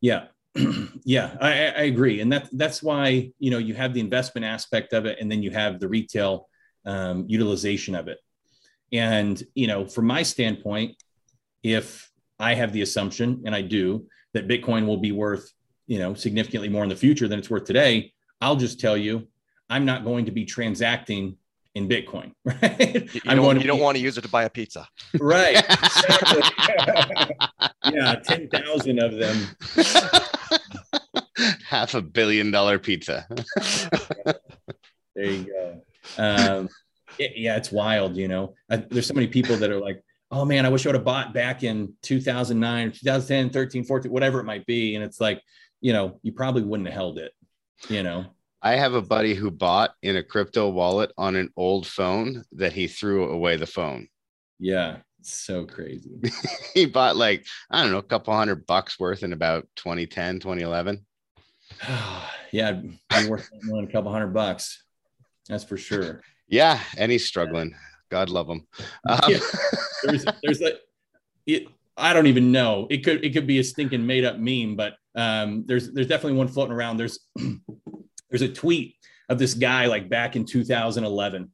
Yeah, 0.00 0.26
yeah, 1.04 1.36
I, 1.40 1.50
I, 1.50 1.82
agree, 1.82 2.20
and 2.20 2.32
that 2.32 2.48
that's 2.52 2.82
why 2.82 3.30
you 3.38 3.50
know 3.50 3.58
you 3.58 3.74
have 3.74 3.92
the 3.92 4.00
investment 4.00 4.46
aspect 4.46 4.92
of 4.94 5.04
it, 5.04 5.18
and 5.20 5.30
then 5.30 5.42
you 5.42 5.50
have 5.50 5.78
the 5.78 5.88
retail 5.88 6.48
um, 6.86 7.26
utilization 7.28 7.94
of 7.94 8.08
it. 8.08 8.18
And, 8.92 9.42
you 9.54 9.66
know, 9.66 9.86
from 9.86 10.06
my 10.06 10.22
standpoint, 10.22 10.96
if 11.62 12.10
I 12.38 12.54
have 12.54 12.72
the 12.72 12.82
assumption, 12.82 13.42
and 13.46 13.54
I 13.54 13.62
do, 13.62 14.06
that 14.34 14.48
Bitcoin 14.48 14.86
will 14.86 14.96
be 14.96 15.12
worth, 15.12 15.50
you 15.90 15.98
know, 15.98 16.14
significantly 16.14 16.68
more 16.68 16.84
in 16.84 16.88
the 16.88 16.94
future 16.94 17.26
than 17.26 17.40
it's 17.40 17.50
worth 17.50 17.64
today, 17.64 18.12
I'll 18.40 18.54
just 18.54 18.78
tell 18.78 18.96
you, 18.96 19.26
I'm 19.68 19.84
not 19.84 20.04
going 20.04 20.26
to 20.26 20.30
be 20.30 20.44
transacting 20.44 21.36
in 21.74 21.88
Bitcoin, 21.88 22.30
right? 22.44 23.12
You, 23.12 23.20
I'm 23.26 23.38
don't, 23.38 23.56
you 23.56 23.62
be, 23.62 23.66
don't 23.66 23.80
want 23.80 23.96
to 23.96 24.02
use 24.02 24.16
it 24.16 24.20
to 24.20 24.28
buy 24.28 24.44
a 24.44 24.50
pizza. 24.50 24.86
Right. 25.18 25.54
yeah, 27.92 28.14
10,000 28.22 29.00
of 29.00 29.16
them. 29.16 29.48
Half 31.66 31.94
a 31.94 32.02
billion 32.02 32.52
dollar 32.52 32.78
pizza. 32.78 33.26
there 35.16 35.26
you 35.26 35.44
go. 35.44 35.80
Um, 36.18 36.68
it, 37.18 37.32
yeah, 37.34 37.56
it's 37.56 37.72
wild. 37.72 38.16
You 38.16 38.28
know, 38.28 38.54
I, 38.70 38.76
there's 38.76 39.08
so 39.08 39.14
many 39.14 39.26
people 39.26 39.56
that 39.56 39.70
are 39.70 39.80
like, 39.80 40.04
oh 40.30 40.44
man, 40.44 40.64
I 40.64 40.68
wish 40.68 40.86
I 40.86 40.90
would 40.90 40.94
have 40.94 41.04
bought 41.04 41.34
back 41.34 41.64
in 41.64 41.94
2009, 42.02 42.92
2010, 42.92 43.50
13, 43.50 43.82
14, 43.82 44.12
whatever 44.12 44.38
it 44.38 44.44
might 44.44 44.64
be. 44.66 44.94
And 44.94 45.02
it's 45.02 45.20
like, 45.20 45.42
you 45.80 45.92
know, 45.92 46.18
you 46.22 46.32
probably 46.32 46.62
wouldn't 46.62 46.88
have 46.88 46.96
held 46.96 47.18
it, 47.18 47.32
you 47.88 48.02
know. 48.02 48.26
I 48.62 48.76
have 48.76 48.92
a 48.92 49.02
buddy 49.02 49.34
who 49.34 49.50
bought 49.50 49.94
in 50.02 50.16
a 50.16 50.22
crypto 50.22 50.68
wallet 50.68 51.12
on 51.16 51.34
an 51.34 51.50
old 51.56 51.86
phone 51.86 52.44
that 52.52 52.72
he 52.72 52.88
threw 52.88 53.30
away 53.30 53.56
the 53.56 53.66
phone. 53.66 54.08
Yeah, 54.58 54.98
so 55.22 55.64
crazy. 55.64 56.20
he 56.74 56.84
bought 56.84 57.16
like, 57.16 57.46
I 57.70 57.82
don't 57.82 57.92
know, 57.92 57.98
a 57.98 58.02
couple 58.02 58.34
hundred 58.34 58.66
bucks 58.66 59.00
worth 59.00 59.22
in 59.22 59.32
about 59.32 59.66
2010, 59.76 60.40
2011. 60.40 61.04
yeah, 62.52 62.80
worth 63.28 63.48
more 63.62 63.80
than 63.80 63.88
a 63.88 63.92
couple 63.92 64.12
hundred 64.12 64.34
bucks. 64.34 64.84
That's 65.48 65.64
for 65.64 65.78
sure. 65.78 66.22
Yeah, 66.46 66.80
and 66.98 67.10
he's 67.10 67.26
struggling. 67.26 67.74
God 68.10 68.28
love 68.28 68.48
him. 68.48 68.66
Um, 69.08 69.18
yeah. 69.28 69.38
There's, 70.04 70.24
there's 70.42 70.62
a, 70.62 70.72
it, 71.46 71.68
I 72.00 72.12
don't 72.12 72.26
even 72.26 72.52
know. 72.52 72.86
It 72.90 73.04
could, 73.04 73.24
it 73.24 73.32
could 73.32 73.46
be 73.46 73.58
a 73.58 73.64
stinking 73.64 74.06
made 74.06 74.24
up 74.24 74.38
meme, 74.38 74.76
but 74.76 74.94
um, 75.14 75.64
there's, 75.66 75.92
there's 75.92 76.06
definitely 76.06 76.38
one 76.38 76.48
floating 76.48 76.74
around. 76.74 76.96
There's, 76.96 77.20
there's 78.30 78.42
a 78.42 78.48
tweet 78.48 78.96
of 79.30 79.38
this 79.38 79.54
guy 79.54 79.86
like 79.86 80.10
back 80.10 80.36
in 80.36 80.44
2011, 80.44 81.50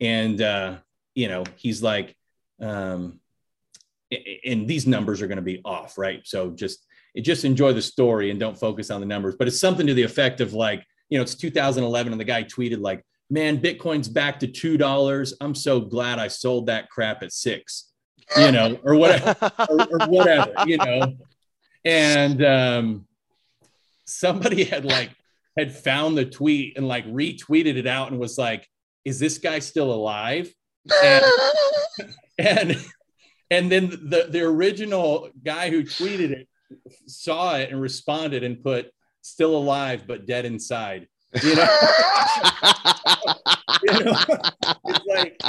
and 0.00 0.40
uh, 0.40 0.76
you 1.14 1.28
know 1.28 1.44
he's 1.56 1.82
like, 1.82 2.16
um, 2.62 3.20
and 4.44 4.66
these 4.66 4.86
numbers 4.86 5.20
are 5.20 5.26
going 5.26 5.36
to 5.36 5.42
be 5.42 5.60
off, 5.64 5.98
right? 5.98 6.22
So 6.24 6.50
just 6.50 6.86
just 7.20 7.44
enjoy 7.44 7.72
the 7.72 7.82
story 7.82 8.30
and 8.30 8.38
don't 8.38 8.58
focus 8.58 8.90
on 8.90 9.00
the 9.00 9.06
numbers. 9.06 9.34
But 9.36 9.48
it's 9.48 9.60
something 9.60 9.86
to 9.86 9.94
the 9.94 10.04
effect 10.04 10.40
of 10.40 10.52
like, 10.52 10.84
you 11.08 11.18
know, 11.18 11.22
it's 11.22 11.34
2011 11.34 12.12
and 12.12 12.20
the 12.20 12.24
guy 12.24 12.44
tweeted 12.44 12.80
like, 12.80 13.04
"Man, 13.28 13.60
Bitcoin's 13.60 14.08
back 14.08 14.38
to 14.40 14.46
two 14.46 14.76
dollars. 14.76 15.34
I'm 15.40 15.54
so 15.54 15.80
glad 15.80 16.18
I 16.18 16.28
sold 16.28 16.66
that 16.66 16.88
crap 16.90 17.24
at 17.24 17.32
six, 17.32 17.92
you 18.36 18.52
know, 18.52 18.78
or 18.82 18.96
whatever, 18.96 19.36
or, 19.68 20.00
or 20.00 20.08
whatever, 20.08 20.52
you 20.66 20.78
know." 20.78 21.16
And 21.84 22.44
um, 22.44 23.06
somebody 24.04 24.64
had 24.64 24.84
like 24.84 25.10
had 25.56 25.74
found 25.74 26.18
the 26.18 26.24
tweet 26.24 26.76
and 26.76 26.86
like 26.86 27.06
retweeted 27.06 27.76
it 27.76 27.86
out 27.86 28.10
and 28.10 28.20
was 28.20 28.38
like, 28.38 28.68
"Is 29.04 29.18
this 29.18 29.38
guy 29.38 29.58
still 29.60 29.92
alive?" 29.92 30.52
And, 31.02 31.24
and 32.38 32.84
and 33.50 33.70
then 33.70 33.90
the 33.90 34.26
the 34.28 34.42
original 34.42 35.30
guy 35.44 35.70
who 35.70 35.82
tweeted 35.82 36.30
it 36.30 36.48
saw 37.06 37.56
it 37.56 37.70
and 37.70 37.80
responded 37.80 38.42
and 38.42 38.62
put 38.62 38.90
still 39.22 39.56
alive 39.56 40.04
but 40.06 40.26
dead 40.26 40.44
inside 40.44 41.06
you 41.42 41.54
know, 41.54 41.62
you 43.82 44.04
know? 44.04 44.16
it's 44.84 45.06
like 45.06 45.40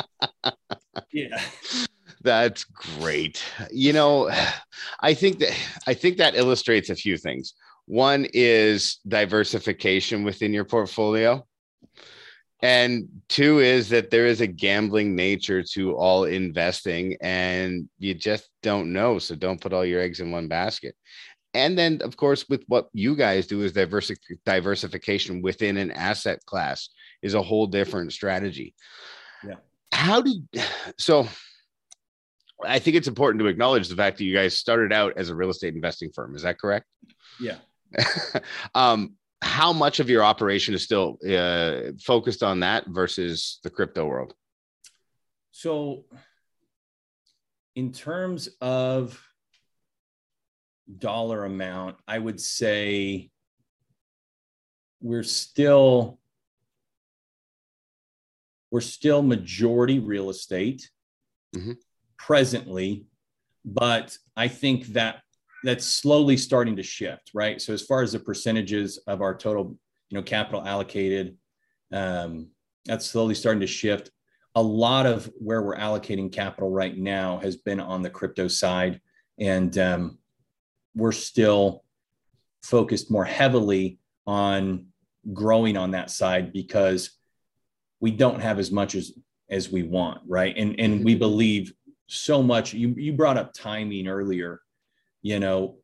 yeah 1.12 1.42
that's 2.28 2.66
great. 2.66 3.42
You 3.72 3.94
know 3.94 4.30
i 5.00 5.14
think 5.14 5.40
that 5.40 5.58
i 5.88 5.94
think 5.94 6.18
that 6.18 6.36
illustrates 6.36 6.90
a 6.90 6.96
few 6.96 7.18
things. 7.18 7.54
One 7.86 8.28
is 8.34 9.00
diversification 9.08 10.26
within 10.26 10.52
your 10.52 10.66
portfolio. 10.66 11.48
And 12.62 13.08
two 13.30 13.60
is 13.60 13.88
that 13.90 14.10
there 14.10 14.26
is 14.26 14.42
a 14.42 14.48
gambling 14.48 15.16
nature 15.16 15.64
to 15.74 15.96
all 15.96 16.26
investing 16.26 17.16
and 17.22 17.88
you 17.98 18.14
just 18.14 18.50
don't 18.62 18.92
know 18.92 19.20
so 19.20 19.36
don't 19.36 19.62
put 19.62 19.74
all 19.74 19.86
your 19.86 20.02
eggs 20.02 20.20
in 20.20 20.32
one 20.32 20.50
basket. 20.50 20.96
And 21.54 21.78
then 21.78 22.02
of 22.02 22.18
course 22.18 22.50
with 22.50 22.64
what 22.68 22.90
you 22.92 23.16
guys 23.16 23.48
do 23.48 23.62
is 23.62 23.72
diversific 23.72 24.18
diversification 24.46 25.42
within 25.42 25.78
an 25.78 25.92
asset 25.92 26.40
class 26.46 26.90
is 27.22 27.36
a 27.36 27.42
whole 27.42 27.68
different 27.68 28.12
strategy. 28.12 28.76
Yeah. 29.46 29.60
How 29.94 30.22
did 30.22 30.46
so 30.98 31.28
i 32.66 32.80
think 32.80 32.96
it's 32.96 33.08
important 33.08 33.40
to 33.40 33.48
acknowledge 33.48 33.88
the 33.88 33.96
fact 33.96 34.18
that 34.18 34.24
you 34.24 34.34
guys 34.34 34.58
started 34.58 34.92
out 34.92 35.14
as 35.18 35.30
a 35.30 35.36
real 35.36 35.50
estate 35.50 35.76
investing 35.76 36.12
firm 36.14 36.36
is 36.36 36.44
that 36.44 36.60
correct 36.60 36.86
yeah 37.40 37.58
um 38.76 39.16
how 39.42 39.72
much 39.72 40.00
of 40.00 40.10
your 40.10 40.24
operation 40.24 40.74
is 40.74 40.84
still 40.84 41.18
uh, 41.28 41.92
focused 42.04 42.44
on 42.44 42.62
that 42.62 42.86
versus 42.88 43.60
the 43.64 43.70
crypto 43.70 44.06
world? 44.06 44.34
So, 45.52 46.06
in 47.76 47.92
terms 47.92 48.50
of 48.62 49.22
dollar 50.98 51.46
amount, 51.46 51.98
I 52.08 52.18
would 52.18 52.42
say 52.42 53.30
we're 55.02 55.24
still 55.24 56.20
we're 58.72 58.82
still 58.82 59.22
majority 59.22 60.00
real 60.00 60.30
estate 60.30 60.90
mm-hmm. 61.56 61.74
Presently, 62.18 63.06
but 63.66 64.18
I 64.36 64.48
think 64.48 64.88
that 64.88 65.22
that's 65.64 65.86
slowly 65.86 66.38
starting 66.38 66.76
to 66.76 66.84
shift, 66.84 67.32
right? 67.34 67.62
So 67.62 67.74
as 67.74 67.82
far 67.82 68.02
as 68.02 68.12
the 68.12 68.20
percentages 68.20 68.98
of 69.08 69.22
our 69.22 69.36
total, 69.36 69.78
you 70.10 70.18
know, 70.18 70.24
capital 70.24 70.66
allocated, 70.66 71.38
um, 71.92 72.50
that's 72.86 73.06
slowly 73.06 73.36
starting 73.36 73.62
to 73.62 73.68
shift. 73.68 74.12
A 74.56 74.62
lot 74.62 75.06
of 75.06 75.30
where 75.40 75.62
we're 75.62 75.78
allocating 75.78 76.32
capital 76.32 76.70
right 76.70 76.98
now 76.98 77.38
has 77.40 77.58
been 77.58 77.80
on 77.80 78.02
the 78.02 78.10
crypto 78.10 78.48
side, 78.48 79.02
and 79.40 79.78
um, 79.78 80.18
we're 80.96 81.12
still 81.12 81.84
focused 82.64 83.12
more 83.12 83.26
heavily 83.26 84.00
on 84.26 84.88
growing 85.34 85.78
on 85.78 85.92
that 85.92 86.10
side 86.10 86.54
because 86.54 87.12
we 88.00 88.12
don't 88.12 88.40
have 88.40 88.60
as 88.60 88.72
much 88.72 88.96
as 88.96 89.12
as 89.50 89.72
we 89.72 89.84
want, 89.84 90.22
right? 90.28 90.56
And 90.58 90.80
and 90.80 91.04
we 91.04 91.16
believe 91.16 91.74
so 92.08 92.42
much. 92.42 92.74
You 92.74 92.96
you 92.98 93.14
brought 93.14 93.38
up 93.38 93.54
timing 93.54 94.08
earlier 94.08 94.62
you 95.28 95.40
know, 95.42 95.76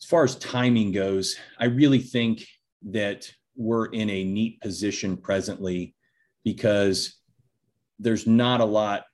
as 0.00 0.08
far 0.08 0.24
as 0.24 0.36
timing 0.36 0.92
goes, 0.92 1.36
I 1.58 1.66
really 1.66 1.98
think 1.98 2.46
that 2.90 3.30
we're 3.56 3.86
in 3.86 4.08
a 4.08 4.24
neat 4.24 4.60
position 4.60 5.18
presently 5.18 5.94
because 6.44 7.20
there's 7.98 8.26
not 8.26 8.60
a 8.60 8.64
lot 8.64 9.04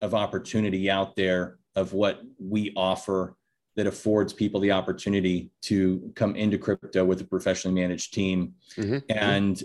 of 0.00 0.14
opportunity 0.14 0.90
out 0.90 1.16
there 1.16 1.58
of 1.74 1.94
what 1.94 2.20
we 2.38 2.72
offer 2.76 3.34
that 3.76 3.86
affords 3.86 4.34
people 4.34 4.60
the 4.60 4.72
opportunity 4.72 5.50
to 5.62 6.12
come 6.14 6.36
into 6.36 6.58
crypto 6.58 7.04
with 7.04 7.22
a 7.22 7.24
professionally 7.24 7.80
managed 7.80 8.12
team 8.12 8.52
mm-hmm. 8.76 8.98
and 9.08 9.62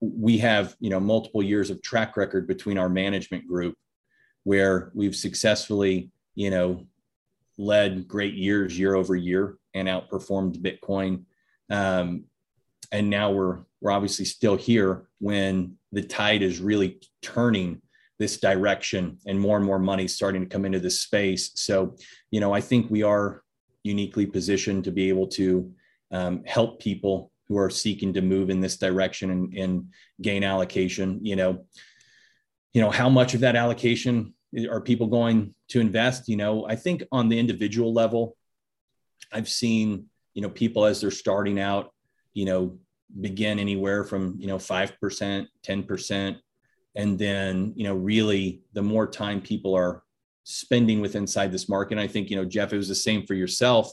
we 0.00 0.38
have 0.38 0.74
you 0.80 0.88
know 0.88 1.00
multiple 1.00 1.42
years 1.42 1.68
of 1.68 1.82
track 1.82 2.16
record 2.16 2.46
between 2.46 2.78
our 2.78 2.88
management 2.88 3.46
group 3.46 3.74
where 4.48 4.90
we've 4.94 5.14
successfully 5.14 6.10
you 6.34 6.48
know 6.48 6.86
led 7.58 8.08
great 8.08 8.32
years 8.32 8.78
year 8.78 8.94
over 8.94 9.14
year 9.14 9.58
and 9.74 9.88
outperformed 9.88 10.62
Bitcoin. 10.62 11.24
Um, 11.68 12.24
and 12.90 13.10
now 13.10 13.30
we're 13.30 13.58
we're 13.82 13.90
obviously 13.90 14.24
still 14.24 14.56
here 14.56 15.06
when 15.18 15.76
the 15.92 16.02
tide 16.02 16.40
is 16.40 16.60
really 16.60 16.98
turning 17.20 17.82
this 18.18 18.40
direction 18.40 19.18
and 19.26 19.38
more 19.38 19.58
and 19.58 19.66
more 19.66 19.78
money 19.78 20.08
starting 20.08 20.42
to 20.42 20.48
come 20.48 20.64
into 20.64 20.80
this 20.80 21.00
space. 21.00 21.50
So, 21.54 21.94
you 22.30 22.40
know, 22.40 22.54
I 22.54 22.62
think 22.62 22.90
we 22.90 23.02
are 23.02 23.42
uniquely 23.84 24.24
positioned 24.24 24.84
to 24.84 24.90
be 24.90 25.10
able 25.10 25.28
to 25.28 25.70
um, 26.10 26.42
help 26.46 26.80
people 26.80 27.30
who 27.48 27.58
are 27.58 27.70
seeking 27.70 28.14
to 28.14 28.22
move 28.22 28.48
in 28.48 28.60
this 28.62 28.78
direction 28.78 29.30
and, 29.30 29.54
and 29.54 29.88
gain 30.22 30.42
allocation. 30.42 31.20
You 31.22 31.36
know, 31.36 31.66
you 32.72 32.80
know 32.80 32.90
how 32.90 33.10
much 33.10 33.34
of 33.34 33.40
that 33.40 33.56
allocation 33.56 34.34
are 34.70 34.80
people 34.80 35.06
going 35.06 35.54
to 35.68 35.80
invest? 35.80 36.28
You 36.28 36.36
know 36.36 36.66
i 36.66 36.76
think 36.76 37.02
on 37.12 37.28
the 37.28 37.38
individual 37.38 37.92
level 37.92 38.36
i've 39.32 39.48
seen 39.48 40.06
you 40.34 40.42
know 40.42 40.50
people 40.50 40.84
as 40.84 41.00
they're 41.00 41.10
starting 41.10 41.60
out 41.60 41.92
you 42.32 42.44
know 42.44 42.78
begin 43.20 43.58
anywhere 43.58 44.04
from 44.04 44.36
you 44.38 44.46
know 44.46 44.58
5% 44.58 45.46
10% 45.66 46.36
and 46.94 47.18
then 47.18 47.72
you 47.74 47.84
know 47.84 47.94
really 47.94 48.60
the 48.74 48.82
more 48.82 49.06
time 49.06 49.40
people 49.40 49.74
are 49.74 50.02
spending 50.44 51.00
with 51.00 51.16
inside 51.16 51.52
this 51.52 51.68
market 51.68 51.98
i 51.98 52.06
think 52.06 52.30
you 52.30 52.36
know 52.36 52.44
jeff 52.44 52.72
it 52.72 52.76
was 52.76 52.88
the 52.88 52.94
same 52.94 53.26
for 53.26 53.34
yourself 53.34 53.90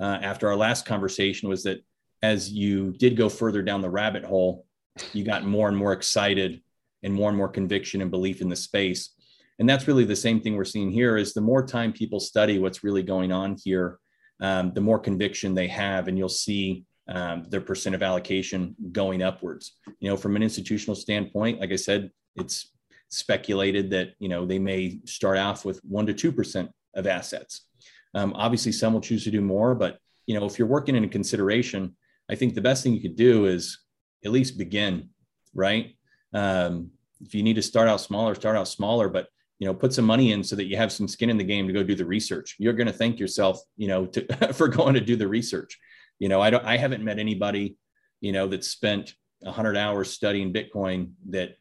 uh, 0.00 0.18
after 0.22 0.48
our 0.48 0.56
last 0.56 0.86
conversation 0.86 1.48
was 1.48 1.62
that 1.62 1.84
as 2.22 2.50
you 2.50 2.92
did 2.92 3.16
go 3.16 3.28
further 3.28 3.62
down 3.62 3.80
the 3.80 3.90
rabbit 3.90 4.24
hole 4.24 4.66
you 5.12 5.24
got 5.24 5.44
more 5.44 5.68
and 5.68 5.76
more 5.76 5.92
excited 5.92 6.60
and 7.02 7.12
more 7.12 7.28
and 7.28 7.38
more 7.38 7.48
conviction 7.48 8.00
and 8.00 8.10
belief 8.10 8.40
in 8.40 8.48
the 8.48 8.56
space 8.56 9.10
and 9.58 9.68
that's 9.68 9.86
really 9.86 10.04
the 10.04 10.16
same 10.16 10.40
thing 10.40 10.56
we're 10.56 10.64
seeing 10.64 10.90
here 10.90 11.16
is 11.16 11.32
the 11.32 11.40
more 11.40 11.64
time 11.64 11.92
people 11.92 12.20
study 12.20 12.58
what's 12.58 12.84
really 12.84 13.02
going 13.02 13.32
on 13.32 13.56
here 13.62 13.98
um, 14.40 14.72
the 14.74 14.80
more 14.80 14.98
conviction 14.98 15.54
they 15.54 15.68
have 15.68 16.08
and 16.08 16.18
you'll 16.18 16.28
see 16.28 16.84
um, 17.08 17.44
their 17.48 17.60
percent 17.60 17.94
of 17.94 18.02
allocation 18.02 18.74
going 18.92 19.22
upwards. 19.22 19.76
You 20.00 20.10
know 20.10 20.16
from 20.16 20.36
an 20.36 20.42
institutional 20.42 20.94
standpoint 20.94 21.60
like 21.60 21.72
i 21.72 21.76
said 21.76 22.10
it's 22.36 22.72
speculated 23.08 23.90
that 23.90 24.14
you 24.18 24.28
know 24.28 24.46
they 24.46 24.58
may 24.58 25.00
start 25.04 25.38
off 25.38 25.64
with 25.64 25.80
1 25.84 26.06
to 26.06 26.32
2% 26.32 26.68
of 26.94 27.06
assets. 27.06 27.66
Um, 28.14 28.32
obviously 28.34 28.72
some 28.72 28.92
will 28.92 29.00
choose 29.00 29.24
to 29.24 29.30
do 29.30 29.40
more 29.40 29.74
but 29.74 29.98
you 30.26 30.38
know 30.38 30.46
if 30.46 30.58
you're 30.58 30.68
working 30.68 30.96
in 30.96 31.04
a 31.04 31.08
consideration 31.08 31.96
i 32.30 32.34
think 32.34 32.54
the 32.54 32.60
best 32.60 32.82
thing 32.82 32.92
you 32.92 33.00
could 33.00 33.16
do 33.16 33.46
is 33.46 33.78
at 34.24 34.32
least 34.32 34.58
begin 34.58 35.10
right? 35.54 35.94
Um, 36.34 36.90
if 37.20 37.34
you 37.34 37.42
need 37.42 37.54
to 37.54 37.62
start 37.62 37.88
out 37.88 38.00
smaller 38.00 38.34
start 38.34 38.56
out 38.56 38.68
smaller 38.68 39.08
but 39.08 39.28
you 39.62 39.68
know 39.68 39.74
put 39.74 39.92
some 39.92 40.04
money 40.04 40.32
in 40.32 40.42
so 40.42 40.56
that 40.56 40.64
you 40.64 40.76
have 40.76 40.90
some 40.90 41.06
skin 41.06 41.30
in 41.30 41.36
the 41.36 41.44
game 41.44 41.68
to 41.68 41.72
go 41.72 41.84
do 41.84 41.94
the 41.94 42.04
research. 42.04 42.56
You're 42.58 42.72
going 42.72 42.88
to 42.88 42.92
thank 42.92 43.20
yourself 43.20 43.60
you 43.76 43.86
know 43.86 44.06
to, 44.06 44.52
for 44.58 44.66
going 44.66 44.94
to 44.94 45.00
do 45.00 45.14
the 45.14 45.28
research. 45.28 45.78
You 46.18 46.28
know 46.28 46.40
i 46.40 46.50
don't 46.50 46.64
i 46.64 46.76
haven't 46.76 47.04
met 47.04 47.20
anybody 47.20 47.76
you 48.20 48.32
know 48.32 48.48
that 48.48 48.64
spent 48.64 49.14
100 49.40 49.76
hours 49.76 50.10
studying 50.10 50.52
bitcoin 50.52 51.12
that 51.30 51.58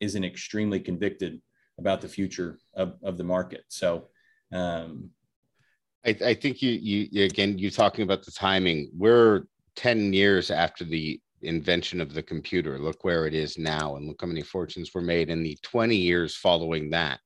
isn't 0.00 0.24
extremely 0.24 0.80
convicted 0.80 1.40
about 1.78 2.00
the 2.00 2.08
future 2.08 2.58
of, 2.74 2.94
of 3.04 3.18
the 3.18 3.24
market. 3.24 3.62
So 3.68 4.08
um 4.52 5.10
I, 6.04 6.16
I 6.24 6.34
think 6.34 6.60
you 6.60 6.72
you 6.72 7.24
again 7.24 7.56
you're 7.56 7.70
talking 7.70 8.02
about 8.02 8.24
the 8.24 8.32
timing. 8.32 8.90
We're 8.96 9.44
10 9.76 10.12
years 10.12 10.50
after 10.50 10.84
the 10.84 11.20
invention 11.42 12.00
of 12.00 12.14
the 12.14 12.22
computer. 12.22 12.78
Look 12.78 13.04
where 13.04 13.26
it 13.26 13.34
is 13.34 13.58
now, 13.58 13.96
and 13.96 14.06
look 14.06 14.20
how 14.20 14.26
many 14.26 14.42
fortunes 14.42 14.92
were 14.94 15.00
made 15.00 15.30
in 15.30 15.42
the 15.42 15.58
20 15.62 15.96
years 15.96 16.36
following 16.36 16.90
that. 16.90 17.20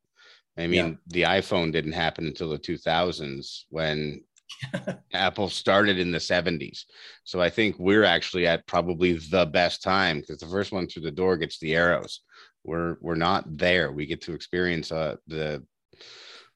I 0.59 0.67
mean, 0.67 0.87
yeah. 0.87 0.95
the 1.09 1.23
iPhone 1.41 1.71
didn't 1.73 1.93
happen 1.93 2.27
until 2.27 2.49
the 2.49 2.59
2000s 2.59 3.65
when 3.69 4.23
Apple 5.13 5.51
started 5.51 5.99
in 5.99 6.11
the 6.11 6.19
70s. 6.19 6.85
So 7.25 7.41
I 7.41 7.51
think 7.51 7.77
we're 7.79 8.05
actually 8.05 8.47
at 8.47 8.67
probably 8.67 9.15
the 9.15 9.47
best 9.47 9.83
time 9.83 10.21
because 10.21 10.39
the 10.39 10.47
first 10.47 10.73
one 10.73 10.87
through 10.87 11.03
the 11.03 11.11
door 11.11 11.37
gets 11.37 11.59
the 11.59 11.75
arrows. 11.75 12.21
We're 12.65 12.97
we're 13.01 13.15
not 13.15 13.45
there. 13.57 13.93
We 13.93 14.07
get 14.07 14.23
to 14.23 14.33
experience 14.33 14.91
uh, 14.91 15.17
the 15.29 15.63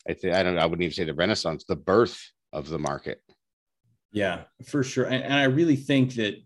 I 0.09 0.15
think 0.15 0.35
I 0.35 0.43
don't. 0.43 0.59
I 0.59 0.67
wouldn't 0.67 0.83
even 0.83 0.95
say 0.95 1.05
the 1.05 1.15
renaissance, 1.15 1.65
the 1.65 1.77
birth 1.77 2.21
of 2.53 2.69
the 2.69 2.79
market. 2.79 3.21
Yeah, 4.13 4.43
for 4.67 4.83
sure. 4.83 5.05
And, 5.05 5.23
and 5.23 5.35
I 5.35 5.45
really 5.45 5.77
think 5.77 6.15
that 6.15 6.37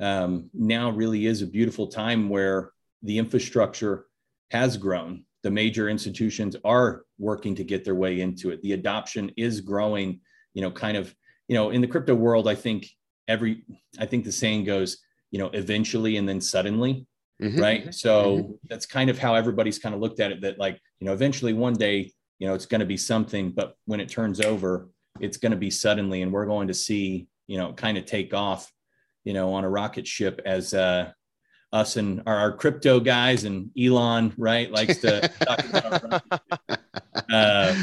um, 0.00 0.50
now 0.52 0.90
really 0.90 1.26
is 1.26 1.42
a 1.42 1.46
beautiful 1.46 1.86
time 1.86 2.28
where 2.28 2.72
the 3.02 3.18
infrastructure 3.18 4.06
has 4.50 4.76
grown. 4.76 5.24
The 5.42 5.50
major 5.50 5.88
institutions 5.88 6.56
are 6.64 7.02
working 7.18 7.54
to 7.56 7.64
get 7.64 7.84
their 7.84 7.94
way 7.94 8.20
into 8.20 8.50
it. 8.50 8.62
The 8.62 8.72
adoption 8.72 9.30
is 9.36 9.60
growing, 9.60 10.20
you 10.54 10.62
know, 10.62 10.70
kind 10.70 10.96
of, 10.96 11.14
you 11.48 11.54
know, 11.54 11.70
in 11.70 11.80
the 11.80 11.86
crypto 11.86 12.14
world, 12.14 12.48
I 12.48 12.54
think 12.54 12.88
every, 13.28 13.64
I 13.98 14.06
think 14.06 14.24
the 14.24 14.32
saying 14.32 14.64
goes, 14.64 14.98
you 15.30 15.38
know, 15.38 15.48
eventually 15.48 16.16
and 16.16 16.28
then 16.28 16.40
suddenly. 16.40 17.06
Mm-hmm. 17.42 17.60
Right. 17.60 17.94
So 17.94 18.36
mm-hmm. 18.36 18.52
that's 18.68 18.86
kind 18.86 19.10
of 19.10 19.18
how 19.18 19.34
everybody's 19.34 19.78
kind 19.78 19.94
of 19.94 20.00
looked 20.00 20.20
at 20.20 20.30
it 20.30 20.40
that, 20.42 20.58
like, 20.58 20.80
you 21.00 21.06
know, 21.06 21.12
eventually 21.12 21.52
one 21.52 21.74
day, 21.74 22.12
you 22.38 22.46
know, 22.46 22.54
it's 22.54 22.66
going 22.66 22.80
to 22.80 22.86
be 22.86 22.96
something, 22.96 23.50
but 23.50 23.74
when 23.86 24.00
it 24.00 24.08
turns 24.08 24.40
over, 24.40 24.88
it's 25.20 25.36
going 25.36 25.52
to 25.52 25.58
be 25.58 25.70
suddenly, 25.70 26.22
and 26.22 26.32
we're 26.32 26.46
going 26.46 26.68
to 26.68 26.74
see, 26.74 27.26
you 27.46 27.58
know, 27.58 27.72
kind 27.72 27.98
of 27.98 28.06
take 28.06 28.32
off, 28.32 28.72
you 29.24 29.32
know, 29.32 29.52
on 29.54 29.64
a 29.64 29.68
rocket 29.68 30.06
ship 30.06 30.40
as 30.44 30.74
uh, 30.74 31.10
us 31.72 31.96
and 31.96 32.22
our, 32.26 32.36
our 32.36 32.52
crypto 32.52 33.00
guys 33.00 33.44
and 33.44 33.70
Elon, 33.78 34.32
right, 34.38 34.70
likes 34.70 34.98
to 34.98 35.28
talk 35.40 35.64
about. 35.68 36.22
Uh, 37.30 37.74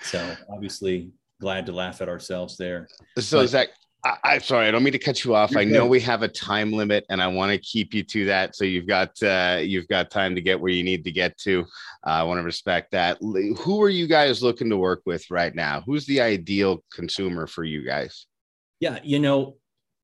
so 0.00 0.34
obviously, 0.50 1.10
glad 1.40 1.66
to 1.66 1.72
laugh 1.72 2.00
at 2.00 2.08
ourselves 2.08 2.56
there. 2.56 2.88
So 3.18 3.40
but, 3.40 3.48
Zach, 3.48 3.68
I, 4.04 4.34
am 4.34 4.40
sorry, 4.40 4.68
I 4.68 4.70
don't 4.70 4.82
mean 4.82 4.92
to 4.92 4.98
cut 4.98 5.24
you 5.24 5.34
off. 5.34 5.56
I 5.56 5.64
know 5.64 5.86
we 5.86 6.00
have 6.00 6.22
a 6.22 6.28
time 6.28 6.72
limit, 6.72 7.06
and 7.08 7.22
I 7.22 7.26
want 7.26 7.52
to 7.52 7.58
keep 7.58 7.94
you 7.94 8.02
to 8.04 8.26
that. 8.26 8.54
So 8.54 8.64
you've 8.64 8.86
got 8.86 9.10
uh, 9.22 9.60
you've 9.62 9.88
got 9.88 10.10
time 10.10 10.34
to 10.34 10.42
get 10.42 10.60
where 10.60 10.72
you 10.72 10.84
need 10.84 11.04
to 11.04 11.12
get 11.12 11.38
to. 11.38 11.60
Uh, 12.06 12.10
I 12.10 12.22
want 12.22 12.38
to 12.38 12.44
respect 12.44 12.92
that. 12.92 13.18
Who 13.20 13.82
are 13.82 13.88
you 13.88 14.06
guys 14.06 14.42
looking 14.42 14.68
to 14.70 14.76
work 14.76 15.02
with 15.06 15.30
right 15.30 15.54
now? 15.54 15.82
Who's 15.86 16.04
the 16.06 16.20
ideal 16.20 16.84
consumer 16.92 17.46
for 17.46 17.64
you 17.64 17.82
guys? 17.84 18.26
Yeah, 18.78 18.98
you 19.02 19.20
know, 19.20 19.56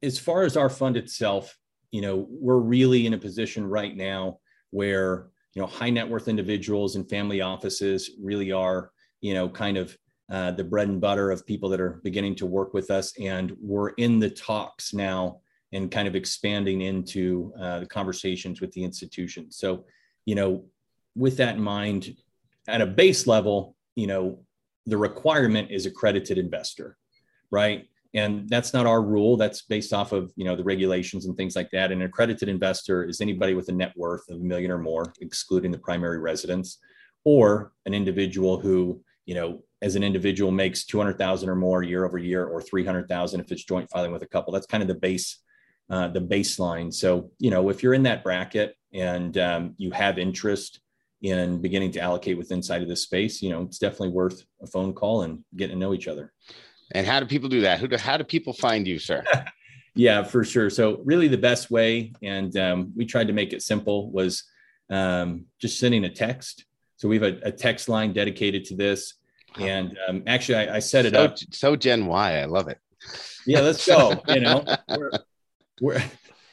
as 0.03 0.19
far 0.19 0.43
as 0.43 0.57
our 0.57 0.71
fund 0.71 0.97
itself, 0.97 1.57
you 1.91 2.01
know, 2.01 2.27
we're 2.31 2.59
really 2.59 3.07
in 3.07 3.15
a 3.15 3.19
position 3.19 3.67
right 3.67 3.97
now 3.97 4.39
where 4.71 5.29
you 5.55 5.61
know 5.61 5.67
high 5.67 5.91
net 5.91 6.09
worth 6.09 6.29
individuals 6.29 6.97
and 6.97 7.09
family 7.09 7.41
offices 7.41 8.11
really 8.21 8.53
are, 8.53 8.93
you 9.21 9.35
know, 9.35 9.49
kind 9.49 9.77
of 9.77 9.97
uh, 10.31 10.53
the 10.53 10.65
bread 10.65 10.89
and 10.89 11.01
butter 11.01 11.31
of 11.31 11.45
people 11.45 11.69
that 11.69 11.81
are 11.81 12.01
beginning 12.05 12.37
to 12.37 12.47
work 12.47 12.73
with 12.73 12.91
us. 12.91 13.13
And 13.19 13.57
we're 13.61 13.91
in 13.91 14.21
the 14.21 14.31
talks 14.31 14.95
now 14.95 15.41
and 15.73 15.91
kind 15.91 16.07
of 16.07 16.15
expanding 16.15 16.83
into 16.83 17.53
uh, 17.61 17.81
the 17.81 17.87
conversations 17.87 18.61
with 18.61 18.71
the 18.73 18.85
institution. 18.85 19.51
So, 19.51 19.85
you 20.27 20.37
know, 20.37 20.65
with 21.17 21.37
that 21.39 21.57
in 21.57 21.63
mind, 21.63 22.17
at 22.69 22.81
a 22.81 22.87
base 22.87 23.27
level, 23.27 23.77
you 23.97 24.07
know, 24.07 24.41
the 24.87 24.97
requirement 24.97 25.71
is 25.71 25.87
accredited 25.87 26.39
investor, 26.39 26.97
right? 27.51 27.89
And 28.15 28.49
that's 28.49 28.73
not 28.73 28.87
our 28.87 29.03
rule. 29.03 29.37
That's 29.37 29.63
based 29.63 29.93
off 29.93 30.13
of 30.13 30.33
you 30.37 30.45
know 30.45 30.57
the 30.57 30.65
regulations 30.65 31.27
and 31.27 31.37
things 31.37 31.55
like 31.55 31.71
that. 31.71 31.93
An 31.93 32.03
accredited 32.03 32.49
investor 32.49 33.05
is 33.05 33.21
anybody 33.21 33.55
with 33.55 33.69
a 33.69 33.73
net 33.73 33.93
worth 33.97 34.29
of 34.29 34.41
a 34.41 34.45
million 34.45 34.71
or 34.71 34.79
more, 34.79 35.13
excluding 35.21 35.71
the 35.71 35.79
primary 35.79 36.19
residence, 36.19 36.79
or 37.25 37.73
an 37.87 37.95
individual 37.95 38.59
who 38.59 39.01
you 39.27 39.35
know 39.35 39.63
as 39.83 39.97
an 39.97 40.03
individual 40.03 40.51
makes 40.51 40.85
200,000 40.85 41.49
or 41.49 41.57
more 41.57 41.83
year 41.83 42.05
over 42.05 42.19
year 42.19 42.47
or 42.47 42.61
300,000 42.61 43.41
if 43.41 43.51
it's 43.51 43.65
joint 43.65 43.89
filing 43.91 44.13
with 44.13 44.23
a 44.23 44.27
couple. 44.27 44.53
That's 44.53 44.67
kind 44.67 44.83
of 44.83 44.89
the 44.89 44.95
base, 44.95 45.39
uh, 45.89 46.09
the 46.09 46.21
baseline. 46.21 46.93
So, 46.93 47.31
you 47.39 47.51
know, 47.51 47.71
if 47.71 47.83
you're 47.83 47.95
in 47.95 48.03
that 48.03 48.23
bracket 48.23 48.77
and 48.93 49.37
um, 49.39 49.75
you 49.79 49.91
have 49.93 50.19
interest 50.19 50.81
in 51.23 51.61
beginning 51.61 51.93
to 51.93 52.01
allocate 52.01 52.37
with 52.37 52.53
inside 52.53 52.83
of 52.83 52.89
this 52.89 53.03
space, 53.03 53.41
you 53.41 53.51
know, 53.51 53.63
it's 53.63 53.79
definitely 53.79 54.11
worth 54.11 54.45
a 54.63 54.67
phone 54.67 54.93
call 54.93 55.23
and 55.23 55.45
getting 55.57 55.77
to 55.77 55.81
know 55.81 55.95
each 55.95 56.09
other. 56.09 56.33
And 56.93 57.07
how 57.07 57.21
do 57.21 57.27
people 57.27 57.49
do 57.49 57.63
that? 57.63 57.79
Who 57.79 57.89
do, 57.89 57.97
how 57.97 58.17
do 58.17 58.25
people 58.25 58.53
find 58.53 58.87
you, 58.87 58.99
sir? 58.99 59.25
yeah, 59.95 60.23
for 60.23 60.45
sure. 60.45 60.71
So 60.71 61.01
really 61.05 61.29
the 61.29 61.39
best 61.39 61.71
way, 61.71 62.13
and 62.23 62.57
um, 62.57 62.93
we 62.97 63.07
tried 63.07 63.29
to 63.29 63.33
make 63.33 63.53
it 63.53 63.63
simple 63.63 64.11
was 64.11 64.45
um, 64.91 65.47
just 65.61 65.79
sending 65.79 66.05
a 66.05 66.11
text. 66.11 66.65
So 66.97 67.09
we 67.09 67.19
have 67.19 67.35
a, 67.35 67.49
a 67.49 67.53
text 67.53 67.89
line 67.89 68.13
dedicated 68.13 68.65
to 68.67 68.77
this 68.77 69.15
and 69.59 69.97
um, 70.09 70.23
actually, 70.27 70.57
I, 70.57 70.77
I, 70.77 70.79
set 70.79 71.07
it 71.07 71.15
so, 71.15 71.25
up. 71.25 71.37
So 71.51 71.77
Gen 71.77 72.07
Y, 72.07 72.41
I 72.41 72.45
love 72.45 72.69
it. 72.69 72.79
Yeah, 73.47 73.61
let's 73.61 73.87
go. 73.87 74.23
you 74.29 74.41
know, 74.41 74.65
we're, 74.89 75.11
we're, 75.81 76.03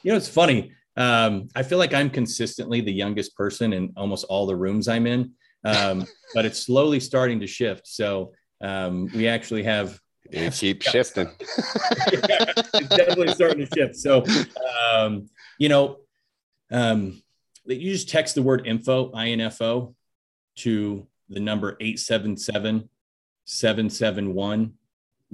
you 0.02 0.12
know, 0.12 0.16
it's 0.16 0.28
funny. 0.28 0.72
Um, 0.96 1.48
I 1.54 1.62
feel 1.62 1.78
like 1.78 1.94
I'm 1.94 2.10
consistently 2.10 2.80
the 2.80 2.92
youngest 2.92 3.36
person 3.36 3.72
in 3.72 3.92
almost 3.96 4.24
all 4.24 4.46
the 4.46 4.56
rooms 4.56 4.88
I'm 4.88 5.06
in, 5.06 5.32
um, 5.64 6.06
but 6.34 6.44
it's 6.44 6.60
slowly 6.60 6.98
starting 6.98 7.40
to 7.40 7.46
shift. 7.46 7.86
So 7.86 8.32
um, 8.60 9.08
we 9.14 9.28
actually 9.28 9.62
have. 9.64 9.98
You 10.30 10.50
keep 10.52 10.82
shifting. 10.82 11.26
yeah, 12.12 12.52
it's 12.74 12.88
definitely 12.88 13.28
starting 13.28 13.66
to 13.66 13.74
shift. 13.74 13.96
So, 13.96 14.24
um, 14.92 15.28
you 15.58 15.68
know, 15.68 15.98
um, 16.70 17.22
you 17.64 17.92
just 17.92 18.08
text 18.08 18.34
the 18.34 18.42
word 18.42 18.66
info, 18.66 19.12
info, 19.12 19.94
to 20.56 21.06
the 21.28 21.40
number 21.40 21.76
877 21.80 22.88
771 23.44 24.72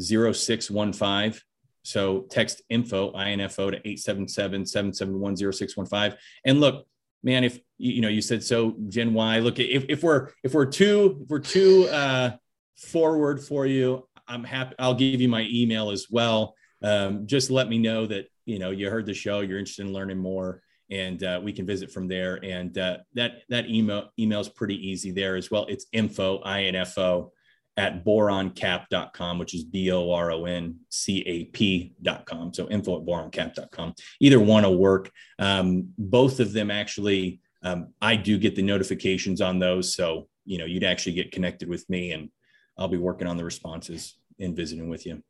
0615. 0.01 1.41
So 1.83 2.23
text 2.31 2.63
info, 2.69 3.13
info 3.19 3.71
to 3.71 3.77
877 3.77 4.67
771 4.67 5.37
0615. 5.37 6.19
And 6.45 6.61
look, 6.61 6.87
man, 7.23 7.45
if 7.45 7.59
you 7.79 8.01
know, 8.01 8.09
you 8.09 8.23
said 8.23 8.43
so 8.43 8.75
Gen 8.89 9.15
Y, 9.15 9.39
look, 9.41 9.59
if, 9.59 9.85
if 9.89 10.03
we're, 10.03 10.31
if 10.43 10.55
we're 10.55 10.67
too, 10.67 11.21
if 11.23 11.29
we're 11.29 11.39
too 11.41 11.89
uh, 11.89 12.37
forward 12.77 13.43
for 13.43 13.67
you, 13.67 14.07
I'm 14.29 14.45
happy. 14.45 14.75
I'll 14.79 14.95
give 14.95 15.21
you 15.21 15.29
my 15.29 15.47
email 15.51 15.91
as 15.91 16.07
well. 16.11 16.55
Um, 16.83 17.27
just 17.27 17.51
let 17.51 17.69
me 17.69 17.79
know 17.79 18.07
that, 18.07 18.27
you 18.45 18.59
know, 18.59 18.71
you 18.71 18.91
heard 18.91 19.07
the 19.07 19.15
show, 19.15 19.41
you're 19.41 19.59
interested 19.59 19.87
in 19.87 19.93
learning 19.93 20.19
more 20.19 20.63
and 20.91 21.23
uh, 21.23 21.41
we 21.43 21.53
can 21.53 21.67
visit 21.67 21.91
from 21.91 22.09
there. 22.09 22.39
And 22.43 22.77
uh, 22.77 22.99
that 23.15 23.43
that 23.49 23.69
email 23.69 24.11
email 24.19 24.41
is 24.41 24.49
pretty 24.49 24.77
easy 24.89 25.11
there 25.11 25.37
as 25.37 25.51
well. 25.51 25.67
It's 25.67 25.87
info 25.93 26.43
info 26.45 27.33
at 27.77 28.05
boroncap.com, 28.05 29.39
which 29.39 29.55
is 29.55 29.65
B 29.65 29.91
O 29.91 30.11
R 30.13 30.31
O 30.31 30.45
N 30.45 30.77
C 30.91 31.23
A 31.27 31.45
P.com. 31.47 32.55
So 32.55 32.69
info 32.69 32.99
at 32.99 33.07
boroncap.com. 33.07 33.95
Either 34.21 34.41
one 34.41 34.63
will 34.63 34.79
work. 34.79 35.11
Um, 35.39 35.89
both 35.99 36.39
of 36.41 36.53
them 36.53 36.71
actually, 36.71 37.41
um, 37.63 37.89
I 38.01 38.17
do 38.17 38.39
get 38.39 38.55
the 38.55 38.63
notifications 38.63 39.41
on 39.41 39.59
those. 39.59 39.95
So, 39.97 40.29
you 40.45 40.59
know, 40.59 40.67
you'd 40.67 40.85
actually 40.85 41.15
get 41.15 41.33
connected 41.33 41.69
with 41.69 41.89
me 41.89 42.13
and 42.13 42.29
I'll 42.77 42.89
be 42.89 42.99
working 42.99 43.27
on 43.27 43.37
the 43.37 43.45
responses 43.45 44.17
and 44.39 44.57
visiting 44.57 44.89
with 44.89 45.07
you. 45.07 45.23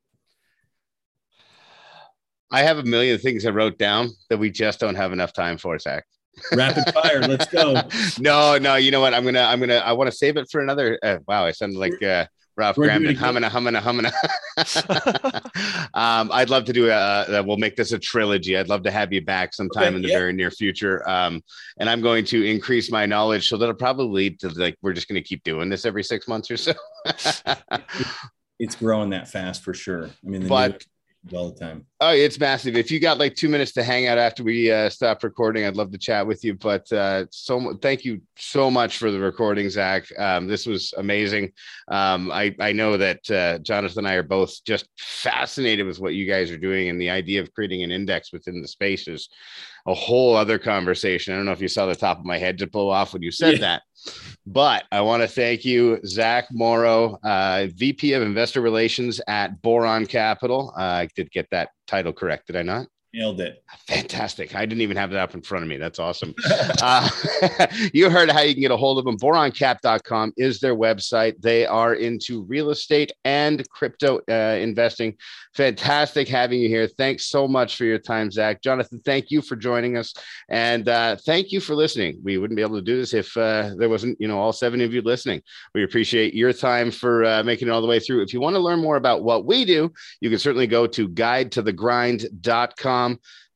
I 2.50 2.62
have 2.62 2.78
a 2.78 2.84
million 2.84 3.18
things 3.18 3.44
I 3.46 3.50
wrote 3.50 3.78
down 3.78 4.10
that 4.30 4.38
we 4.38 4.50
just 4.50 4.80
don't 4.80 4.94
have 4.94 5.12
enough 5.12 5.32
time 5.32 5.58
for, 5.58 5.78
Zach. 5.78 6.04
Rapid 6.52 6.92
fire, 6.94 7.20
let's 7.20 7.46
go. 7.46 7.80
no, 8.20 8.58
no, 8.58 8.76
you 8.76 8.90
know 8.90 9.00
what? 9.00 9.14
I'm 9.14 9.24
gonna, 9.24 9.42
I'm 9.42 9.60
gonna, 9.60 9.76
I 9.76 9.92
want 9.92 10.10
to 10.10 10.16
save 10.16 10.36
it 10.36 10.48
for 10.50 10.60
another. 10.60 10.98
Uh, 11.02 11.18
wow, 11.26 11.44
I 11.44 11.52
sounded 11.52 11.78
like 11.78 12.00
uh, 12.02 12.26
Ralph 12.56 12.76
Kramden, 12.76 13.16
humming, 13.16 13.42
humming, 13.42 13.74
humming. 13.74 14.06
um, 15.94 16.30
I'd 16.32 16.50
love 16.50 16.64
to 16.64 16.72
do 16.72 16.88
a, 16.90 17.42
we'll 17.44 17.56
make 17.56 17.76
this 17.76 17.92
a 17.92 17.98
trilogy. 17.98 18.56
I'd 18.56 18.68
love 18.68 18.82
to 18.84 18.90
have 18.90 19.12
you 19.12 19.22
back 19.22 19.54
sometime 19.54 19.88
okay, 19.88 19.96
in 19.96 20.02
the 20.02 20.08
yeah. 20.08 20.18
very 20.18 20.32
near 20.32 20.50
future. 20.50 21.08
Um, 21.08 21.42
and 21.78 21.90
I'm 21.90 22.00
going 22.00 22.24
to 22.26 22.44
increase 22.44 22.90
my 22.90 23.06
knowledge 23.06 23.48
so 23.48 23.56
that'll 23.56 23.74
probably 23.74 24.06
lead 24.06 24.40
to 24.40 24.48
like, 24.50 24.76
we're 24.82 24.92
just 24.92 25.08
going 25.08 25.20
to 25.20 25.26
keep 25.26 25.42
doing 25.42 25.68
this 25.68 25.84
every 25.84 26.04
six 26.04 26.28
months 26.28 26.50
or 26.50 26.56
so. 26.56 26.74
it's 28.58 28.76
growing 28.76 29.10
that 29.10 29.28
fast 29.28 29.62
for 29.64 29.74
sure. 29.74 30.06
I 30.06 30.28
mean, 30.28 30.46
but 30.46 30.84
all 31.32 31.50
the 31.50 31.58
time. 31.58 31.86
Oh, 32.00 32.10
it's 32.10 32.38
massive. 32.38 32.76
If 32.76 32.90
you 32.90 33.00
got 33.00 33.18
like 33.18 33.34
two 33.34 33.48
minutes 33.48 33.72
to 33.72 33.82
hang 33.82 34.06
out 34.06 34.18
after 34.18 34.42
we 34.42 34.70
uh, 34.70 34.90
stop 34.90 35.22
recording, 35.22 35.64
I'd 35.64 35.76
love 35.76 35.90
to 35.92 35.98
chat 35.98 36.26
with 36.26 36.44
you. 36.44 36.54
But 36.54 36.90
uh, 36.92 37.26
so 37.30 37.78
thank 37.80 38.04
you 38.04 38.20
so 38.36 38.70
much 38.70 38.98
for 38.98 39.10
the 39.10 39.18
recording, 39.18 39.70
Zach. 39.70 40.06
Um, 40.18 40.46
this 40.46 40.66
was 40.66 40.92
amazing. 40.98 41.52
Um, 41.88 42.30
I 42.30 42.54
I 42.60 42.72
know 42.72 42.96
that 42.96 43.30
uh, 43.30 43.58
Jonathan 43.58 44.00
and 44.00 44.08
I 44.08 44.14
are 44.14 44.22
both 44.22 44.62
just 44.64 44.88
fascinated 44.98 45.86
with 45.86 46.00
what 46.00 46.14
you 46.14 46.26
guys 46.26 46.50
are 46.50 46.58
doing, 46.58 46.88
and 46.88 47.00
the 47.00 47.10
idea 47.10 47.40
of 47.40 47.52
creating 47.54 47.82
an 47.82 47.90
index 47.90 48.32
within 48.32 48.60
the 48.60 48.68
space 48.68 49.08
is 49.08 49.28
a 49.86 49.94
whole 49.94 50.34
other 50.36 50.58
conversation. 50.58 51.32
I 51.32 51.36
don't 51.36 51.46
know 51.46 51.52
if 51.52 51.60
you 51.60 51.68
saw 51.68 51.86
the 51.86 51.94
top 51.94 52.18
of 52.18 52.24
my 52.24 52.38
head 52.38 52.58
to 52.58 52.66
blow 52.66 52.88
off 52.88 53.12
when 53.12 53.22
you 53.22 53.30
said 53.30 53.54
yeah. 53.54 53.60
that. 53.60 53.82
But 54.46 54.84
I 54.92 55.00
want 55.00 55.22
to 55.22 55.28
thank 55.28 55.64
you, 55.64 56.00
Zach 56.06 56.46
Morrow, 56.52 57.18
uh, 57.24 57.68
VP 57.74 58.12
of 58.12 58.22
Investor 58.22 58.60
Relations 58.60 59.20
at 59.26 59.62
Boron 59.62 60.06
Capital. 60.06 60.72
Uh, 60.76 60.82
I 60.82 61.08
did 61.16 61.30
get 61.30 61.48
that 61.50 61.70
title 61.86 62.12
correct, 62.12 62.48
did 62.48 62.56
I 62.56 62.62
not? 62.62 62.86
Nailed 63.14 63.40
it. 63.40 63.62
Fantastic. 63.86 64.56
I 64.56 64.66
didn't 64.66 64.80
even 64.80 64.96
have 64.96 65.10
that 65.12 65.20
up 65.20 65.34
in 65.34 65.42
front 65.42 65.62
of 65.62 65.68
me. 65.68 65.76
That's 65.76 66.00
awesome. 66.00 66.34
uh, 66.82 67.08
you 67.92 68.10
heard 68.10 68.28
how 68.28 68.40
you 68.40 68.54
can 68.54 68.62
get 68.62 68.72
a 68.72 68.76
hold 68.76 68.98
of 68.98 69.04
them. 69.04 69.16
Boroncap.com 69.16 70.32
is 70.36 70.58
their 70.58 70.74
website. 70.74 71.40
They 71.40 71.64
are 71.64 71.94
into 71.94 72.42
real 72.42 72.70
estate 72.70 73.12
and 73.24 73.68
crypto 73.70 74.18
uh, 74.28 74.58
investing. 74.58 75.16
Fantastic 75.54 76.26
having 76.26 76.58
you 76.58 76.68
here. 76.68 76.88
Thanks 76.88 77.26
so 77.26 77.46
much 77.46 77.76
for 77.76 77.84
your 77.84 78.00
time, 78.00 78.32
Zach. 78.32 78.60
Jonathan, 78.60 79.00
thank 79.04 79.30
you 79.30 79.42
for 79.42 79.54
joining 79.54 79.96
us. 79.96 80.12
And 80.48 80.88
uh, 80.88 81.14
thank 81.24 81.52
you 81.52 81.60
for 81.60 81.76
listening. 81.76 82.18
We 82.24 82.38
wouldn't 82.38 82.56
be 82.56 82.62
able 82.62 82.78
to 82.78 82.82
do 82.82 82.96
this 82.96 83.14
if 83.14 83.36
uh, 83.36 83.70
there 83.78 83.88
wasn't, 83.88 84.20
you 84.20 84.26
know, 84.26 84.40
all 84.40 84.52
seven 84.52 84.80
of 84.80 84.92
you 84.92 85.02
listening. 85.02 85.40
We 85.72 85.84
appreciate 85.84 86.34
your 86.34 86.52
time 86.52 86.90
for 86.90 87.24
uh, 87.24 87.44
making 87.44 87.68
it 87.68 87.70
all 87.70 87.80
the 87.80 87.86
way 87.86 88.00
through. 88.00 88.22
If 88.22 88.32
you 88.32 88.40
want 88.40 88.56
to 88.56 88.60
learn 88.60 88.80
more 88.80 88.96
about 88.96 89.22
what 89.22 89.44
we 89.44 89.64
do, 89.64 89.92
you 90.20 90.30
can 90.30 90.40
certainly 90.40 90.66
go 90.66 90.88
to 90.88 91.08
guidetothegrind.com 91.08 93.03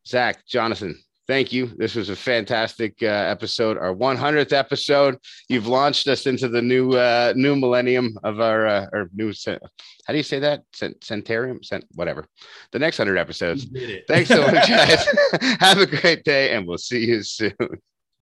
Zach, 0.07 0.47
Jonathan, 0.47 0.99
thank 1.29 1.53
you. 1.53 1.71
This 1.77 1.95
was 1.95 2.09
a 2.09 2.17
fantastic 2.17 2.95
uh, 3.03 3.07
episode, 3.07 3.77
our 3.77 3.95
100th 3.95 4.53
episode. 4.53 5.19
You've 5.49 5.67
launched 5.67 6.09
us 6.09 6.27
into 6.27 6.49
the 6.49 6.63
new 6.63 6.95
uh, 6.95 7.35
new 7.37 7.55
millennium 7.55 8.19
of 8.25 8.41
our 8.41 8.67
uh, 8.67 8.87
or 8.93 9.11
new. 9.15 9.33
How 9.47 10.13
do 10.13 10.17
you 10.17 10.23
say 10.23 10.41
that? 10.41 10.63
Centarium, 10.73 11.65
Cent, 11.65 11.85
whatever. 11.95 12.25
The 12.73 12.79
next 12.79 12.97
hundred 12.97 13.19
episodes. 13.19 13.67
Thanks 14.09 14.31
so 14.31 14.41
much, 14.47 14.69
guys. 14.69 15.07
Have 15.61 15.79
a 15.79 15.87
great 15.87 16.25
day, 16.25 16.55
and 16.55 16.67
we'll 16.67 16.79
see 16.79 17.05
you 17.05 17.23
soon. 17.23 17.53